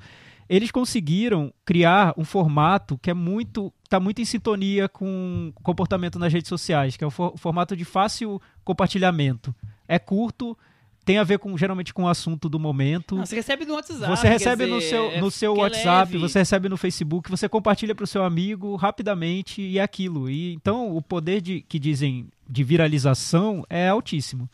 Eles 0.49 0.71
conseguiram 0.71 1.53
criar 1.65 2.15
um 2.17 2.25
formato 2.25 2.97
que 2.99 3.11
é 3.11 3.15
muito. 3.15 3.73
está 3.85 4.01
muito 4.01 4.21
em 4.21 4.25
sintonia 4.25 4.89
com 4.89 5.53
o 5.55 5.63
comportamento 5.63 6.19
nas 6.19 6.33
redes 6.33 6.49
sociais, 6.49 6.97
que 6.97 7.05
é 7.05 7.07
o 7.07 7.11
for- 7.11 7.37
formato 7.37 7.77
de 7.77 7.85
fácil 7.85 8.41
compartilhamento. 8.65 9.55
É 9.87 9.99
curto, 9.99 10.57
tem 11.05 11.19
a 11.19 11.25
ver 11.25 11.39
com 11.39 11.57
geralmente 11.57 11.93
com 11.95 12.05
o 12.05 12.09
assunto 12.09 12.49
do 12.49 12.59
momento. 12.59 13.15
Não, 13.17 13.25
você 13.27 13.37
recebe 13.37 13.65
no 13.67 13.75
WhatsApp. 13.75 14.07
Você 14.11 14.29
recebe 14.29 14.67
no 14.67 14.79
dizer, 14.79 14.89
seu, 14.91 15.05
é- 15.11 15.21
no 15.21 15.31
seu 15.31 15.55
que 15.55 15.61
é 15.61 15.63
WhatsApp, 15.65 16.13
leve. 16.13 16.19
você 16.19 16.39
recebe 16.39 16.69
no 16.69 16.77
Facebook, 16.77 17.31
você 17.31 17.49
compartilha 17.49 17.95
para 17.95 18.05
o 18.05 18.07
seu 18.07 18.23
amigo 18.25 18.75
rapidamente 18.77 19.61
e 19.63 19.79
é 19.79 19.83
aquilo. 19.83 20.29
E 20.31 20.53
então 20.55 20.95
o 20.97 21.01
poder 21.03 21.41
de 21.43 21.61
que 21.63 21.79
dizem 21.79 22.29
de 22.49 22.65
viralização 22.65 23.65
é 23.69 23.89
altíssimo. 23.89 24.49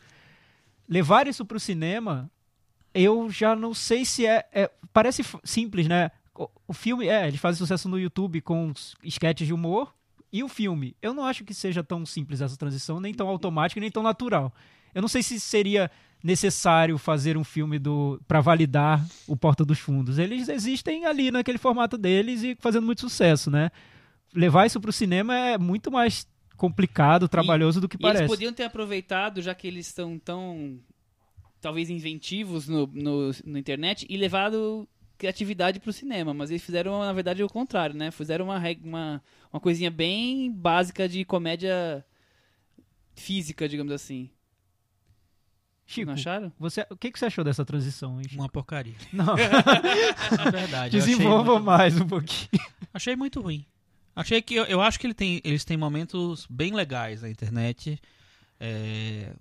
Levar 0.87 1.27
isso 1.27 1.43
para 1.45 1.57
o 1.57 1.59
cinema, 1.59 2.29
eu 2.95 3.29
já 3.29 3.55
não 3.55 3.73
sei 3.73 4.05
se 4.05 4.25
é, 4.25 4.43
é- 4.51 4.71
parece 4.91 5.21
simples, 5.43 5.87
né? 5.87 6.09
O, 6.33 6.49
o 6.69 6.73
filme 6.73 7.07
é, 7.07 7.27
eles 7.27 7.39
fazem 7.39 7.59
sucesso 7.59 7.87
no 7.87 7.99
YouTube 7.99 8.41
com 8.41 8.69
os 8.71 8.95
sketches 9.03 9.45
de 9.47 9.53
humor 9.53 9.93
e 10.33 10.43
o 10.43 10.49
filme. 10.49 10.95
Eu 11.01 11.13
não 11.13 11.25
acho 11.25 11.43
que 11.43 11.53
seja 11.53 11.83
tão 11.83 12.05
simples 12.05 12.41
essa 12.41 12.57
transição, 12.57 12.99
nem 12.99 13.13
tão 13.13 13.27
automática, 13.27 13.79
nem 13.79 13.91
tão 13.91 14.01
natural. 14.01 14.51
Eu 14.93 15.01
não 15.01 15.07
sei 15.09 15.21
se 15.21 15.39
seria 15.39 15.91
necessário 16.23 16.97
fazer 16.97 17.37
um 17.37 17.43
filme 17.43 17.77
do 17.77 18.19
para 18.27 18.41
validar 18.41 19.05
o 19.27 19.37
Porta 19.37 19.63
dos 19.63 19.77
Fundos. 19.77 20.17
Eles 20.17 20.49
existem 20.49 21.05
ali 21.05 21.29
naquele 21.29 21.57
formato 21.59 21.97
deles 21.97 22.41
e 22.41 22.55
fazendo 22.59 22.85
muito 22.85 23.01
sucesso, 23.01 23.51
né? 23.51 23.69
Levar 24.33 24.65
isso 24.65 24.81
pro 24.81 24.91
cinema 24.91 25.35
é 25.35 25.57
muito 25.57 25.91
mais 25.91 26.27
complicado, 26.57 27.27
trabalhoso 27.27 27.79
do 27.79 27.87
que 27.87 27.95
E 27.97 27.99
parece. 27.99 28.23
eles 28.23 28.31
podiam 28.31 28.51
ter 28.53 28.63
aproveitado, 28.63 29.41
já 29.41 29.53
que 29.53 29.67
eles 29.67 29.87
estão 29.87 30.17
tão, 30.17 30.79
talvez, 31.65 31.89
inventivos 31.89 32.67
no, 32.67 32.85
no, 32.93 33.31
na 33.43 33.57
internet, 33.57 34.05
e 34.07 34.15
levado 34.17 34.87
criatividade 35.17 35.79
pro 35.79 35.91
cinema. 35.91 36.31
Mas 36.31 36.51
eles 36.51 36.63
fizeram, 36.63 36.99
na 36.99 37.11
verdade, 37.11 37.41
o 37.43 37.49
contrário, 37.49 37.95
né? 37.95 38.11
Fizeram 38.11 38.45
uma, 38.45 38.61
uma, 38.83 39.23
uma 39.51 39.59
coisinha 39.59 39.89
bem 39.89 40.51
básica 40.51 41.09
de 41.09 41.25
comédia 41.25 42.05
física, 43.15 43.67
digamos 43.67 43.91
assim. 43.91 44.29
Chico, 45.87 46.07
Não 46.07 46.13
acharam? 46.13 46.51
você, 46.59 46.85
o 46.89 46.95
que, 46.97 47.11
que 47.11 47.17
você 47.17 47.25
achou 47.25 47.43
dessa 47.43 47.63
transição? 47.65 48.17
hein, 48.19 48.27
Chico? 48.29 48.41
Uma 48.41 48.49
porcaria. 48.49 48.93
Não, 49.13 49.25
Na 50.37 50.51
verdade. 50.51 50.91
desenvolva 50.91 51.53
muito- 51.53 51.63
mais 51.65 51.99
um 51.99 52.07
pouquinho. 52.07 52.49
Achei 52.93 53.15
muito 53.15 53.41
ruim. 53.41 53.65
Achei 54.15 54.41
que 54.41 54.53
eu, 54.55 54.65
eu 54.65 54.81
acho 54.81 54.99
que 54.99 55.07
ele 55.07 55.13
tem, 55.13 55.41
eles 55.43 55.65
têm 55.65 55.77
momentos 55.77 56.45
bem 56.49 56.73
legais 56.73 57.21
na 57.23 57.29
internet. 57.29 57.99
É, 58.59 59.33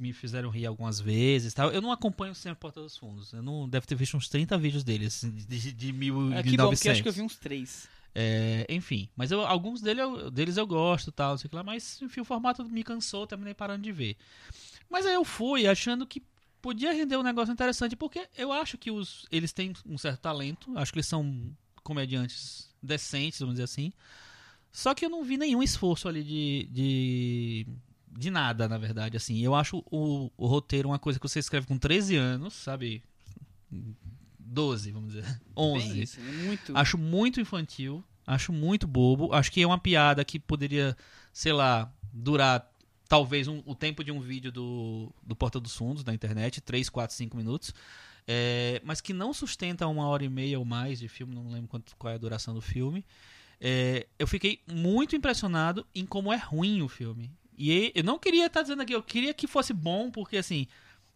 me 0.00 0.12
fizeram 0.12 0.48
rir 0.50 0.66
algumas 0.66 0.98
vezes. 1.00 1.52
Tal. 1.54 1.70
Eu 1.70 1.80
não 1.82 1.92
acompanho 1.92 2.34
sempre 2.34 2.58
Porta 2.58 2.80
dos 2.80 2.96
Fundos. 2.96 3.32
Eu 3.32 3.42
não 3.42 3.68
deve 3.68 3.86
ter 3.86 3.94
visto 3.94 4.16
uns 4.16 4.28
30 4.28 4.56
vídeos 4.58 4.82
deles 4.82 5.22
de, 5.22 5.72
de 5.72 5.88
É, 5.88 5.92
que 5.92 6.10
bom, 6.10 6.32
porque 6.32 6.50
1900. 6.50 6.84
eu 6.86 6.92
acho 6.92 7.02
que 7.02 7.08
eu 7.08 7.12
vi 7.12 7.22
uns 7.22 7.36
três. 7.36 7.88
É, 8.14 8.66
enfim, 8.68 9.08
mas 9.14 9.30
eu- 9.30 9.46
alguns 9.46 9.80
dele 9.80 10.02
eu- 10.02 10.30
deles 10.32 10.56
eu 10.56 10.66
gosto, 10.66 11.12
tal, 11.12 11.38
sei 11.38 11.48
lá, 11.52 11.62
mas 11.62 12.00
enfim, 12.02 12.20
o 12.20 12.24
formato 12.24 12.64
me 12.64 12.82
cansou, 12.82 13.24
terminei 13.26 13.54
parando 13.54 13.82
de 13.82 13.92
ver. 13.92 14.16
Mas 14.90 15.06
aí 15.06 15.14
eu 15.14 15.24
fui 15.24 15.68
achando 15.68 16.04
que 16.04 16.20
podia 16.60 16.92
render 16.92 17.16
um 17.16 17.22
negócio 17.22 17.52
interessante, 17.52 17.94
porque 17.94 18.26
eu 18.36 18.50
acho 18.52 18.76
que 18.76 18.90
os, 18.90 19.26
eles 19.30 19.52
têm 19.52 19.72
um 19.86 19.96
certo 19.96 20.20
talento, 20.20 20.76
acho 20.76 20.92
que 20.92 20.98
eles 20.98 21.06
são 21.06 21.52
comediantes 21.84 22.68
decentes, 22.82 23.38
vamos 23.40 23.54
dizer 23.54 23.64
assim. 23.64 23.92
Só 24.72 24.92
que 24.94 25.04
eu 25.04 25.10
não 25.10 25.22
vi 25.24 25.36
nenhum 25.36 25.62
esforço 25.62 26.08
ali 26.08 26.22
de, 26.24 26.68
de, 26.70 27.66
de 28.16 28.30
nada, 28.30 28.68
na 28.68 28.76
verdade, 28.78 29.16
assim. 29.16 29.38
Eu 29.40 29.54
acho 29.54 29.82
o, 29.90 30.30
o 30.36 30.46
roteiro 30.46 30.88
uma 30.88 30.98
coisa 30.98 31.18
que 31.18 31.28
você 31.28 31.38
escreve 31.38 31.66
com 31.66 31.78
13 31.78 32.16
anos, 32.16 32.54
sabe? 32.54 33.02
12, 34.38 34.90
vamos 34.90 35.14
dizer. 35.14 35.40
11. 35.56 35.88
Bem 35.88 36.02
isso, 36.02 36.20
né? 36.20 36.32
Muito. 36.44 36.76
Acho 36.76 36.98
muito 36.98 37.40
infantil, 37.40 38.04
acho 38.26 38.52
muito 38.52 38.86
bobo. 38.86 39.32
Acho 39.32 39.50
que 39.52 39.62
é 39.62 39.66
uma 39.66 39.78
piada 39.78 40.24
que 40.24 40.38
poderia, 40.38 40.96
sei 41.32 41.52
lá, 41.52 41.92
durar 42.12 42.68
talvez 43.08 43.48
um- 43.48 43.62
o 43.66 43.74
tempo 43.74 44.02
de 44.04 44.10
um 44.12 44.20
vídeo 44.20 44.50
do, 44.52 45.12
do 45.22 45.34
Porta 45.36 45.58
dos 45.60 45.74
Fundos 45.76 46.02
da 46.04 46.12
internet, 46.14 46.60
3, 46.60 46.88
4, 46.88 47.14
5 47.16 47.36
minutos. 47.36 47.72
É, 48.26 48.80
mas 48.84 49.00
que 49.00 49.12
não 49.12 49.32
sustenta 49.32 49.86
uma 49.86 50.06
hora 50.06 50.24
e 50.24 50.28
meia 50.28 50.58
ou 50.58 50.64
mais 50.64 50.98
de 51.00 51.08
filme, 51.08 51.34
não 51.34 51.48
lembro 51.50 51.68
quanto, 51.68 51.96
qual 51.96 52.12
é 52.12 52.14
a 52.14 52.18
duração 52.18 52.54
do 52.54 52.60
filme. 52.60 53.04
É, 53.60 54.06
eu 54.18 54.26
fiquei 54.26 54.60
muito 54.72 55.14
impressionado 55.16 55.84
em 55.94 56.06
como 56.06 56.32
é 56.32 56.36
ruim 56.36 56.82
o 56.82 56.88
filme. 56.88 57.30
E 57.62 57.92
eu 57.94 58.02
não 58.02 58.18
queria 58.18 58.46
estar 58.46 58.62
dizendo 58.62 58.80
aqui, 58.80 58.94
eu 58.94 59.02
queria 59.02 59.34
que 59.34 59.46
fosse 59.46 59.74
bom, 59.74 60.10
porque 60.10 60.38
assim. 60.38 60.66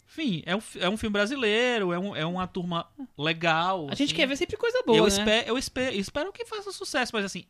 Enfim, 0.06 0.42
é 0.44 0.54
um, 0.54 0.60
é 0.78 0.88
um 0.90 0.96
filme 0.98 1.14
brasileiro, 1.14 1.90
é, 1.90 1.98
um, 1.98 2.14
é 2.14 2.26
uma 2.26 2.46
turma 2.46 2.86
legal. 3.16 3.86
A 3.90 3.94
gente 3.94 4.08
assim. 4.08 4.14
quer 4.14 4.28
ver 4.28 4.36
sempre 4.36 4.58
coisa 4.58 4.82
boa, 4.86 4.98
eu, 4.98 5.04
né? 5.04 5.08
espero, 5.08 5.48
eu 5.48 5.56
espero, 5.56 5.96
espero 5.96 6.32
que 6.32 6.44
faça 6.44 6.70
sucesso, 6.72 7.10
mas 7.14 7.24
assim, 7.24 7.44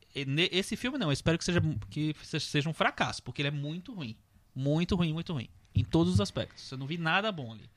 esse 0.53 0.77
filme 0.77 0.97
não, 0.97 1.09
eu 1.09 1.13
espero 1.13 1.37
que 1.37 1.45
seja, 1.45 1.61
que 1.91 2.15
seja- 2.23 2.71
um 2.71 2.73
fracasso, 2.73 3.21
porque 3.25 3.43
ele 3.43 3.49
é 3.49 3.51
muito 3.51 3.93
ruim. 3.93 4.17
Muito 4.55 4.95
ruim, 4.95 5.13
muito 5.13 5.33
ruim. 5.33 5.49
Em 5.75 5.83
todos 5.83 6.15
os 6.15 6.21
aspectos. 6.21 6.71
Eu 6.71 6.79
não 6.79 6.87
vi 6.87 6.97
nada 6.97 7.33
bom 7.33 7.53
ali. 7.53 7.69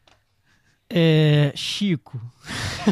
É, 0.89 1.51
Chico. 1.55 2.22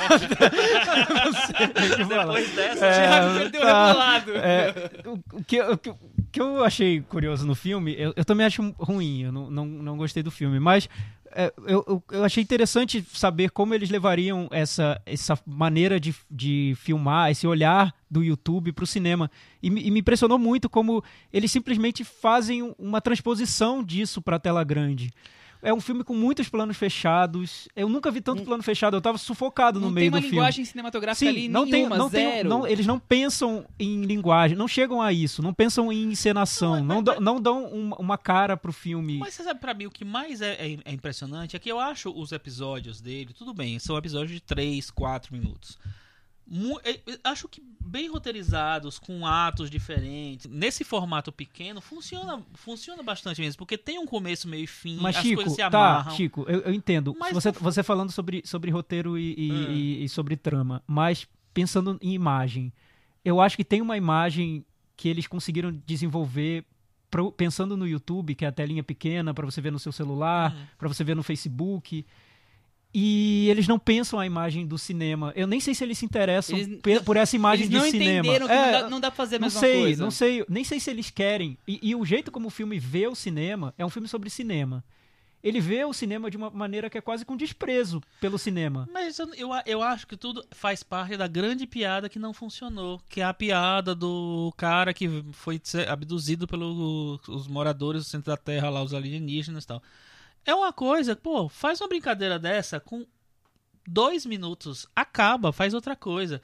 Não 0.00 1.32
sei 1.32 1.66
o 1.66 1.96
que 1.96 2.04
falar. 2.04 2.40
dessa, 2.40 2.86
É, 2.86 2.92
Thiago 3.06 3.38
perdeu 3.38 3.60
o 3.60 3.64
tá. 3.64 3.86
rebolado. 3.86 4.36
É, 4.36 4.74
o, 5.06 5.38
o 5.38 5.44
que, 5.44 5.60
o, 5.60 5.78
que, 5.78 5.90
o 5.90 5.98
que 6.32 6.40
eu 6.40 6.64
achei 6.64 7.00
curioso 7.02 7.46
no 7.46 7.54
filme, 7.54 7.94
eu, 7.98 8.12
eu 8.16 8.24
também 8.24 8.46
acho 8.46 8.74
ruim, 8.78 9.22
eu 9.22 9.32
não, 9.32 9.50
não, 9.50 9.66
não 9.66 9.96
gostei 9.96 10.22
do 10.22 10.30
filme, 10.30 10.58
mas 10.58 10.88
é, 11.34 11.52
eu, 11.66 11.84
eu, 11.86 12.02
eu 12.10 12.24
achei 12.24 12.42
interessante 12.42 13.04
saber 13.12 13.50
como 13.50 13.74
eles 13.74 13.90
levariam 13.90 14.48
essa, 14.50 15.00
essa 15.06 15.38
maneira 15.46 16.00
de, 16.00 16.14
de 16.30 16.74
filmar, 16.76 17.30
esse 17.30 17.46
olhar 17.46 17.94
do 18.10 18.22
YouTube 18.22 18.72
para 18.72 18.84
o 18.84 18.86
cinema. 18.86 19.30
E, 19.62 19.70
me- 19.70 19.82
e 19.82 19.90
me 19.90 20.00
impressionou 20.00 20.38
muito 20.38 20.68
como 20.68 21.02
eles 21.32 21.50
simplesmente 21.50 22.02
fazem 22.04 22.62
um- 22.62 22.74
uma 22.78 23.00
transposição 23.00 23.82
disso 23.82 24.20
para 24.20 24.36
a 24.36 24.40
tela 24.40 24.62
grande. 24.64 25.10
É 25.62 25.72
um 25.72 25.80
filme 25.80 26.02
com 26.02 26.12
muitos 26.14 26.48
planos 26.48 26.76
fechados. 26.76 27.68
Eu 27.76 27.88
nunca 27.88 28.10
vi 28.10 28.20
tanto 28.20 28.42
plano 28.42 28.62
fechado. 28.64 28.96
Eu 28.96 29.00
tava 29.00 29.16
sufocado 29.16 29.78
no 29.78 29.86
Não 29.86 29.92
meio 29.92 30.04
tem 30.04 30.08
uma 30.10 30.18
do 30.18 30.22
filme. 30.22 30.36
linguagem 30.36 30.64
cinematográfica 30.64 31.30
ali 31.30 31.48
não 31.48 31.62
tem, 31.64 31.72
nenhuma, 31.74 31.96
não 31.96 32.10
tem, 32.10 32.30
zero. 32.30 32.48
não, 32.48 32.66
eles 32.66 32.84
não 32.84 32.98
pensam 32.98 33.64
em 33.78 34.02
linguagem, 34.02 34.56
não 34.56 34.66
chegam 34.66 35.00
a 35.00 35.12
isso, 35.12 35.40
não 35.40 35.54
pensam 35.54 35.92
em 35.92 36.02
encenação, 36.04 36.82
não, 36.82 37.02
dão- 37.02 37.20
não 37.20 37.40
dão 37.40 37.64
uma, 37.66 37.96
uma 37.96 38.18
cara 38.18 38.56
pro 38.56 38.72
filme. 38.72 39.18
Mas 39.18 39.34
você 39.34 39.44
sabe, 39.44 39.60
pra 39.60 39.72
mim, 39.72 39.86
o 39.86 39.90
que 39.90 40.04
mais 40.04 40.40
é, 40.40 40.54
é- 40.54 40.78
é 40.84 40.92
impressionante 40.92 41.54
é 41.54 41.58
que 41.58 41.70
eu 41.70 41.78
acho 41.78 42.10
os 42.10 42.32
episódios 42.32 43.00
dele, 43.00 43.32
tudo 43.32 43.54
bem, 43.54 43.78
são 43.78 43.96
episódios 43.96 44.32
de 44.32 44.40
3, 44.40 44.90
4 44.90 45.32
minutos. 45.32 45.78
Eh, 46.84 47.00
acho 47.24 47.48
que 47.48 47.62
bem 47.80 48.08
roteirizados, 48.10 48.98
com 48.98 49.26
atos 49.26 49.70
diferentes. 49.70 50.46
Nesse 50.50 50.84
formato 50.84 51.32
pequeno, 51.32 51.80
funciona, 51.80 52.42
funciona 52.54 53.02
bastante 53.02 53.40
mesmo, 53.40 53.58
porque 53.58 53.78
tem 53.78 53.98
um 53.98 54.06
começo, 54.06 54.46
meio 54.48 54.64
e 54.64 54.66
fim, 54.66 54.98
Mas 55.00 55.16
as 55.16 55.22
Chico, 55.22 55.36
coisas 55.36 55.52
se 55.54 55.58
tá, 55.58 55.66
amarram. 55.66 56.10
Chico, 56.16 56.44
eu, 56.48 56.60
eu 56.60 56.74
entendo. 56.74 57.16
Mas 57.18 57.32
você, 57.32 57.50
você 57.52 57.82
falando 57.82 58.12
sobre, 58.12 58.42
sobre 58.44 58.70
roteiro 58.70 59.18
e, 59.18 59.34
e- 59.36 59.50
Hum. 59.50 59.70
e- 59.72 60.04
e 60.04 60.08
sobre 60.08 60.36
trama, 60.36 60.82
mas 60.86 61.26
pensando 61.54 61.98
em 62.02 62.12
imagem, 62.12 62.72
eu 63.24 63.40
acho 63.40 63.56
que 63.56 63.64
tem 63.64 63.80
uma 63.80 63.96
imagem 63.96 64.64
que 64.96 65.08
eles 65.08 65.26
conseguiram 65.26 65.72
desenvolver 65.86 66.64
pro- 67.10 67.32
pensando 67.32 67.76
no 67.76 67.86
YouTube, 67.86 68.34
que 68.34 68.44
é 68.44 68.48
a 68.48 68.52
telinha 68.52 68.82
pequena 68.82 69.32
para 69.34 69.44
você 69.46 69.60
ver 69.60 69.72
no 69.72 69.78
seu 69.78 69.92
celular, 69.92 70.54
Hum. 70.54 70.66
para 70.78 70.88
você 70.88 71.02
ver 71.04 71.16
no 71.16 71.22
Facebook. 71.22 72.04
E 72.94 73.48
eles 73.48 73.66
não 73.66 73.78
pensam 73.78 74.18
a 74.20 74.26
imagem 74.26 74.66
do 74.66 74.76
cinema. 74.76 75.32
Eu 75.34 75.46
nem 75.46 75.58
sei 75.60 75.74
se 75.74 75.82
eles 75.82 75.96
se 75.96 76.04
interessam 76.04 76.58
Eles- 76.58 77.02
por 77.02 77.16
essa 77.16 77.34
imagem 77.34 77.64
Eles 77.66 77.74
não 77.78 77.84
de 77.86 77.90
cinema. 77.90 78.18
entenderam 78.28 78.46
que 78.46 78.52
É, 78.52 78.64
não, 78.64 78.72
dá, 78.82 78.90
não 78.90 79.00
dá 79.00 79.10
pra 79.10 79.16
fazer 79.16 79.36
a 79.36 79.38
não 79.38 79.46
mesma 79.46 79.60
sei, 79.60 79.80
coisa. 79.82 80.02
não 80.04 80.10
sei, 80.10 80.44
nem 80.48 80.62
sei 80.64 80.78
se 80.78 80.90
eles 80.90 81.08
querem. 81.10 81.56
E, 81.66 81.78
e 81.82 81.94
o 81.94 82.04
jeito 82.04 82.30
como 82.30 82.48
o 82.48 82.50
filme 82.50 82.78
vê 82.78 83.06
o 83.06 83.14
cinema 83.14 83.72
é 83.78 83.84
um 83.86 83.88
filme 83.90 84.06
sobre 84.08 84.28
cinema. 84.28 84.84
Ele 85.42 85.58
vê 85.58 85.84
o 85.84 85.92
cinema 85.92 86.30
de 86.30 86.36
uma 86.36 86.50
maneira 86.50 86.88
que 86.88 86.96
é 86.96 87.00
quase 87.00 87.24
com 87.24 87.36
desprezo 87.36 88.00
pelo 88.20 88.38
cinema. 88.38 88.88
Mas 88.92 89.18
eu, 89.18 89.34
eu, 89.34 89.48
eu 89.66 89.82
acho 89.82 90.06
que 90.06 90.16
tudo 90.16 90.44
faz 90.52 90.84
parte 90.84 91.16
da 91.16 91.26
grande 91.26 91.66
piada 91.66 92.08
que 92.08 92.16
não 92.18 92.32
funcionou. 92.32 93.00
Que 93.08 93.20
é 93.20 93.24
a 93.24 93.34
piada 93.34 93.92
do 93.92 94.52
cara 94.56 94.94
que 94.94 95.08
foi 95.32 95.60
abduzido 95.88 96.46
pelos 96.46 97.48
moradores 97.48 98.04
do 98.04 98.08
centro 98.08 98.30
da 98.30 98.36
Terra, 98.36 98.68
lá, 98.70 98.82
os 98.84 98.94
alienígenas 98.94 99.64
e 99.64 99.66
tal. 99.66 99.82
É 100.44 100.54
uma 100.54 100.72
coisa, 100.72 101.14
pô, 101.16 101.48
faz 101.48 101.80
uma 101.80 101.88
brincadeira 101.88 102.38
dessa 102.38 102.80
com 102.80 103.06
dois 103.86 104.24
minutos, 104.26 104.86
acaba, 104.94 105.52
faz 105.52 105.74
outra 105.74 105.94
coisa. 105.96 106.40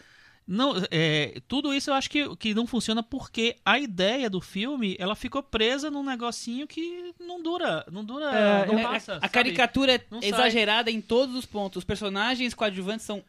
Não, 0.47 0.73
é, 0.91 1.41
tudo 1.47 1.75
isso 1.75 1.91
eu 1.91 1.95
acho 1.95 2.09
que, 2.09 2.35
que 2.37 2.55
não 2.55 2.67
funciona 2.67 3.03
porque 3.03 3.57
a 3.65 3.79
ideia 3.79 4.31
do 4.31 4.41
filme 4.41 4.97
ela 4.99 5.15
ficou 5.15 5.43
presa 5.43 5.91
num 5.91 6.03
negocinho 6.03 6.67
que 6.67 7.13
não 7.21 7.43
dura, 7.43 7.85
não 7.93 8.03
dura, 8.03 8.25
É, 8.35 8.67
não 8.67 8.79
É, 8.79 8.83
passa. 8.83 9.19
a, 9.21 9.27
a 9.27 9.29
caricatura 9.29 9.97
é 9.97 10.01
Não 10.11 10.23
sai. 10.23 10.31
exagerada 10.31 10.91
em 10.91 11.03
todos 11.03 11.35
os 11.37 11.45
pontos. 11.45 11.79
Os 11.79 11.85
personagens 11.85 12.55
coadjuvantes 12.55 13.05
são 13.05 13.23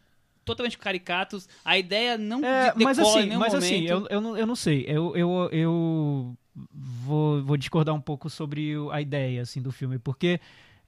totalmente 0.46 0.78
caricatos. 0.78 1.50
A 1.66 1.78
ideia 1.78 2.18
não 2.18 2.44
É, 2.44 2.74
de- 2.74 2.84
mas 2.86 2.98
assim, 2.98 3.26
nenhum 3.26 3.40
mas 3.40 3.54
momento. 3.54 3.66
assim, 3.66 3.86
eu, 3.86 4.08
eu, 4.10 4.22
não, 4.22 4.38
eu 4.38 4.48
não 4.48 4.56
sei. 4.56 4.86
Eu, 4.88 5.18
eu, 5.18 5.50
eu 5.52 6.38
vou, 6.74 7.44
vou 7.44 7.58
discordar 7.58 7.94
um 7.94 8.02
pouco 8.02 8.30
sobre 8.30 8.74
a 8.92 9.02
ideia 9.02 9.42
assim, 9.42 9.62
do 9.62 9.72
filme, 9.72 10.00
porque 10.00 10.40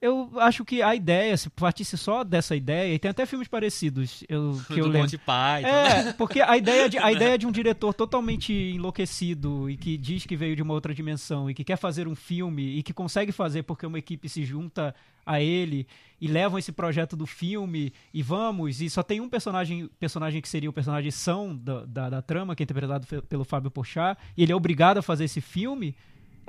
eu 0.01 0.31
acho 0.37 0.65
que 0.65 0.81
a 0.81 0.95
ideia, 0.95 1.37
se 1.37 1.47
partisse 1.51 1.95
só 1.95 2.23
dessa 2.23 2.55
ideia, 2.55 2.95
e 2.95 2.97
tem 2.97 3.11
até 3.11 3.23
filmes 3.23 3.47
parecidos 3.47 4.23
eu, 4.27 4.59
que 4.65 4.73
eu 4.73 4.85
do 4.85 4.91
lembro. 4.91 5.01
Monty 5.01 5.17
Python. 5.19 5.67
É, 5.67 6.13
porque 6.17 6.41
a 6.41 6.57
ideia, 6.57 6.89
de, 6.89 6.97
a 6.97 7.11
ideia 7.13 7.37
de 7.37 7.45
um 7.45 7.51
diretor 7.51 7.93
totalmente 7.93 8.51
enlouquecido 8.51 9.69
e 9.69 9.77
que 9.77 9.97
diz 9.97 10.25
que 10.25 10.35
veio 10.35 10.55
de 10.55 10.63
uma 10.63 10.73
outra 10.73 10.91
dimensão 10.91 11.49
e 11.49 11.53
que 11.53 11.63
quer 11.63 11.77
fazer 11.77 12.07
um 12.07 12.15
filme 12.15 12.79
e 12.79 12.81
que 12.81 12.93
consegue 12.93 13.31
fazer 13.31 13.61
porque 13.61 13.85
uma 13.85 13.99
equipe 13.99 14.27
se 14.27 14.43
junta 14.43 14.95
a 15.23 15.39
ele 15.39 15.85
e 16.19 16.27
levam 16.27 16.57
esse 16.57 16.71
projeto 16.71 17.15
do 17.15 17.27
filme 17.27 17.93
e 18.11 18.23
vamos, 18.23 18.81
e 18.81 18.89
só 18.89 19.03
tem 19.03 19.21
um 19.21 19.29
personagem 19.29 19.87
personagem 19.99 20.41
que 20.41 20.49
seria 20.49 20.69
o 20.69 20.73
personagem 20.73 21.11
São 21.11 21.55
da, 21.55 21.85
da, 21.85 22.09
da 22.09 22.21
trama, 22.23 22.55
que 22.55 22.63
é 22.63 22.65
interpretado 22.65 23.05
pelo 23.23 23.43
Fábio 23.43 23.69
Porchat, 23.69 24.19
e 24.35 24.41
ele 24.41 24.51
é 24.51 24.55
obrigado 24.55 24.97
a 24.97 25.01
fazer 25.03 25.25
esse 25.25 25.41
filme. 25.41 25.95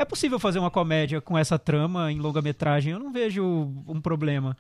É 0.02 0.04
possível 0.04 0.36
fazer 0.40 0.58
uma 0.58 0.68
comédia 0.70 1.20
com 1.20 1.38
essa 1.38 1.56
trama 1.56 2.10
em 2.10 2.18
longa-metragem, 2.18 2.92
eu 2.92 2.98
não 2.98 3.12
vejo 3.12 3.44
um 3.86 4.00
problema. 4.00 4.56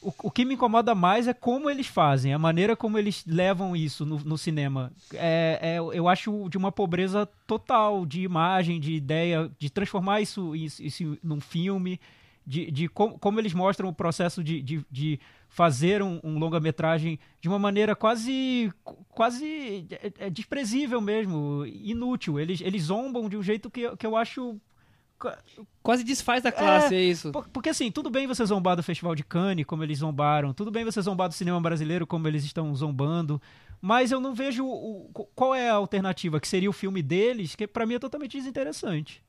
O, 0.00 0.14
o 0.22 0.30
que 0.30 0.44
me 0.44 0.54
incomoda 0.54 0.94
mais 0.94 1.26
é 1.26 1.34
como 1.34 1.68
eles 1.68 1.88
fazem, 1.88 2.32
a 2.32 2.38
maneira 2.38 2.76
como 2.76 2.96
eles 2.96 3.24
levam 3.26 3.74
isso 3.74 4.06
no, 4.06 4.20
no 4.20 4.38
cinema. 4.38 4.92
É, 5.12 5.58
é- 5.60 5.78
eu 5.98 6.06
acho 6.08 6.48
de 6.48 6.56
uma 6.56 6.70
pobreza 6.70 7.28
total 7.48 8.06
de 8.06 8.22
imagem, 8.22 8.78
de 8.78 8.94
ideia, 8.94 9.50
de 9.58 9.68
transformar 9.70 10.20
isso, 10.20 10.54
isso, 10.54 10.80
isso 10.84 11.18
num 11.20 11.40
filme. 11.40 11.98
De, 12.46 12.70
de 12.70 12.88
com, 12.88 13.18
como 13.18 13.38
eles 13.38 13.52
mostram 13.52 13.88
o 13.88 13.94
processo 13.94 14.42
de, 14.42 14.62
de, 14.62 14.84
de 14.90 15.20
fazer 15.48 16.02
um, 16.02 16.20
um 16.22 16.38
longa-metragem 16.38 17.18
de 17.40 17.48
uma 17.48 17.58
maneira 17.58 17.94
quase 17.94 18.72
quase 19.08 19.86
é, 19.90 20.26
é 20.26 20.30
desprezível 20.30 21.00
mesmo, 21.00 21.64
inútil. 21.66 22.38
Eles, 22.38 22.60
eles 22.60 22.84
zombam 22.84 23.28
de 23.28 23.36
um 23.36 23.42
jeito 23.42 23.70
que, 23.70 23.96
que 23.96 24.06
eu 24.06 24.16
acho 24.16 24.60
Quase 25.82 26.02
desfaz 26.02 26.42
da 26.42 26.50
classe, 26.50 26.94
é, 26.94 26.98
é, 26.98 27.04
isso. 27.04 27.30
Porque 27.52 27.68
assim, 27.68 27.90
tudo 27.90 28.08
bem 28.08 28.26
você 28.26 28.44
zombar 28.46 28.74
do 28.74 28.82
Festival 28.82 29.14
de 29.14 29.22
Cannes, 29.22 29.66
como 29.66 29.82
eles 29.82 29.98
zombaram, 29.98 30.54
tudo 30.54 30.70
bem 30.70 30.84
você 30.84 31.00
zombar 31.02 31.28
do 31.28 31.34
cinema 31.34 31.60
brasileiro, 31.60 32.06
como 32.06 32.26
eles 32.26 32.42
estão 32.42 32.74
zombando, 32.74 33.40
mas 33.82 34.10
eu 34.10 34.20
não 34.20 34.34
vejo 34.34 34.64
o, 34.64 35.10
qual 35.34 35.54
é 35.54 35.68
a 35.68 35.74
alternativa, 35.74 36.40
que 36.40 36.48
seria 36.48 36.70
o 36.70 36.72
filme 36.72 37.02
deles, 37.02 37.54
que 37.54 37.66
para 37.66 37.84
mim 37.84 37.94
é 37.94 37.98
totalmente 37.98 38.36
desinteressante. 38.38 39.22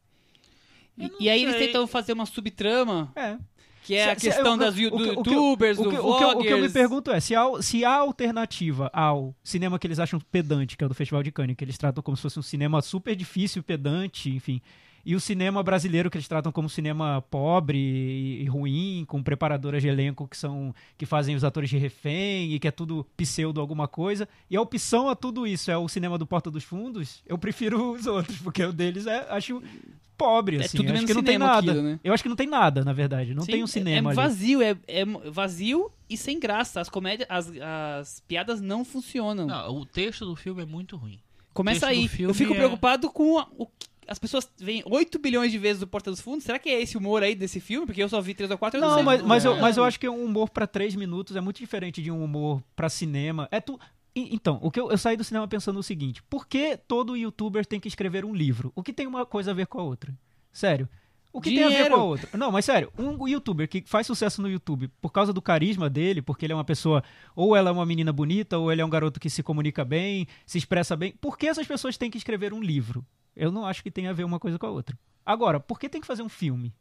E, 1.01 1.25
e, 1.25 1.29
aí 1.29 1.43
eles 1.43 1.55
tentam 1.55 1.85
fazer 1.87 2.13
uma 2.13 2.25
subtrama. 2.25 3.11
É. 3.15 3.37
Que 3.83 3.95
é 3.95 4.03
se, 4.03 4.09
a 4.09 4.15
questão 4.15 4.53
se, 4.53 4.59
das 4.59 4.75
o, 4.75 4.89
do 4.91 5.05
youtubers, 5.05 5.79
o, 5.79 5.83
do 5.83 5.89
o, 5.89 5.91
vloggers. 5.91 6.35
O 6.35 6.41
que, 6.41 6.47
eu, 6.49 6.59
me 6.59 6.69
pergunto 6.69 7.09
é, 7.09 7.19
se 7.19 7.35
há, 7.35 7.45
se 7.61 7.83
há 7.83 7.95
alternativa 7.95 8.91
ao 8.93 9.35
cinema 9.43 9.79
que 9.79 9.87
eles 9.87 9.97
acham 9.97 10.19
pedante, 10.19 10.77
que 10.77 10.83
é 10.83 10.85
o 10.85 10.89
do 10.89 10.93
Festival 10.93 11.23
de 11.23 11.31
Cannes, 11.31 11.55
que 11.55 11.63
eles 11.63 11.79
tratam 11.79 12.03
como 12.03 12.15
se 12.15 12.21
fosse 12.21 12.37
um 12.37 12.43
cinema 12.43 12.79
super 12.81 13.15
difícil, 13.15 13.63
pedante, 13.63 14.29
enfim 14.29 14.61
e 15.05 15.15
o 15.15 15.19
cinema 15.19 15.63
brasileiro 15.63 16.09
que 16.09 16.17
eles 16.17 16.27
tratam 16.27 16.51
como 16.51 16.69
cinema 16.69 17.23
pobre 17.29 17.77
e, 17.77 18.43
e, 18.43 18.45
ruim, 18.45 19.05
com 19.07 19.21
preparadoras 19.21 19.81
de 19.81 19.87
elenco 19.87 20.27
que 20.27 20.37
são 20.37 20.73
que 20.97 21.05
fazem 21.05 21.35
os 21.35 21.43
atores 21.43 21.69
de 21.69 21.77
refém 21.77 22.53
e 22.53 22.59
que 22.59 22.67
é 22.67 22.71
tudo 22.71 23.05
pseudo 23.17 23.59
alguma 23.59 23.87
coisa. 23.87 24.27
E 24.49 24.55
a 24.55 24.61
opção 24.61 25.09
a 25.09 25.15
tudo 25.15 25.45
isso 25.47 25.71
é 25.71 25.77
o 25.77 25.87
cinema 25.87 26.17
do 26.17 26.25
Porta 26.25 26.51
dos 26.51 26.63
Fundos. 26.63 27.21
Eu 27.25 27.37
prefiro 27.37 27.91
os 27.93 28.05
outros, 28.07 28.37
porque 28.39 28.63
o 28.63 28.73
deles 28.73 29.07
é 29.07 29.27
acho 29.29 29.61
pobre 30.21 30.57
é 30.57 30.65
assim. 30.65 30.77
Tudo 30.77 30.89
eu 30.89 30.95
acho 30.95 31.05
que 31.07 31.13
não 31.13 31.23
tem 31.23 31.37
nada. 31.39 31.71
Aquilo, 31.71 31.81
né? 31.81 31.99
Eu 32.03 32.13
acho 32.13 32.23
que 32.23 32.29
não 32.29 32.35
tem 32.35 32.47
nada, 32.47 32.85
na 32.85 32.93
verdade. 32.93 33.33
Não 33.33 33.43
Sim, 33.43 33.51
tem 33.53 33.63
um 33.63 33.67
cinema 33.67 34.11
é, 34.11 34.13
é 34.13 34.15
vazio, 34.15 34.61
é, 34.61 34.77
é, 34.87 35.05
vazio 35.31 35.91
e 36.07 36.15
sem 36.15 36.39
graça. 36.39 36.79
As 36.79 36.89
comédias, 36.89 37.27
as, 37.29 37.51
as 37.59 38.19
piadas 38.27 38.61
não 38.61 38.85
funcionam. 38.85 39.47
Não, 39.47 39.77
o 39.77 39.85
texto 39.85 40.25
do 40.25 40.35
filme 40.35 40.61
é 40.61 40.65
muito 40.65 40.95
ruim. 40.95 41.19
Começa 41.53 41.87
aí. 41.87 42.09
Eu 42.19 42.33
fico 42.33 42.53
é... 42.53 42.57
preocupado 42.57 43.09
com 43.09 43.37
o 43.57 43.67
as 44.11 44.19
pessoas 44.19 44.51
veem 44.59 44.83
8 44.85 45.17
bilhões 45.19 45.53
de 45.53 45.57
vezes 45.57 45.81
o 45.81 45.87
Porta 45.87 46.11
dos 46.11 46.19
Fundos. 46.19 46.43
Será 46.43 46.59
que 46.59 46.67
é 46.67 46.81
esse 46.81 46.97
humor 46.97 47.23
aí 47.23 47.33
desse 47.33 47.61
filme? 47.61 47.85
Porque 47.85 48.03
eu 48.03 48.09
só 48.09 48.19
vi 48.19 48.33
3 48.33 48.51
ou 48.51 48.57
4 48.57 48.77
Não, 48.77 49.01
mas, 49.01 49.21
mas, 49.21 49.45
eu, 49.45 49.55
mas 49.55 49.77
eu 49.77 49.85
acho 49.85 49.97
que 49.97 50.09
um 50.09 50.25
humor 50.25 50.49
para 50.49 50.67
3 50.67 50.95
minutos 50.95 51.33
é 51.37 51.39
muito 51.39 51.59
diferente 51.59 52.01
de 52.01 52.11
um 52.11 52.21
humor 52.21 52.61
para 52.75 52.89
cinema. 52.89 53.47
É 53.49 53.61
tu. 53.61 53.79
Então, 54.13 54.59
o 54.61 54.69
que 54.69 54.81
eu, 54.81 54.91
eu, 54.91 54.97
saí 54.97 55.15
do 55.15 55.23
cinema 55.23 55.47
pensando 55.47 55.79
o 55.79 55.83
seguinte: 55.83 56.21
por 56.23 56.45
que 56.45 56.75
todo 56.75 57.15
youtuber 57.15 57.65
tem 57.65 57.79
que 57.79 57.87
escrever 57.87 58.25
um 58.25 58.35
livro? 58.35 58.73
O 58.75 58.83
que 58.83 58.91
tem 58.91 59.07
uma 59.07 59.25
coisa 59.25 59.51
a 59.51 59.53
ver 59.53 59.67
com 59.67 59.79
a 59.79 59.83
outra? 59.83 60.13
Sério. 60.51 60.89
O 61.31 61.39
que 61.39 61.49
Dinheiro. 61.49 61.69
tem 61.69 61.79
a 61.79 61.83
ver 61.83 61.89
com 61.91 61.95
a 61.95 62.03
outra? 62.03 62.37
Não, 62.37 62.51
mas 62.51 62.65
sério, 62.65 62.91
um 62.99 63.25
youtuber 63.25 63.69
que 63.69 63.81
faz 63.85 64.05
sucesso 64.05 64.41
no 64.41 64.49
YouTube 64.49 64.89
por 64.99 65.13
causa 65.13 65.31
do 65.31 65.41
carisma 65.41 65.89
dele, 65.89 66.21
porque 66.21 66.45
ele 66.45 66.51
é 66.51 66.55
uma 66.55 66.65
pessoa, 66.65 67.01
ou 67.33 67.55
ela 67.55 67.69
é 67.69 67.71
uma 67.71 67.85
menina 67.85 68.11
bonita, 68.11 68.57
ou 68.57 68.69
ele 68.69 68.81
é 68.81 68.85
um 68.85 68.89
garoto 68.89 69.21
que 69.21 69.29
se 69.29 69.41
comunica 69.41 69.85
bem, 69.85 70.27
se 70.45 70.57
expressa 70.57 70.97
bem, 70.97 71.13
por 71.21 71.37
que 71.37 71.47
essas 71.47 71.65
pessoas 71.65 71.95
têm 71.95 72.11
que 72.11 72.17
escrever 72.17 72.51
um 72.51 72.59
livro? 72.59 73.05
Eu 73.35 73.51
não 73.51 73.65
acho 73.65 73.83
que 73.83 73.91
tenha 73.91 74.09
a 74.09 74.13
ver 74.13 74.23
uma 74.23 74.39
coisa 74.39 74.59
com 74.59 74.65
a 74.65 74.71
outra. 74.71 74.97
Agora, 75.25 75.59
por 75.59 75.79
que 75.79 75.89
tem 75.89 76.01
que 76.01 76.07
fazer 76.07 76.23
um 76.23 76.29
filme? 76.29 76.73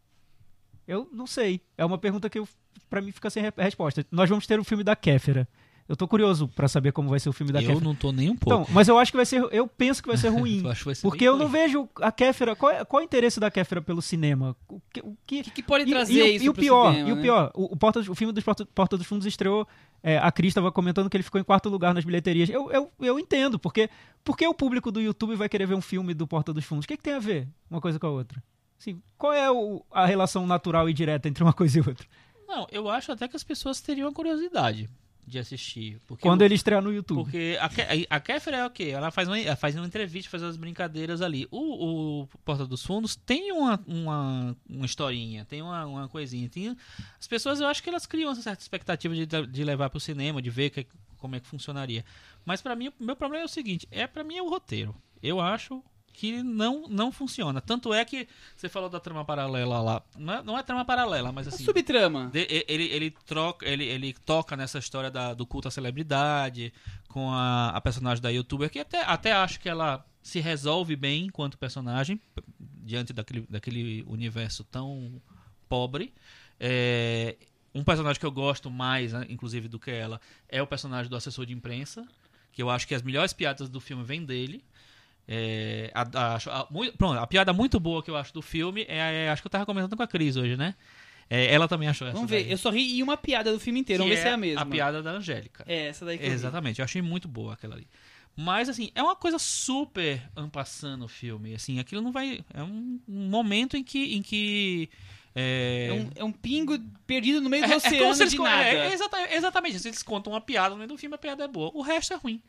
Eu 0.87 1.09
não 1.13 1.27
sei. 1.27 1.61
É 1.77 1.85
uma 1.85 1.99
pergunta 1.99 2.29
que 2.29 2.43
para 2.89 3.01
mim 3.01 3.13
fica 3.13 3.31
sem 3.31 3.43
resposta. 3.57 4.05
Nós 4.11 4.29
vamos 4.29 4.47
ter 4.47 4.59
o 4.59 4.63
um 4.63 4.65
filme 4.65 4.83
da 4.83 4.97
Kéfera. 4.97 5.49
Eu 5.91 5.97
tô 5.97 6.07
curioso 6.07 6.47
para 6.47 6.69
saber 6.69 6.93
como 6.93 7.09
vai 7.11 7.19
ser 7.19 7.29
o 7.29 7.33
filme 7.33 7.53
da 7.53 7.59
eu 7.59 7.63
Kéfera. 7.63 7.81
Eu 7.81 7.85
não 7.85 7.97
tô 7.97 8.13
nem 8.13 8.31
um 8.31 8.37
pouco. 8.37 8.63
Então, 8.63 8.73
mas 8.73 8.87
eu 8.87 8.97
acho 8.97 9.11
que 9.11 9.17
vai 9.17 9.27
ser. 9.27 9.43
Eu 9.51 9.67
penso 9.67 10.01
que 10.01 10.07
vai 10.07 10.17
ser 10.17 10.29
ruim. 10.31 10.63
vai 10.63 10.77
ser 10.77 11.03
porque 11.03 11.25
eu 11.25 11.33
ruim. 11.33 11.43
não 11.43 11.49
vejo 11.51 11.89
a 11.97 12.13
Kéfera. 12.13 12.55
Qual, 12.55 12.71
é, 12.71 12.85
qual 12.85 13.01
é 13.01 13.03
o 13.03 13.05
interesse 13.05 13.41
da 13.41 13.51
Kéfera 13.51 13.83
pelo 13.83 14.01
cinema? 14.01 14.57
O 14.69 14.81
que, 14.93 15.01
o 15.01 15.17
que, 15.27 15.43
que, 15.43 15.51
que 15.51 15.63
pode 15.65 15.85
trazer 15.87 16.25
e, 16.27 16.37
isso 16.37 16.45
e 16.45 16.49
o 16.49 16.55
pior, 16.55 16.93
cinema, 16.93 17.09
E 17.09 17.13
o 17.13 17.17
né? 17.17 17.23
pior, 17.23 17.51
o, 17.57 17.75
o, 17.75 17.77
Porta, 17.77 17.99
o 18.09 18.15
filme 18.15 18.33
dos 18.33 18.45
Porta, 18.45 18.65
Porta 18.67 18.97
dos 18.97 19.05
Fundos 19.05 19.27
estreou. 19.27 19.67
É, 20.01 20.17
a 20.17 20.31
Cris 20.31 20.51
estava 20.51 20.71
comentando 20.71 21.11
que 21.11 21.17
ele 21.17 21.25
ficou 21.25 21.41
em 21.41 21.45
quarto 21.45 21.69
lugar 21.69 21.93
nas 21.93 22.05
bilheterias. 22.05 22.49
Eu, 22.49 22.71
eu, 22.71 22.89
eu 23.01 23.19
entendo, 23.19 23.59
porque 23.59 23.91
por 24.23 24.37
que 24.37 24.47
o 24.47 24.55
público 24.55 24.93
do 24.93 25.01
YouTube 25.01 25.35
vai 25.35 25.49
querer 25.49 25.67
ver 25.67 25.75
um 25.75 25.81
filme 25.81 26.15
do 26.15 26.25
Porta 26.25 26.53
dos 26.53 26.65
Fundos? 26.65 26.85
O 26.85 26.89
que, 26.89 26.97
que 26.97 27.03
tem 27.03 27.15
a 27.15 27.19
ver 27.19 27.49
uma 27.69 27.81
coisa 27.81 27.99
com 27.99 28.07
a 28.07 28.11
outra? 28.11 28.41
Assim, 28.79 29.03
qual 29.19 29.33
é 29.33 29.51
o, 29.51 29.85
a 29.91 30.07
relação 30.07 30.47
natural 30.47 30.89
e 30.89 30.95
direta 30.95 31.29
entre 31.29 31.43
uma 31.43 31.53
coisa 31.53 31.79
e 31.79 31.81
outra? 31.81 32.07
Não, 32.47 32.69
eu 32.71 32.89
acho 32.89 33.11
até 33.11 33.27
que 33.27 33.35
as 33.35 33.43
pessoas 33.43 33.81
teriam 33.81 34.13
curiosidade 34.13 34.89
de 35.31 35.39
assistir. 35.39 36.01
Porque 36.07 36.23
Quando 36.23 36.43
ele 36.43 36.55
estrear 36.55 36.83
no 36.83 36.93
YouTube. 36.93 37.23
Porque 37.23 37.57
a, 37.61 38.17
a 38.17 38.21
Kéfera 38.21 38.59
é 38.59 38.67
o 38.67 38.71
quê? 38.71 38.85
Ela 38.85 39.11
faz 39.11 39.29
uma, 39.29 39.57
faz 39.57 39.77
uma 39.77 39.87
entrevista, 39.87 40.31
faz 40.31 40.43
as 40.43 40.57
brincadeiras 40.57 41.23
ali. 41.23 41.47
O, 41.51 42.23
o 42.23 42.27
Porta 42.45 42.67
dos 42.67 42.85
Fundos 42.85 43.17
tem 43.17 43.53
uma, 43.53 43.81
uma, 43.87 44.57
uma 44.69 44.87
historinha, 44.87 45.45
tem 45.45 45.63
uma, 45.63 45.87
uma 45.87 46.09
coisinha. 46.09 46.49
Tem, 46.49 46.77
as 47.19 47.27
pessoas, 47.27 47.61
eu 47.61 47.67
acho 47.67 47.83
que 47.83 47.89
elas 47.89 48.07
criam 48.07 48.33
essa 48.33 48.43
certa 48.43 48.63
expectativa 48.63 49.15
de, 49.15 49.27
de 49.27 49.65
levar 49.65 49.89
para 49.89 49.99
o 49.99 50.01
cinema, 50.01 50.43
de 50.43 50.51
ver 50.51 50.71
que, 50.71 50.87
como 51.17 51.37
é 51.37 51.41
que 51.41 51.47
funcionaria. 51.47 52.05
Mas 52.45 52.61
para 52.61 52.75
mim, 52.75 52.89
o 52.89 53.05
meu 53.05 53.17
problema 53.17 53.45
é 53.45 53.47
o 53.47 53.49
seguinte, 53.49 53.87
é 53.91 54.07
para 54.07 54.25
mim 54.25 54.37
é 54.37 54.43
o 54.43 54.49
roteiro. 54.51 54.95
Eu 55.23 55.41
acho 55.41 55.83
que 56.21 56.43
não, 56.43 56.87
não 56.87 57.11
funciona. 57.11 57.63
Tanto 57.63 57.95
é 57.95 58.05
que 58.05 58.29
você 58.55 58.69
falou 58.69 58.91
da 58.91 59.01
trama 59.01 59.25
paralela 59.25 59.81
lá. 59.81 60.03
Não 60.19 60.35
é, 60.35 60.43
não 60.43 60.59
é 60.59 60.63
trama 60.63 60.85
paralela, 60.85 61.33
mas 61.33 61.49
assim. 61.49 61.63
A 61.63 61.67
subtrama. 61.67 62.29
De, 62.31 62.47
ele, 62.69 62.85
ele, 62.93 63.11
troca, 63.25 63.67
ele, 63.67 63.87
ele 63.87 64.13
toca 64.13 64.55
nessa 64.55 64.79
história 64.79 65.11
da, 65.11 65.33
do 65.33 65.47
culto 65.47 65.69
à 65.69 65.71
celebridade, 65.71 66.75
com 67.09 67.31
a, 67.33 67.71
a 67.71 67.81
personagem 67.81 68.21
da 68.21 68.29
youtuber, 68.29 68.69
que 68.69 68.81
até, 68.81 69.03
até 69.03 69.33
acho 69.33 69.59
que 69.61 69.67
ela 69.67 70.05
se 70.23 70.41
resolve 70.41 70.95
bem 70.95 71.25
enquanto 71.25 71.57
personagem, 71.57 72.21
diante 72.59 73.15
daquele, 73.15 73.47
daquele 73.49 74.05
universo 74.07 74.63
tão 74.63 75.23
pobre. 75.71 76.13
É, 76.61 77.39
um 77.75 77.83
personagem 77.83 78.21
que 78.21 78.27
eu 78.27 78.31
gosto 78.31 78.71
mais, 78.71 79.15
né, 79.15 79.25
inclusive, 79.31 79.69
do 79.69 79.79
que 79.79 79.91
ela, 79.91 80.21
é 80.51 80.61
o 80.61 80.67
personagem 80.67 81.09
do 81.09 81.17
assessor 81.17 81.47
de 81.47 81.55
imprensa, 81.55 82.07
que 82.53 82.63
eu 82.63 82.69
acho 82.69 82.87
que 82.87 82.95
as 82.95 83.01
melhores 83.01 83.33
piadas 83.33 83.71
do 83.71 83.81
filme 83.81 84.05
vêm 84.05 84.23
dele. 84.23 84.63
É, 85.33 85.93
a, 85.95 86.03
a, 86.03 86.35
a, 86.37 86.67
pronto, 86.99 87.17
a 87.17 87.25
piada 87.25 87.53
muito 87.53 87.79
boa 87.79 88.03
que 88.03 88.11
eu 88.11 88.17
acho 88.17 88.35
do 88.35 88.43
filme 88.43 88.85
é, 88.89 89.27
é 89.27 89.31
acho 89.31 89.41
que 89.41 89.47
eu 89.47 89.51
tava 89.51 89.65
comentando 89.65 89.97
com 89.97 90.03
a 90.03 90.07
Cris 90.07 90.37
hoje, 90.37 90.57
né? 90.57 90.75
É, 91.31 91.55
ela 91.55 91.69
também 91.69 91.89
achou 91.89 92.09
essa. 92.09 92.17
Vamos 92.17 92.29
ver, 92.29 92.43
daí. 92.43 92.51
eu 92.51 92.59
só 92.59 92.71
ri 92.71 92.99
em 92.99 93.03
uma 93.05 93.17
piada 93.17 93.53
do 93.53 93.61
filme 93.61 93.79
inteiro, 93.79 94.03
vamos 94.03 94.17
ver 94.17 94.23
se 94.23 94.29
é 94.29 94.33
a 94.33 94.37
mesma. 94.37 94.63
A 94.63 94.67
piada 94.67 95.01
da 95.01 95.13
Angélica. 95.13 95.63
É, 95.69 95.87
essa 95.87 96.05
daí 96.05 96.19
que 96.19 96.27
Exatamente, 96.27 96.81
eu, 96.81 96.83
eu 96.83 96.85
achei 96.85 97.01
muito 97.01 97.29
boa 97.29 97.55
aquela 97.55 97.77
ali. 97.77 97.87
Mas, 98.37 98.69
assim, 98.69 98.91
é 98.95 99.03
uma 99.03 99.15
coisa 99.15 99.39
super 99.39 100.23
ampassando 100.35 101.05
o 101.05 101.09
filme. 101.09 101.55
Assim, 101.55 101.79
aquilo 101.79 102.03
não 102.03 102.11
vai. 102.11 102.41
É 102.53 102.63
um, 102.63 102.99
momento 103.07 103.77
em 103.77 103.85
que. 103.85 104.17
Em 104.17 104.23
que 104.23 104.91
é... 105.35 105.89
É, 105.89 105.93
um, 105.93 106.11
é 106.17 106.25
um 106.25 106.33
pingo 106.33 106.77
perdido 107.07 107.41
no 107.41 107.49
meio 107.49 107.65
do 107.65 107.73
é, 107.73 107.77
oceano 107.77 108.23
é 108.23 108.27
de 108.27 108.39
nada. 108.39 108.65
É, 108.65 108.93
exatamente, 108.93 109.35
exatamente. 109.35 109.89
Eles 109.89 110.03
contam 110.03 110.33
uma 110.33 110.41
piada 110.41 110.71
no 110.71 110.77
meio 110.77 110.89
do 110.89 110.99
filme, 110.99 111.15
a 111.15 111.19
piada 111.19 111.45
é 111.45 111.49
boa. 111.49 111.71
O 111.75 111.83
resto 111.83 112.13
é 112.15 112.17
ruim. 112.17 112.43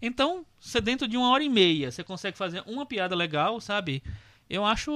Então, 0.00 0.44
você 0.60 0.80
dentro 0.80 1.08
de 1.08 1.16
uma 1.16 1.30
hora 1.30 1.42
e 1.42 1.48
meia, 1.48 1.90
você 1.90 2.04
consegue 2.04 2.36
fazer 2.36 2.62
uma 2.66 2.84
piada 2.84 3.14
legal, 3.14 3.60
sabe? 3.60 4.02
Eu 4.48 4.64
acho 4.64 4.92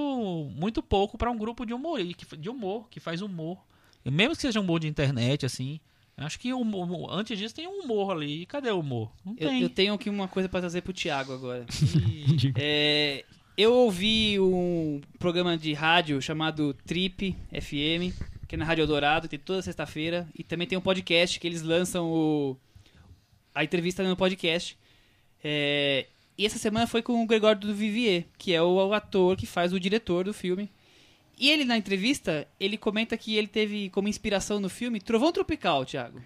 muito 0.55 0.83
pouco 0.83 1.19
para 1.19 1.31
um 1.31 1.37
grupo 1.37 1.65
de 1.65 1.75
humor, 1.75 1.99
de 2.39 2.49
humor, 2.49 2.89
que 2.89 3.01
faz 3.01 3.21
humor. 3.23 3.59
Mesmo 4.05 4.35
que 4.35 4.43
seja 4.43 4.61
um 4.61 4.63
humor 4.63 4.81
de 4.81 4.89
internet, 4.89 5.45
assim. 5.45 5.81
Acho 6.17 6.39
que 6.39 6.53
humor, 6.53 7.09
antes 7.11 7.39
disso 7.39 7.55
tem 7.55 7.67
um 7.67 7.81
humor 7.83 8.13
ali. 8.13 8.43
E 8.43 8.47
cadê 8.47 8.71
o 8.71 8.81
humor? 8.81 9.11
Não 9.25 9.33
eu, 9.39 9.49
tem. 9.49 9.63
Eu, 9.63 9.71
tenho 9.71 9.95
aqui 9.95 10.11
uma 10.11 10.29
coisa 10.29 10.49
para 10.49 10.61
trazer 10.61 10.83
pro 10.83 10.93
Thiago 10.93 11.33
agora. 11.33 11.65
é, 12.57 13.25
eu 13.57 13.73
ouvi 13.73 14.39
um 14.39 15.01
programa 15.19 15.57
de 15.57 15.73
rádio 15.73 16.21
chamado 16.21 16.75
Trip 16.85 17.35
FM, 17.51 18.15
que 18.47 18.55
é 18.55 18.59
na 18.59 18.67
Rádio 18.67 18.83
Eldorado, 18.83 19.29
tem 19.29 19.39
toda 19.39 19.63
sexta-feira. 19.63 20.29
E 20.35 20.45
também 20.45 20.67
tem 20.67 20.77
um 20.77 20.83
podcast 20.83 21.41
que 21.41 21.47
eles 21.47 21.63
lançam 21.63 22.07
o, 22.11 22.57
a 23.55 23.65
entrevista 23.65 24.03
no 24.07 24.15
podcast. 24.15 24.79
É, 25.43 26.07
e 26.37 26.47
essa 26.47 26.59
semana 26.59 26.87
foi 26.87 27.03
com 27.03 27.23
o 27.23 27.27
Gregório 27.27 27.61
do 27.61 27.75
Vivier, 27.75 28.25
que 28.39 28.53
é 28.53 28.63
o, 28.63 28.75
o, 28.75 28.95
ator 28.95 29.37
que 29.37 29.47
faz 29.47 29.73
o 29.73 29.81
diretor 29.81 30.25
do 30.25 30.33
filme. 30.33 30.71
E 31.39 31.51
ele, 31.51 31.65
na 31.65 31.77
entrevista, 31.77 32.47
ele 32.59 32.77
comenta 32.77 33.17
que 33.17 33.37
ele 33.37 33.47
teve 33.47 33.89
como 33.91 34.09
inspiração 34.09 34.61
no 34.61 34.69
filme 34.69 35.01
Trovão 35.01 35.33
Tropical, 35.33 35.85
Thiago. 35.85 36.21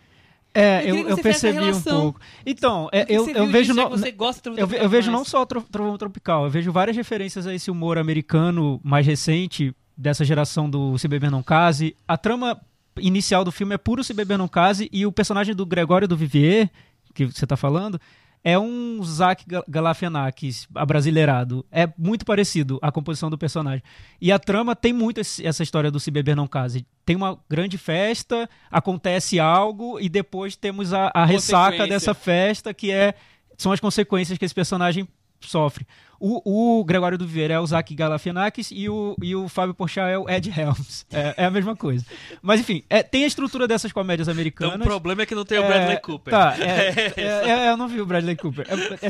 É, 0.53 0.83
eu, 0.89 0.97
eu, 0.97 1.09
eu 1.11 1.19
percebi 1.19 1.59
um 1.59 1.83
pouco. 1.83 2.21
Então, 2.47 2.89
é, 2.93 3.05
eu, 3.09 3.29
eu 3.29 3.47
vejo 3.49 3.75
não, 3.75 3.91
você 3.91 4.12
gosta 4.12 4.51
eu, 4.51 4.71
eu 4.71 4.89
vejo 4.89 5.11
não 5.11 5.25
só 5.25 5.45
Trovão 5.45 5.99
Tropical, 5.99 6.45
eu 6.45 6.51
vejo 6.51 6.71
várias 6.71 6.97
referências 6.97 7.45
a 7.45 7.53
esse 7.53 7.71
humor 7.71 7.99
americano 7.99 8.81
mais 8.85 9.05
recente, 9.05 9.75
dessa 9.97 10.25
geração 10.25 10.69
do 10.69 10.99
Se 10.99 11.09
Beber 11.09 11.31
Não 11.31 11.43
Case. 11.43 11.97
A 12.07 12.17
trama 12.17 12.61
inicial 12.99 13.45
do 13.45 13.53
filme 13.53 13.75
é 13.75 13.79
puro 13.79 14.05
Se 14.05 14.12
Beber 14.15 14.39
Não 14.39 14.49
Case 14.49 14.89
e 14.93 15.07
o 15.07 15.12
personagem 15.12 15.55
do 15.55 15.67
Gregório 15.67 16.09
do 16.09 16.17
Vivier, 16.17 16.71
que 17.12 17.27
você 17.27 17.45
está 17.45 17.57
falando, 17.57 18.01
é 18.45 18.59
um 18.59 19.03
Zach 19.03 19.42
Galifianakis 19.66 20.68
abrasileirado. 20.74 21.64
É 21.72 21.88
muito 21.97 22.26
parecido 22.26 22.78
a 22.82 22.92
composição 22.92 23.30
do 23.30 23.38
personagem. 23.38 23.82
E 24.20 24.30
a 24.30 24.38
trama 24.38 24.76
tem 24.76 24.92
muito 24.92 25.18
esse, 25.18 25.45
essa 25.47 25.62
história 25.62 25.90
do 25.90 25.99
Se 25.99 26.11
Beber 26.11 26.36
Não 26.36 26.47
Case. 26.47 26.86
Tem 27.07 27.16
uma 27.16 27.38
grande 27.49 27.78
festa, 27.78 28.49
acontece 28.70 29.40
algo 29.40 29.99
e 29.99 30.11
depois 30.11 30.57
temos 30.57 30.92
a, 30.92 31.11
a 31.14 31.24
ressaca 31.24 31.86
dessa 31.86 32.12
festa, 32.12 32.74
que 32.74 32.92
é 32.92 33.14
são 33.57 33.72
as 33.72 33.80
consequências 33.80 34.36
que 34.36 34.45
esse 34.45 34.55
personagem 34.55 35.09
sofre. 35.40 35.86
O, 36.27 36.79
o 36.81 36.85
Gregório 36.87 37.18
do 37.18 37.27
Viveira 37.27 37.53
é 37.53 37.61
o 37.61 37.66
Zach 37.66 37.95
Galafianakis 37.95 38.70
e 38.70 38.89
o, 38.89 39.14
e 39.20 39.37
o 39.37 39.47
Fábio 39.47 39.75
Porchat 39.75 40.11
é 40.11 40.18
o 40.18 40.27
Ed 40.27 40.49
Helms. 40.49 41.05
É, 41.12 41.35
é 41.37 41.45
a 41.45 41.51
mesma 41.51 41.77
coisa. 41.77 42.07
Mas 42.41 42.61
enfim, 42.61 42.83
é, 42.89 43.03
tem 43.03 43.25
a 43.25 43.27
estrutura 43.27 43.68
dessas 43.68 43.93
comédias 43.93 44.27
americanas. 44.27 44.77
Então 44.77 44.87
o 44.87 44.89
problema 44.89 45.20
é 45.20 45.27
que 45.27 45.35
não 45.35 45.45
tem 45.45 45.59
o 45.59 45.62
É, 45.62 45.68
Bradley 45.68 46.01
Cooper. 46.01 46.31
Tá, 46.31 46.57
é, 46.64 47.12
é, 47.20 47.51
é, 47.51 47.68
eu 47.68 47.77
não 47.77 47.87
vi 47.87 48.01
o 48.01 48.07
Bradley 48.07 48.37
Cooper. 48.37 48.66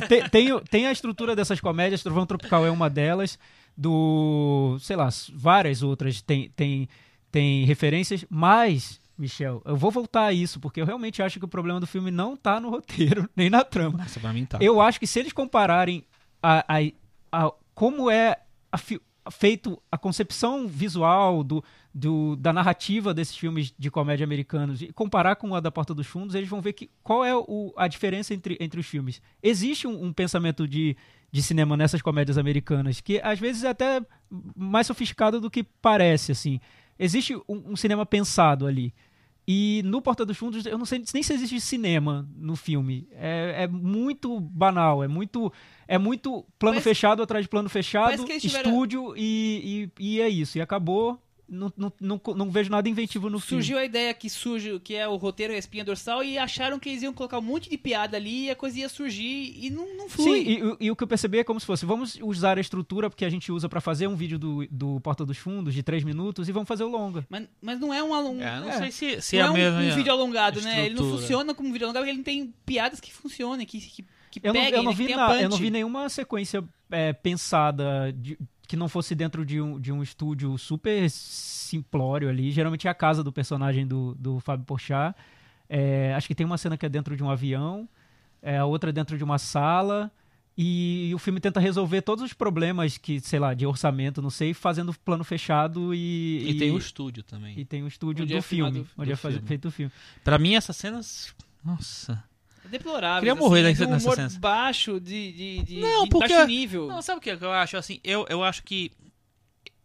Tem, 0.09 0.29
tem, 0.29 0.61
tem 0.69 0.87
a 0.89 0.91
estrutura 0.91 1.37
dessas 1.37 1.61
comédias, 1.61 2.03
Trovão 2.03 2.27
Tropical 2.27 2.67
é 2.67 2.71
uma 2.71 2.91
delas, 2.91 3.39
do. 3.77 4.77
sei 4.81 4.97
lá, 4.97 5.09
várias 5.35 5.85
outras 5.85 6.21
tem, 6.21 6.51
tem, 6.57 6.89
tem 7.31 7.65
referências, 7.65 8.25
mas. 8.29 8.99
Michel, 9.17 9.63
eu 9.65 9.77
vou 9.77 9.93
voltar 9.93 10.25
a 10.25 10.33
isso, 10.33 10.59
porque 10.59 10.81
eu 10.81 10.85
realmente 10.85 11.23
acho 11.23 11.39
que 11.39 11.45
o 11.45 11.49
problema 11.49 11.79
do 11.79 11.87
filme 11.87 12.11
não 12.11 12.37
tá 12.37 12.59
no 12.59 12.71
roteiro, 12.71 13.31
nem 13.37 13.49
na 13.49 13.63
trama. 13.63 13.99
Nossa, 13.99 14.19
pra 14.19 14.33
mim 14.33 14.45
tá. 14.45 14.59
Eu 14.61 14.81
acho 14.81 14.99
que 14.99 15.07
se 15.07 15.21
eles 15.21 15.33
compararem 15.33 16.05
a, 16.43 16.65
a, 16.69 16.83
a- 17.35 17.53
como 17.75 18.11
é 18.11 18.37
a 18.71 18.79
fi- 18.79 19.01
feito 19.31 19.81
a 19.91 19.97
concepção 19.97 20.67
visual 20.69 21.43
do, 21.43 21.65
do- 21.95 22.37
da 22.37 22.53
narrativa 22.53 23.15
desses 23.15 23.37
filmes 23.37 23.75
de 23.79 23.91
comédia 23.91 24.25
americanos 24.25 24.83
e 24.83 24.93
comparar 24.93 25.37
com 25.37 25.55
a 25.55 25.61
da 25.61 25.71
Porta 25.71 25.95
dos 25.95 26.07
Fundos, 26.07 26.35
eles 26.35 26.49
vão 26.49 26.61
ver 26.61 26.75
que, 26.75 26.91
qual 27.03 27.25
é 27.25 27.35
o- 27.35 27.73
a 27.77 27.89
diferença 27.89 28.35
entre, 28.35 28.57
entre 28.61 28.79
os 28.81 28.87
filmes. 28.87 29.23
Existe 29.43 29.87
um, 29.87 30.05
um 30.05 30.13
pensamento 30.13 30.69
de, 30.69 30.97
de 31.33 31.43
cinema 31.43 31.77
nessas 31.77 32.03
comédias 32.03 32.37
americanas 32.37 33.01
que 33.01 33.19
às 33.23 33.39
vezes 33.39 33.65
é 33.65 33.69
até 33.71 34.03
mais 34.55 34.87
sofisticado 34.87 35.41
do 35.41 35.51
que 35.51 35.63
parece, 35.63 36.33
assim. 36.33 36.61
Existe 36.99 37.35
um, 37.49 37.73
um 37.73 37.77
cinema 37.77 38.05
pensado 38.07 38.67
ali. 38.67 38.95
E 39.47 39.83
no 39.85 40.01
Porta 40.01 40.25
dos 40.25 40.37
Fundos, 40.39 40.65
eu 40.65 40.79
não 40.79 40.87
sei 40.87 41.03
nem 41.13 41.23
se 41.23 41.33
existe 41.35 41.61
cinema 41.61 42.27
no 42.37 42.57
filme. 42.57 43.07
É, 43.13 43.65
é 43.65 43.69
muito 43.69 44.41
banal, 44.41 45.05
é 45.05 45.09
muito 45.09 45.53
é 45.87 45.99
muito 45.99 46.47
plano 46.59 46.77
Mas- 46.77 46.85
fechado 46.85 47.23
atrás 47.23 47.45
de 47.45 47.49
plano 47.51 47.69
fechado, 47.69 48.25
tiveram- 48.25 48.71
estúdio 48.71 49.15
e, 49.17 49.91
e, 49.99 50.17
e 50.17 50.21
é 50.21 50.29
isso. 50.29 50.57
E 50.57 50.61
acabou. 50.63 51.21
Não, 51.47 51.71
não, 51.77 51.93
não, 52.01 52.21
não 52.35 52.51
vejo 52.51 52.71
nada 52.71 52.89
inventivo 52.89 53.29
no 53.29 53.39
filme. 53.39 53.63
Surgiu 53.63 53.77
a 53.79 53.85
ideia 53.85 54.15
que 54.15 54.31
surge, 54.31 54.81
que 54.81 54.95
é 54.95 55.07
o 55.07 55.17
roteiro 55.17 55.53
e 55.53 55.57
a 55.57 55.59
espinha 55.59 55.85
dorsal, 55.85 56.25
e 56.25 56.39
acharam 56.39 56.79
que 56.79 56.89
eles 56.89 57.03
iam 57.03 57.13
colocar 57.13 57.39
um 57.39 57.43
monte 57.43 57.69
de 57.69 57.77
piada 57.77 58.17
ali 58.17 58.47
e 58.47 58.51
a 58.51 58.57
coisa 58.57 58.79
ia 58.79 58.89
surgir 58.89 59.55
e 59.63 59.69
não, 59.69 59.95
não 59.97 60.09
Sim, 60.09 60.15
flui. 60.15 60.39
e, 60.41 60.59
e- 60.63 60.77
e 60.87 60.91
o 60.91 60.97
que 60.97 61.05
eu 61.05 61.07
percebi 61.07 61.39
é 61.39 61.45
como 61.45 61.61
se 61.61 61.67
fosse, 61.67 61.85
vamos 61.85 62.19
usar 62.23 62.57
a 62.57 62.61
estrutura 62.63 63.11
que 63.11 63.25
a 63.27 63.29
gente 63.29 63.53
usa 63.53 63.69
pra 63.69 63.81
fazer 63.81 64.07
um 64.07 64.17
vídeo 64.17 64.39
do, 64.39 64.67
do 64.71 64.99
Porta 65.01 65.25
dos 65.27 65.37
Fundos 65.37 65.75
de 65.75 65.83
três 65.83 66.03
minutos 66.03 66.49
e 66.49 66.53
vamos 66.53 66.67
fazer 66.67 66.85
o 66.85 66.89
longa. 66.89 67.27
Mas, 67.29 67.47
mas 67.61 67.79
não 67.79 67.93
é 67.93 68.03
um 68.03 68.15
alongo. 68.15 68.41
É, 68.41 68.61
não 68.61 68.71
É. 68.71 68.79
sei 68.79 68.91
se, 68.91 69.21
se 69.23 69.37
não 69.39 69.55
é 69.55 69.63
é 69.65 69.71
um, 69.71 69.93
um 69.93 69.95
vídeo 69.97 70.13
alongado, 70.13 70.63
né? 70.63 70.87
Ele 70.87 70.95
não 70.95 71.03
estrutura. 71.03 71.19
funciona 71.21 71.55
como 71.55 71.69
um 71.69 71.73
vídeo 71.73 71.85
alongado 71.85 72.05
porque 72.05 72.11
ele 72.11 72.19
não 72.19 72.25
tem 72.25 72.55
piadas 72.65 73.01
que 73.01 73.13
funcionem, 73.13 73.67
que, 73.67 73.81
que, 73.81 74.03
que 74.31 74.41
Eu 74.43 74.55
não, 74.55 74.61
peguem, 74.63 74.79
eu, 74.79 74.83
não 74.83 74.91
né? 74.93 74.97
vi 74.97 75.15
na- 75.15 75.43
eu 75.43 75.49
não 75.51 75.57
vi 75.59 75.71
nenhuma 75.71 76.09
sequência 76.09 76.65
é, 76.91 77.13
pensada 77.13 78.13
de- 78.17 78.39
que 78.67 78.77
não 78.77 78.89
fosse 78.89 79.15
dentro 79.15 79.45
de 79.45 79.61
um, 79.61 79.79
de 79.79 79.93
um 79.93 80.03
estúdio 80.03 80.57
super 80.59 81.09
simplório 81.11 82.29
ali. 82.29 82.51
Geralmente 82.51 82.87
é 82.87 82.91
a 82.91 82.95
casa 82.95 83.23
do 83.23 83.33
personagem 83.33 83.87
do, 83.87 84.15
do 84.15 84.41
Fábio 84.41 84.65
Porchat. 84.65 85.15
É, 85.69 86.15
acho 86.15 86.27
que 86.27 86.35
tem 86.35 86.47
uma 86.47 86.59
cena 86.59 86.77
que 86.77 86.87
é 86.87 86.89
dentro 86.89 87.17
de 87.17 87.23
um 87.23 87.31
avião, 87.31 87.89
é, 88.43 88.59
a 88.59 88.65
outra 88.65 88.91
é 88.91 88.93
dentro 88.93 89.17
de 89.17 89.25
uma 89.25 89.39
sala. 89.39 90.11
E, 90.57 91.11
o 91.13 91.19
filme 91.19 91.41
tenta 91.41 91.59
resolver 91.59 92.01
todos 92.03 92.23
os 92.25 92.33
problemas 92.33 92.97
que, 92.97 93.19
sei 93.19 93.41
lá, 93.41 93.55
de 93.55 93.67
orçamento, 93.67 94.23
não 94.23 94.31
sei, 94.31 94.55
fazendo 94.55 94.95
plano 95.01 95.25
fechado 95.25 95.93
e. 95.93 96.45
E 96.49 96.59
tem 96.59 96.71
o 96.71 96.79
estúdio 96.79 97.25
também. 97.25 97.59
e 97.59 97.65
tem 97.65 97.83
o 97.83 97.89
estúdio 97.89 98.23
Onde 98.23 98.35
do 98.35 98.39
é 98.39 98.43
filme, 98.43 98.87
onde 98.97 99.11
do 99.11 99.13
é 99.13 99.17
filme. 99.17 99.41
feito 99.41 99.67
o 99.67 99.71
filme. 99.73 99.91
Pra 100.23 100.39
mim, 100.39 100.55
essas 100.55 100.77
cenas. 100.77 101.35
Nossa. 101.65 102.23
É 102.65 102.69
deplorável. 102.69 103.21
Queria 103.21 103.35
morrer 103.35 103.61
assim, 103.61 103.69
nessa- 103.83 103.87
nessa 103.87 104.05
humor 104.07 104.17
cena. 104.17 104.41
baixo, 104.41 104.99
de, 105.01 105.33
de, 105.33 105.63
de, 105.65 105.81
Não, 105.81 106.05
de 106.05 106.11
porque- 106.11 106.29
baixo 106.35 106.47
nível. 106.47 106.87
Não, 106.89 107.03
sabe 107.03 107.19
o 107.19 107.21
que 107.21 107.31
eu 107.31 107.53
acho? 107.53 107.77
Assim, 107.77 108.01
eu, 108.03 108.27
eu 108.29 108.43
acho 108.43 108.63
que. 108.63 108.91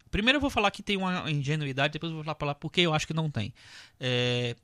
Primeiro 0.09 0.37
eu 0.37 0.41
vou 0.41 0.49
falar 0.49 0.71
que 0.71 0.81
tem 0.81 0.97
uma 0.97 1.29
ingenuidade, 1.29 1.93
depois 1.93 2.09
eu 2.09 2.15
vou 2.15 2.23
falar 2.23 2.35
pra 2.35 2.47
lá 2.47 2.55
porque 2.55 2.81
eu 2.81 2.93
acho 2.93 3.05
que 3.05 3.13
não 3.13 3.29
tem. 3.29 3.53
É, 3.99 4.55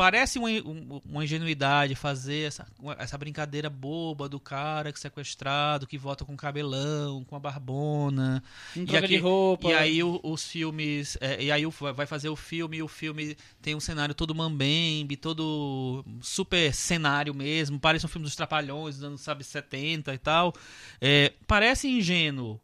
parece 0.00 0.38
uma, 0.38 0.48
um- 0.48 0.98
uma 1.04 1.24
ingenuidade 1.24 1.94
fazer 1.94 2.46
essa, 2.48 2.66
essa 2.98 3.18
brincadeira 3.18 3.68
boba 3.68 4.30
do 4.30 4.40
cara 4.40 4.90
que 4.90 4.98
é 4.98 5.02
sequestrado, 5.02 5.86
que 5.86 5.98
volta 5.98 6.24
com 6.24 6.34
cabelão, 6.34 7.22
com 7.24 7.36
a 7.36 7.38
barbona. 7.38 8.42
Não 8.74 8.86
E 8.94 8.96
aqui- 8.96 9.18
roupa. 9.18 9.68
E 9.68 9.74
aí 9.74 10.00
os 10.02 10.46
filmes. 10.46 11.18
é, 11.20 11.42
e 11.44 11.52
aí 11.52 11.64
vai 11.94 12.06
fazer 12.06 12.30
o 12.30 12.36
filme 12.36 12.78
e 12.78 12.82
o 12.82 12.88
filme 12.88 13.36
tem 13.60 13.74
um 13.74 13.80
cenário 13.80 14.14
todo 14.14 14.34
mambembe, 14.34 15.18
todo 15.18 16.02
super 16.22 16.72
cenário 16.72 17.34
mesmo. 17.34 17.78
Parece 17.78 18.06
um 18.06 18.08
filme 18.08 18.24
dos 18.24 18.34
Trapalhões 18.34 18.94
dos 18.94 19.04
anos, 19.04 19.20
sabe, 19.20 19.44
70 19.44 20.14
e 20.14 20.18
tal. 20.18 20.54
É, 20.98 21.34
parece 21.46 21.88
ingênuo. 21.88 22.58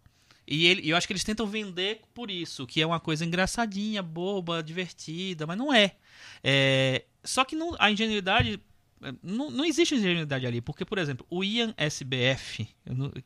E 0.49 0.65
ele, 0.67 0.83
e 0.83 0.91
eu 0.91 0.97
acho 0.97 1.07
que 1.07 1.13
eles 1.13 1.25
tentam 1.25 1.45
vender 1.47 2.01
por 2.15 2.31
isso, 2.31 2.67
que 2.69 2.81
é 2.81 2.87
uma 2.87 3.01
coisa 3.01 3.25
engraçadinha, 3.27 4.01
boba, 4.01 4.63
divertida, 4.63 5.45
mas 5.47 5.59
não 5.59 5.75
é. 5.75 5.97
É, 6.43 7.03
só 7.27 7.45
que 7.45 7.55
não- 7.57 7.77
a 7.79 7.91
ingenuidade. 7.91 8.61
é, 9.03 9.13
Não, 9.23 9.51
não 9.51 9.65
existe 9.65 9.95
ingenuidade 9.95 10.47
ali, 10.47 10.61
porque, 10.63 10.85
por 10.85 10.97
exemplo, 10.99 11.27
o 11.29 11.45
Ian 11.45 11.75
SBF, 11.77 12.67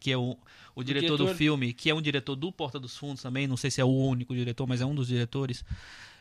que 0.01 0.11
é 0.11 0.16
o, 0.16 0.36
o 0.74 0.82
diretor, 0.82 1.16
do 1.16 1.24
diretor. 1.24 1.36
filme, 1.38 1.72
que 1.72 1.88
é 1.88 1.94
um 1.94 2.03
diretor 2.03 2.34
do 2.34 2.51
Porta 2.51 2.78
dos 2.80 2.96
Fundos 2.96 3.22
também, 3.22 3.46
não 3.46 3.57
sei 3.57 3.70
se 3.70 3.80
é 3.80 3.84
o 3.84 3.88
único 3.88 4.34
diretor, 4.34 4.66
mas 4.66 4.80
é 4.80 4.84
um 4.86 4.94
dos 4.94 5.07
diretores 5.07 5.64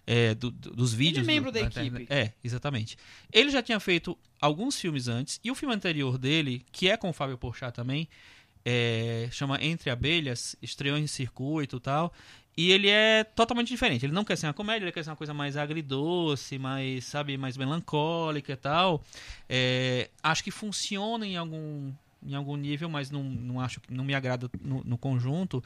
é, 0.05 0.33
do- 0.35 0.49
do- 0.51 0.71
dos 0.75 0.93
vídeos. 0.93 1.25
do- 1.25 1.27
membro 1.27 1.51
da 1.51 1.61
internet. 1.61 1.95
equipe. 1.95 2.13
É, 2.13 2.33
exatamente. 2.43 2.97
Ele 3.31 3.49
já 3.51 3.61
tinha 3.61 3.79
feito 3.79 4.17
alguns 4.41 4.79
filmes 4.79 5.07
antes, 5.07 5.39
e 5.43 5.51
o 5.51 5.55
filme 5.55 5.73
anterior 5.75 6.17
dele, 6.17 6.63
que 6.71 6.87
é 6.89 6.95
com 6.97 7.09
o 7.09 7.13
Fábio 7.13 7.37
Porchat 7.37 7.73
também, 7.75 8.07
é, 8.65 9.27
chama 9.31 9.57
Entre 9.63 9.89
Abelhas, 9.89 10.55
estreou 10.61 10.97
em 10.97 11.07
circuito 11.07 11.77
e 11.77 11.79
tal. 11.79 12.13
E 12.57 12.71
ele 12.71 12.89
é 12.89 13.23
totalmente 13.23 13.69
diferente. 13.69 14.05
Ele 14.05 14.11
não 14.13 14.25
quer 14.25 14.35
ser 14.37 14.47
uma 14.47 14.53
comédia, 14.53 14.83
ele 14.85 14.91
quer 14.91 15.03
ser 15.03 15.09
uma 15.11 15.15
coisa 15.15 15.33
mais 15.33 15.55
agridoce, 15.55 16.57
mais, 16.59 17.05
sabe, 17.05 17.37
mais 17.37 17.55
melancólica 17.55 18.51
e 18.51 18.55
tal. 18.57 19.01
É, 19.47 20.09
acho 20.21 20.43
que 20.43 20.51
funciona 20.51 21.25
em 21.25 21.37
algum, 21.37 21.91
em 22.25 22.35
algum 22.35 22.57
nível, 22.57 22.89
mas 22.89 23.09
não, 23.09 23.23
não 23.23 23.61
acho 23.61 23.79
que 23.79 23.93
não 23.93 24.03
me 24.03 24.13
agrada 24.13 24.49
no, 24.61 24.83
no 24.83 24.97
conjunto. 24.97 25.63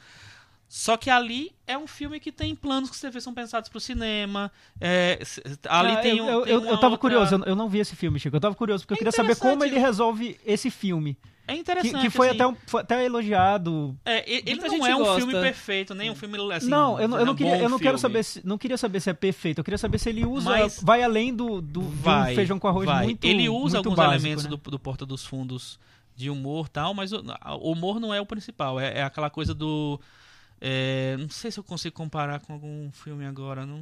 Só 0.68 0.96
que 0.96 1.10
ali 1.10 1.52
é 1.66 1.76
um 1.76 1.86
filme 1.86 2.18
que 2.20 2.30
tem 2.32 2.54
planos 2.54 2.90
que 2.90 2.96
você 2.96 3.10
vê 3.10 3.20
são 3.20 3.34
pensados 3.34 3.68
pro 3.68 3.78
cinema. 3.80 4.50
é, 4.80 5.18
ali 5.68 5.92
Ah, 5.92 5.96
tem 5.96 6.18
eu, 6.18 6.24
um. 6.24 6.28
eu, 6.28 6.42
tem 6.42 6.52
eu, 6.54 6.60
eu 6.64 6.66
tava 6.76 6.94
outra- 6.94 6.98
curioso, 6.98 7.34
eu, 7.36 7.44
eu 7.44 7.56
não 7.56 7.68
vi 7.68 7.78
esse 7.78 7.94
filme, 7.96 8.18
Chico. 8.20 8.36
Eu 8.36 8.40
tava 8.40 8.54
curioso, 8.54 8.82
porque 8.84 8.92
eu 8.94 8.96
É 8.96 8.98
queria 8.98 9.12
saber 9.12 9.36
como 9.36 9.64
ele 9.64 9.78
resolve 9.78 10.38
esse 10.44 10.70
filme. 10.70 11.16
É 11.46 11.52
Que, 11.52 11.58
interessante. 11.60 12.00
que 12.00 12.10
foi, 12.10 12.28
assim. 12.28 12.36
até 12.36 12.46
um- 12.46 12.56
foi 12.66 12.80
até 12.80 13.04
elogiado. 13.04 13.94
É, 14.04 14.28
ele 14.30 14.42
Muita 14.52 14.66
não 14.68 14.74
gente 14.76 14.88
é 14.90 14.96
um 14.96 14.98
gosta. 15.00 15.16
filme 15.16 15.32
perfeito, 15.34 15.94
nem 15.94 16.10
um 16.10 16.14
filme 16.14 16.38
assim. 16.54 16.68
não, 16.68 16.98
eu 16.98 17.06
não, 17.06 17.18
eu 17.18 17.26
não, 17.26 17.32
um 17.34 17.36
queria, 17.36 17.58
eu 17.58 17.68
não 17.68 17.78
quero 17.78 17.98
saber 17.98 18.22
se, 18.22 18.40
não 18.46 18.56
queria 18.56 18.78
saber 18.78 19.00
se 19.00 19.10
é 19.10 19.12
perfeito. 19.12 19.58
Eu 19.58 19.64
queria 19.64 19.76
saber 19.76 19.98
se 19.98 20.08
ele 20.08 20.24
usa, 20.24 20.48
Mas- 20.50 20.80
vai 20.82 21.02
além 21.02 21.34
do, 21.34 21.60
do, 21.60 21.80
de 21.82 21.86
um 21.86 21.90
vai, 21.90 22.34
feijão 22.34 22.58
com 22.58 22.66
arroz 22.66 22.86
vai. 22.86 23.04
muito 23.04 23.24
Ele 23.26 23.46
usa 23.48 23.76
muito 23.76 23.88
alguns 23.90 23.96
básico, 23.96 24.14
elementos 24.22 24.44
né? 24.44 24.50
do, 24.50 24.56
do 24.56 24.78
Porta 24.78 25.04
dos 25.04 25.24
Fundos 25.26 25.78
de 26.16 26.30
humor 26.30 26.66
e 26.66 26.70
tal, 26.70 26.94
mas 26.94 27.12
o, 27.12 27.22
o 27.60 27.72
humor 27.72 28.00
não 28.00 28.14
é 28.14 28.20
o 28.20 28.26
principal. 28.26 28.80
É, 28.80 29.00
é 29.00 29.02
aquela 29.02 29.28
coisa 29.28 29.52
do. 29.52 30.00
é, 30.60 31.16
não 31.18 31.28
sei 31.28 31.50
se 31.50 31.60
eu 31.60 31.64
consigo 31.64 31.94
comparar 31.94 32.40
com 32.40 32.54
algum 32.54 32.90
filme 32.92 33.26
agora. 33.26 33.66
Não, 33.66 33.78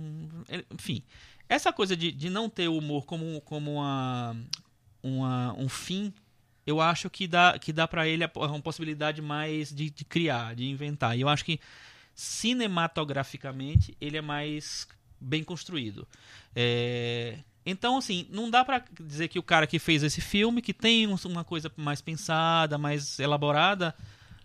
é, 0.49 0.65
enfim, 0.75 1.03
essa 1.49 1.73
coisa 1.73 1.95
de, 1.97 2.11
de 2.11 2.29
não 2.29 2.49
ter 2.49 2.67
o 2.67 2.77
humor 2.79 3.05
como, 3.05 3.41
como 3.43 3.75
uma, 3.75 4.35
uma, 5.03 5.55
um 5.59 5.69
fim, 5.69 6.13
eu 6.67 6.81
acho 6.81 7.09
que 7.11 7.27
dá, 7.27 7.59
que 7.59 7.73
dá 7.73 7.87
para 7.89 8.07
ele 8.07 8.25
uma 8.35 8.61
possibilidade 8.61 9.21
mais 9.23 9.73
de, 9.73 9.91
de 9.91 10.05
criar, 10.05 10.55
de 10.55 10.65
inventar. 10.69 11.17
E 11.17 11.21
eu 11.23 11.29
acho 11.29 11.45
que 11.45 11.59
cinematograficamente 12.15 13.97
ele 14.01 14.17
é 14.17 14.21
mais 14.23 14.87
bem 15.21 15.43
construído. 15.45 16.07
É, 16.55 17.39
Então, 17.65 17.97
assim, 17.99 18.27
não 18.31 18.51
dá 18.51 18.65
pra 18.65 18.83
dizer 19.01 19.29
que 19.29 19.39
o 19.39 19.43
cara 19.43 19.69
que 19.69 19.79
fez 19.79 20.03
esse 20.03 20.21
filme, 20.21 20.61
que 20.61 20.75
tem 20.75 21.07
um- 21.07 21.17
uma 21.27 21.45
coisa 21.45 21.71
mais 21.77 22.01
pensada, 22.01 22.77
mais 22.77 23.21
elaborada, 23.21 23.95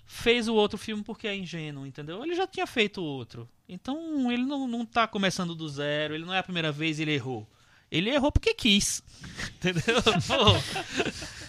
fez 0.05 0.47
o 0.47 0.53
outro 0.53 0.77
filme 0.77 1.03
porque 1.03 1.27
é 1.27 1.35
ingênuo, 1.35 1.85
entendeu? 1.85 2.23
Ele 2.23 2.35
já 2.35 2.45
tinha 2.45 2.67
feito 2.67 3.01
outro. 3.03 3.49
Então, 3.67 4.31
ele 4.31 4.43
não, 4.43 4.67
não 4.67 4.85
tá 4.85 5.07
começando 5.07 5.55
do 5.55 5.67
zero, 5.67 6.13
ele 6.13 6.25
não 6.25 6.33
é 6.33 6.37
a 6.39 6.43
primeira 6.43 6.71
vez 6.71 6.99
ele 6.99 7.11
errou. 7.13 7.47
Ele 7.89 8.09
errou 8.11 8.31
porque 8.31 8.53
quis. 8.53 9.01
Entendeu? 9.57 9.97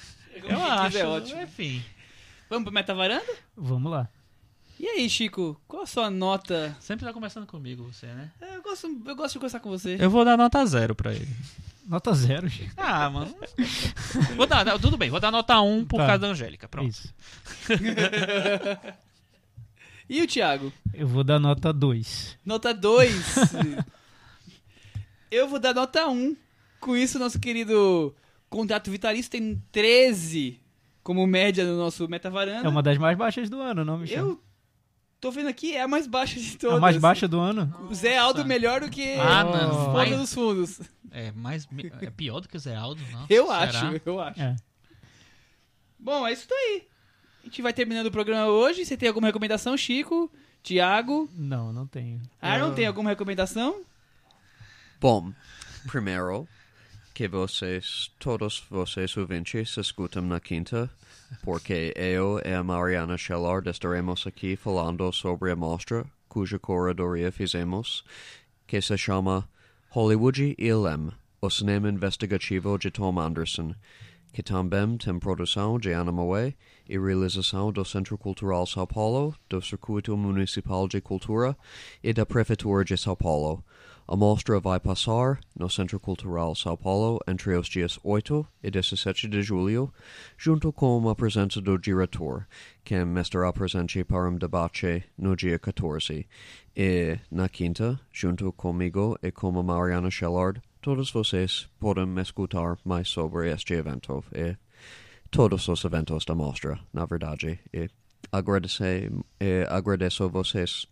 Eu 0.49 0.62
acho. 0.62 0.99
é 0.99 1.07
ótimo. 1.07 1.42
Enfim. 1.42 1.82
Vamos 2.49 2.64
pro 2.64 2.72
Meta 2.72 2.94
Varanda? 2.94 3.32
Vamos 3.57 3.90
lá. 3.92 4.09
E 4.80 4.86
aí, 4.86 5.11
Chico, 5.11 5.61
qual 5.66 5.82
a 5.82 5.86
sua 5.86 6.09
nota? 6.09 6.74
Sempre 6.80 7.05
tá 7.05 7.12
conversando 7.12 7.46
comigo, 7.46 7.82
você, 7.92 8.07
né? 8.07 8.30
É, 8.40 8.57
Eu 8.57 8.62
gosto, 8.62 8.86
eu 8.86 9.16
gosto 9.16 9.32
de 9.34 9.38
conversar 9.38 9.61
com 9.61 9.68
você. 9.70 9.96
Eu 10.01 10.09
vou 10.09 10.24
dar 10.24 10.36
nota 10.36 10.64
zero 10.64 10.94
pra 10.94 11.12
ele. 11.12 11.28
Nota 11.86 12.12
zero, 12.14 12.49
Chico. 12.49 12.72
Ah, 12.76 13.09
mano. 13.11 13.34
Vou 14.36 14.46
dar, 14.46 14.64
não, 14.64 14.78
tudo 14.78 14.96
bem, 14.96 15.11
vou 15.11 15.18
dar 15.18 15.32
nota 15.32 15.61
1 15.61 15.84
por 15.86 15.96
Tá. 15.99 16.07
causa 16.07 16.18
da 16.20 16.28
Angélica. 16.28 16.68
Pronto. 16.68 16.88
Isso. 16.90 17.12
E 20.11 20.22
o 20.22 20.26
Thiago? 20.26 20.72
Eu 20.94 21.07
vou 21.07 21.22
dar 21.22 21.38
nota 21.38 21.70
2. 21.70 22.38
Nota 22.42 22.72
2. 22.72 23.12
eu 25.30 25.49
vou 25.49 25.59
dar 25.59 25.74
nota 25.74 26.07
1. 26.09 26.36
Com 26.80 26.96
isso, 26.96 27.18
nosso 27.18 27.38
querido 27.38 28.14
contrato 28.49 28.90
vitalício 28.90 29.30
tem 29.30 29.62
13 29.72 30.61
como 31.03 31.26
média 31.26 31.64
no 31.64 31.76
nosso 31.76 32.09
metavaranda. 32.09 32.66
É 32.66 32.68
uma 32.68 32.82
das 32.82 32.99
mais 32.99 33.16
baixas 33.16 33.49
do 33.49 33.61
ano, 33.61 33.84
não, 33.84 33.99
Michel? 33.99 34.26
Eu 34.28 34.40
tô 35.20 35.30
vendo 35.30 35.49
aqui, 35.49 35.74
é 35.74 35.82
a 35.82 35.88
mais 35.88 36.07
baixa 36.07 36.38
de 36.38 36.57
A 36.57 36.59
todas. 36.59 36.80
mais 36.80 36.96
baixa 36.96 37.26
do 37.26 37.38
ano? 37.40 37.74
O 37.90 37.94
Zé 37.94 38.16
Aldo 38.18 38.44
melhor 38.44 38.80
do 38.80 38.90
que 38.90 39.14
Ah, 39.14 39.44
o 39.44 39.51
não. 39.51 40.18
Dos 40.18 40.32
Fundos. 40.34 40.80
É, 41.11 41.32
mais, 41.32 41.66
é 42.03 42.11
pior 42.11 42.40
do 42.40 42.49
que 42.49 42.57
o 42.57 42.61
Zé 42.61 42.76
Aldo, 42.76 43.01
não? 43.11 43.26
Eu 43.30 43.46
Será? 43.46 43.59
acho, 43.62 44.01
eu 44.05 44.20
acho. 44.20 44.40
É. 44.40 44.57
Bom, 45.99 46.26
é 46.26 46.32
isso 46.32 46.46
daí. 46.49 46.86
A 47.42 47.46
gente 47.46 47.62
vai 47.62 47.72
terminando 47.72 48.07
o 48.07 48.11
programa 48.12 48.46
hoje. 48.46 48.84
Você 48.84 48.96
tem 48.96 49.09
alguma 49.09 49.26
recomendação, 49.26 49.76
Chico? 49.76 50.30
Tiago? 50.62 51.28
Não, 51.34 51.72
não 51.72 51.86
tenho. 51.86 52.20
Aaron, 52.42 52.74
tem 52.74 52.86
alguma 52.86 53.09
recomendação? 53.11 53.82
Bom, 55.01 55.32
primeiro, 55.86 56.46
que 57.18 57.26
vocês, 57.26 58.12
todos 58.20 58.62
vocês 58.70 59.16
ouvintes, 59.16 59.76
escutam 59.76 60.22
na 60.22 60.38
quinta, 60.38 60.88
porque 61.42 61.92
eu 61.96 62.40
e 62.44 62.54
a 62.54 62.62
Mariana 62.62 63.18
Shellard 63.18 63.68
estaremos 63.68 64.24
aqui 64.24 64.54
falando 64.54 65.12
sobre 65.12 65.50
a 65.50 65.56
mostra 65.56 66.06
cuja 66.28 66.60
curadoria 66.60 67.32
fizemos, 67.32 68.04
que 68.68 68.80
se 68.80 68.96
chama 68.96 69.48
Hollywood 69.88 70.54
ILM, 70.56 71.10
o 71.40 71.50
cinema 71.50 71.88
investigativo 71.88 72.78
de 72.78 72.88
Tom 72.88 73.18
Anderson, 73.18 73.74
que 74.32 74.40
também 74.40 74.96
tem 74.96 75.18
produção 75.18 75.76
de 75.76 75.90
Ana 75.90 76.12
Moé 76.12 76.54
e 76.88 76.96
realização 76.96 77.72
do 77.72 77.84
Centro 77.84 78.16
Cultural 78.16 78.64
São 78.64 78.86
Paulo, 78.86 79.34
do 79.48 79.60
Circuito 79.60 80.16
Municipal 80.16 80.86
de 80.86 81.00
Cultura 81.00 81.56
e 82.00 82.12
da 82.12 82.24
Prefeitura 82.24 82.84
de 82.84 82.96
São 82.96 83.16
Paulo. 83.16 83.64
A 84.11 84.16
mostra 84.16 84.59
vai 84.59 84.80
passar 84.80 85.38
no 85.54 85.68
Centro 85.68 86.00
Cultural 86.00 86.54
São 86.54 86.74
Paulo 86.78 87.20
entre 87.28 87.54
os 87.54 87.68
dias 87.68 87.98
8 88.02 88.46
e 88.62 88.70
17 88.70 89.28
de 89.28 89.42
julho, 89.42 89.92
junto 90.38 90.72
com 90.72 91.06
a 91.11 91.14
presença 91.14 91.61
do 91.61 91.76
diretor, 91.76 92.48
que 92.82 92.94
estará 92.94 93.52
presente 93.52 94.02
para 94.04 94.30
um 94.30 94.38
debate 94.38 95.04
no 95.18 95.36
dia 95.36 95.59
14. 95.59 96.26
E, 96.74 97.18
na 97.30 97.50
quinta, 97.50 98.00
junto 98.11 98.50
comigo 98.50 99.18
e 99.22 99.30
com 99.30 99.59
a 99.59 99.62
Mariana 99.62 100.11
Shellard, 100.11 100.62
todos 100.80 101.12
vocês 101.12 101.68
podem 101.78 102.18
escutar 102.18 102.78
mais 102.86 103.11
sobre 103.11 103.52
este 103.52 103.74
evento 103.74 104.24
e 104.32 104.56
todos 105.30 105.68
os 105.68 105.84
eventos 105.84 106.24
da 106.24 106.34
mostra, 106.34 106.80
na 106.94 107.04
verdade. 107.04 107.61
E 107.74 107.90
agradecer, 108.32 109.12
e 109.38 109.66
agradeço 109.68 110.24
a 110.24 110.28
vocês. 110.28 110.86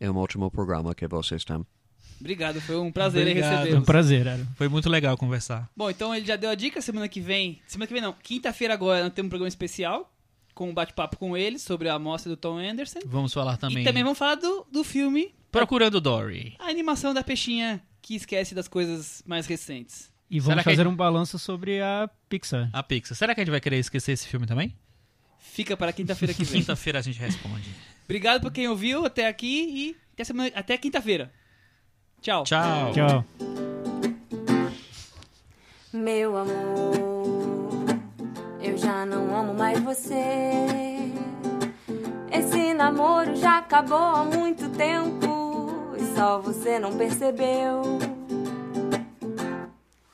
É 0.00 0.10
um 0.10 0.16
ótimo 0.16 0.50
programa 0.50 0.94
que 0.94 1.06
vocês 1.06 1.44
têm. 1.44 1.62
Obrigado, 2.20 2.60
foi 2.60 2.76
um 2.76 2.90
prazer 2.90 3.26
Obrigado. 3.26 3.68
Foi 3.68 3.78
um 3.78 3.82
prazer, 3.82 4.28
Aaron. 4.28 4.44
Foi 4.56 4.68
muito 4.68 4.88
legal 4.88 5.16
conversar. 5.16 5.68
Bom, 5.76 5.88
então 5.90 6.14
ele 6.14 6.26
já 6.26 6.36
deu 6.36 6.50
a 6.50 6.54
dica. 6.54 6.80
Semana 6.80 7.08
que 7.08 7.20
vem. 7.20 7.60
Semana 7.66 7.86
que 7.86 7.92
vem 7.92 8.02
não. 8.02 8.12
Quinta-feira 8.12 8.74
agora 8.74 9.04
nós 9.04 9.12
temos 9.12 9.26
um 9.26 9.30
programa 9.30 9.48
especial. 9.48 10.12
Com 10.54 10.70
um 10.70 10.74
bate-papo 10.74 11.16
com 11.16 11.36
ele 11.36 11.56
sobre 11.58 11.88
a 11.88 11.94
amostra 11.94 12.28
do 12.30 12.36
Tom 12.36 12.58
Anderson. 12.58 12.98
Vamos 13.06 13.32
falar 13.32 13.56
também. 13.56 13.82
E 13.82 13.84
também 13.84 14.02
vamos 14.02 14.18
falar 14.18 14.34
do, 14.34 14.66
do 14.72 14.82
filme. 14.82 15.32
Procurando 15.52 16.00
Dory. 16.00 16.56
A 16.58 16.64
animação 16.68 17.14
da 17.14 17.22
peixinha 17.22 17.80
que 18.02 18.16
esquece 18.16 18.54
das 18.56 18.66
coisas 18.66 19.22
mais 19.24 19.46
recentes. 19.46 20.10
E 20.28 20.40
Será 20.40 20.46
vamos 20.56 20.60
a 20.60 20.64
fazer 20.64 20.76
gente- 20.82 20.88
um 20.92 20.96
balanço 20.96 21.38
sobre 21.38 21.80
a 21.80 22.10
Pixar. 22.28 22.68
A 22.72 22.82
Pixar. 22.82 23.16
Será 23.16 23.34
que 23.34 23.40
a 23.40 23.44
gente 23.44 23.50
vai 23.52 23.60
querer 23.60 23.78
esquecer 23.78 24.12
esse 24.12 24.26
filme 24.26 24.46
também? 24.46 24.74
Fica 25.38 25.76
para 25.76 25.92
quinta-feira 25.92 26.34
que 26.34 26.44
vem. 26.44 26.60
Quinta-feira 26.60 26.98
a 26.98 27.02
gente 27.02 27.18
responde. 27.20 27.68
Obrigado 28.04 28.40
por 28.40 28.50
quem 28.52 28.66
ouviu 28.68 29.04
até 29.06 29.26
aqui 29.28 29.64
e 29.68 29.96
até, 30.14 30.24
semana, 30.24 30.50
até 30.54 30.76
quinta-feira. 30.76 31.32
Tchau. 32.20 32.44
Tchau. 32.44 32.92
Tchau. 32.92 33.24
Meu 35.92 36.36
amor, 36.36 36.92
eu 38.60 38.76
já 38.76 39.06
não 39.06 39.34
amo 39.36 39.54
mais 39.54 39.78
você. 39.80 41.12
Esse 42.30 42.74
namoro 42.74 43.34
já 43.36 43.58
acabou 43.58 43.96
há 43.96 44.24
muito 44.24 44.68
tempo 44.70 45.94
e 45.96 46.16
só 46.16 46.38
você 46.38 46.78
não 46.78 46.96
percebeu. 46.96 48.17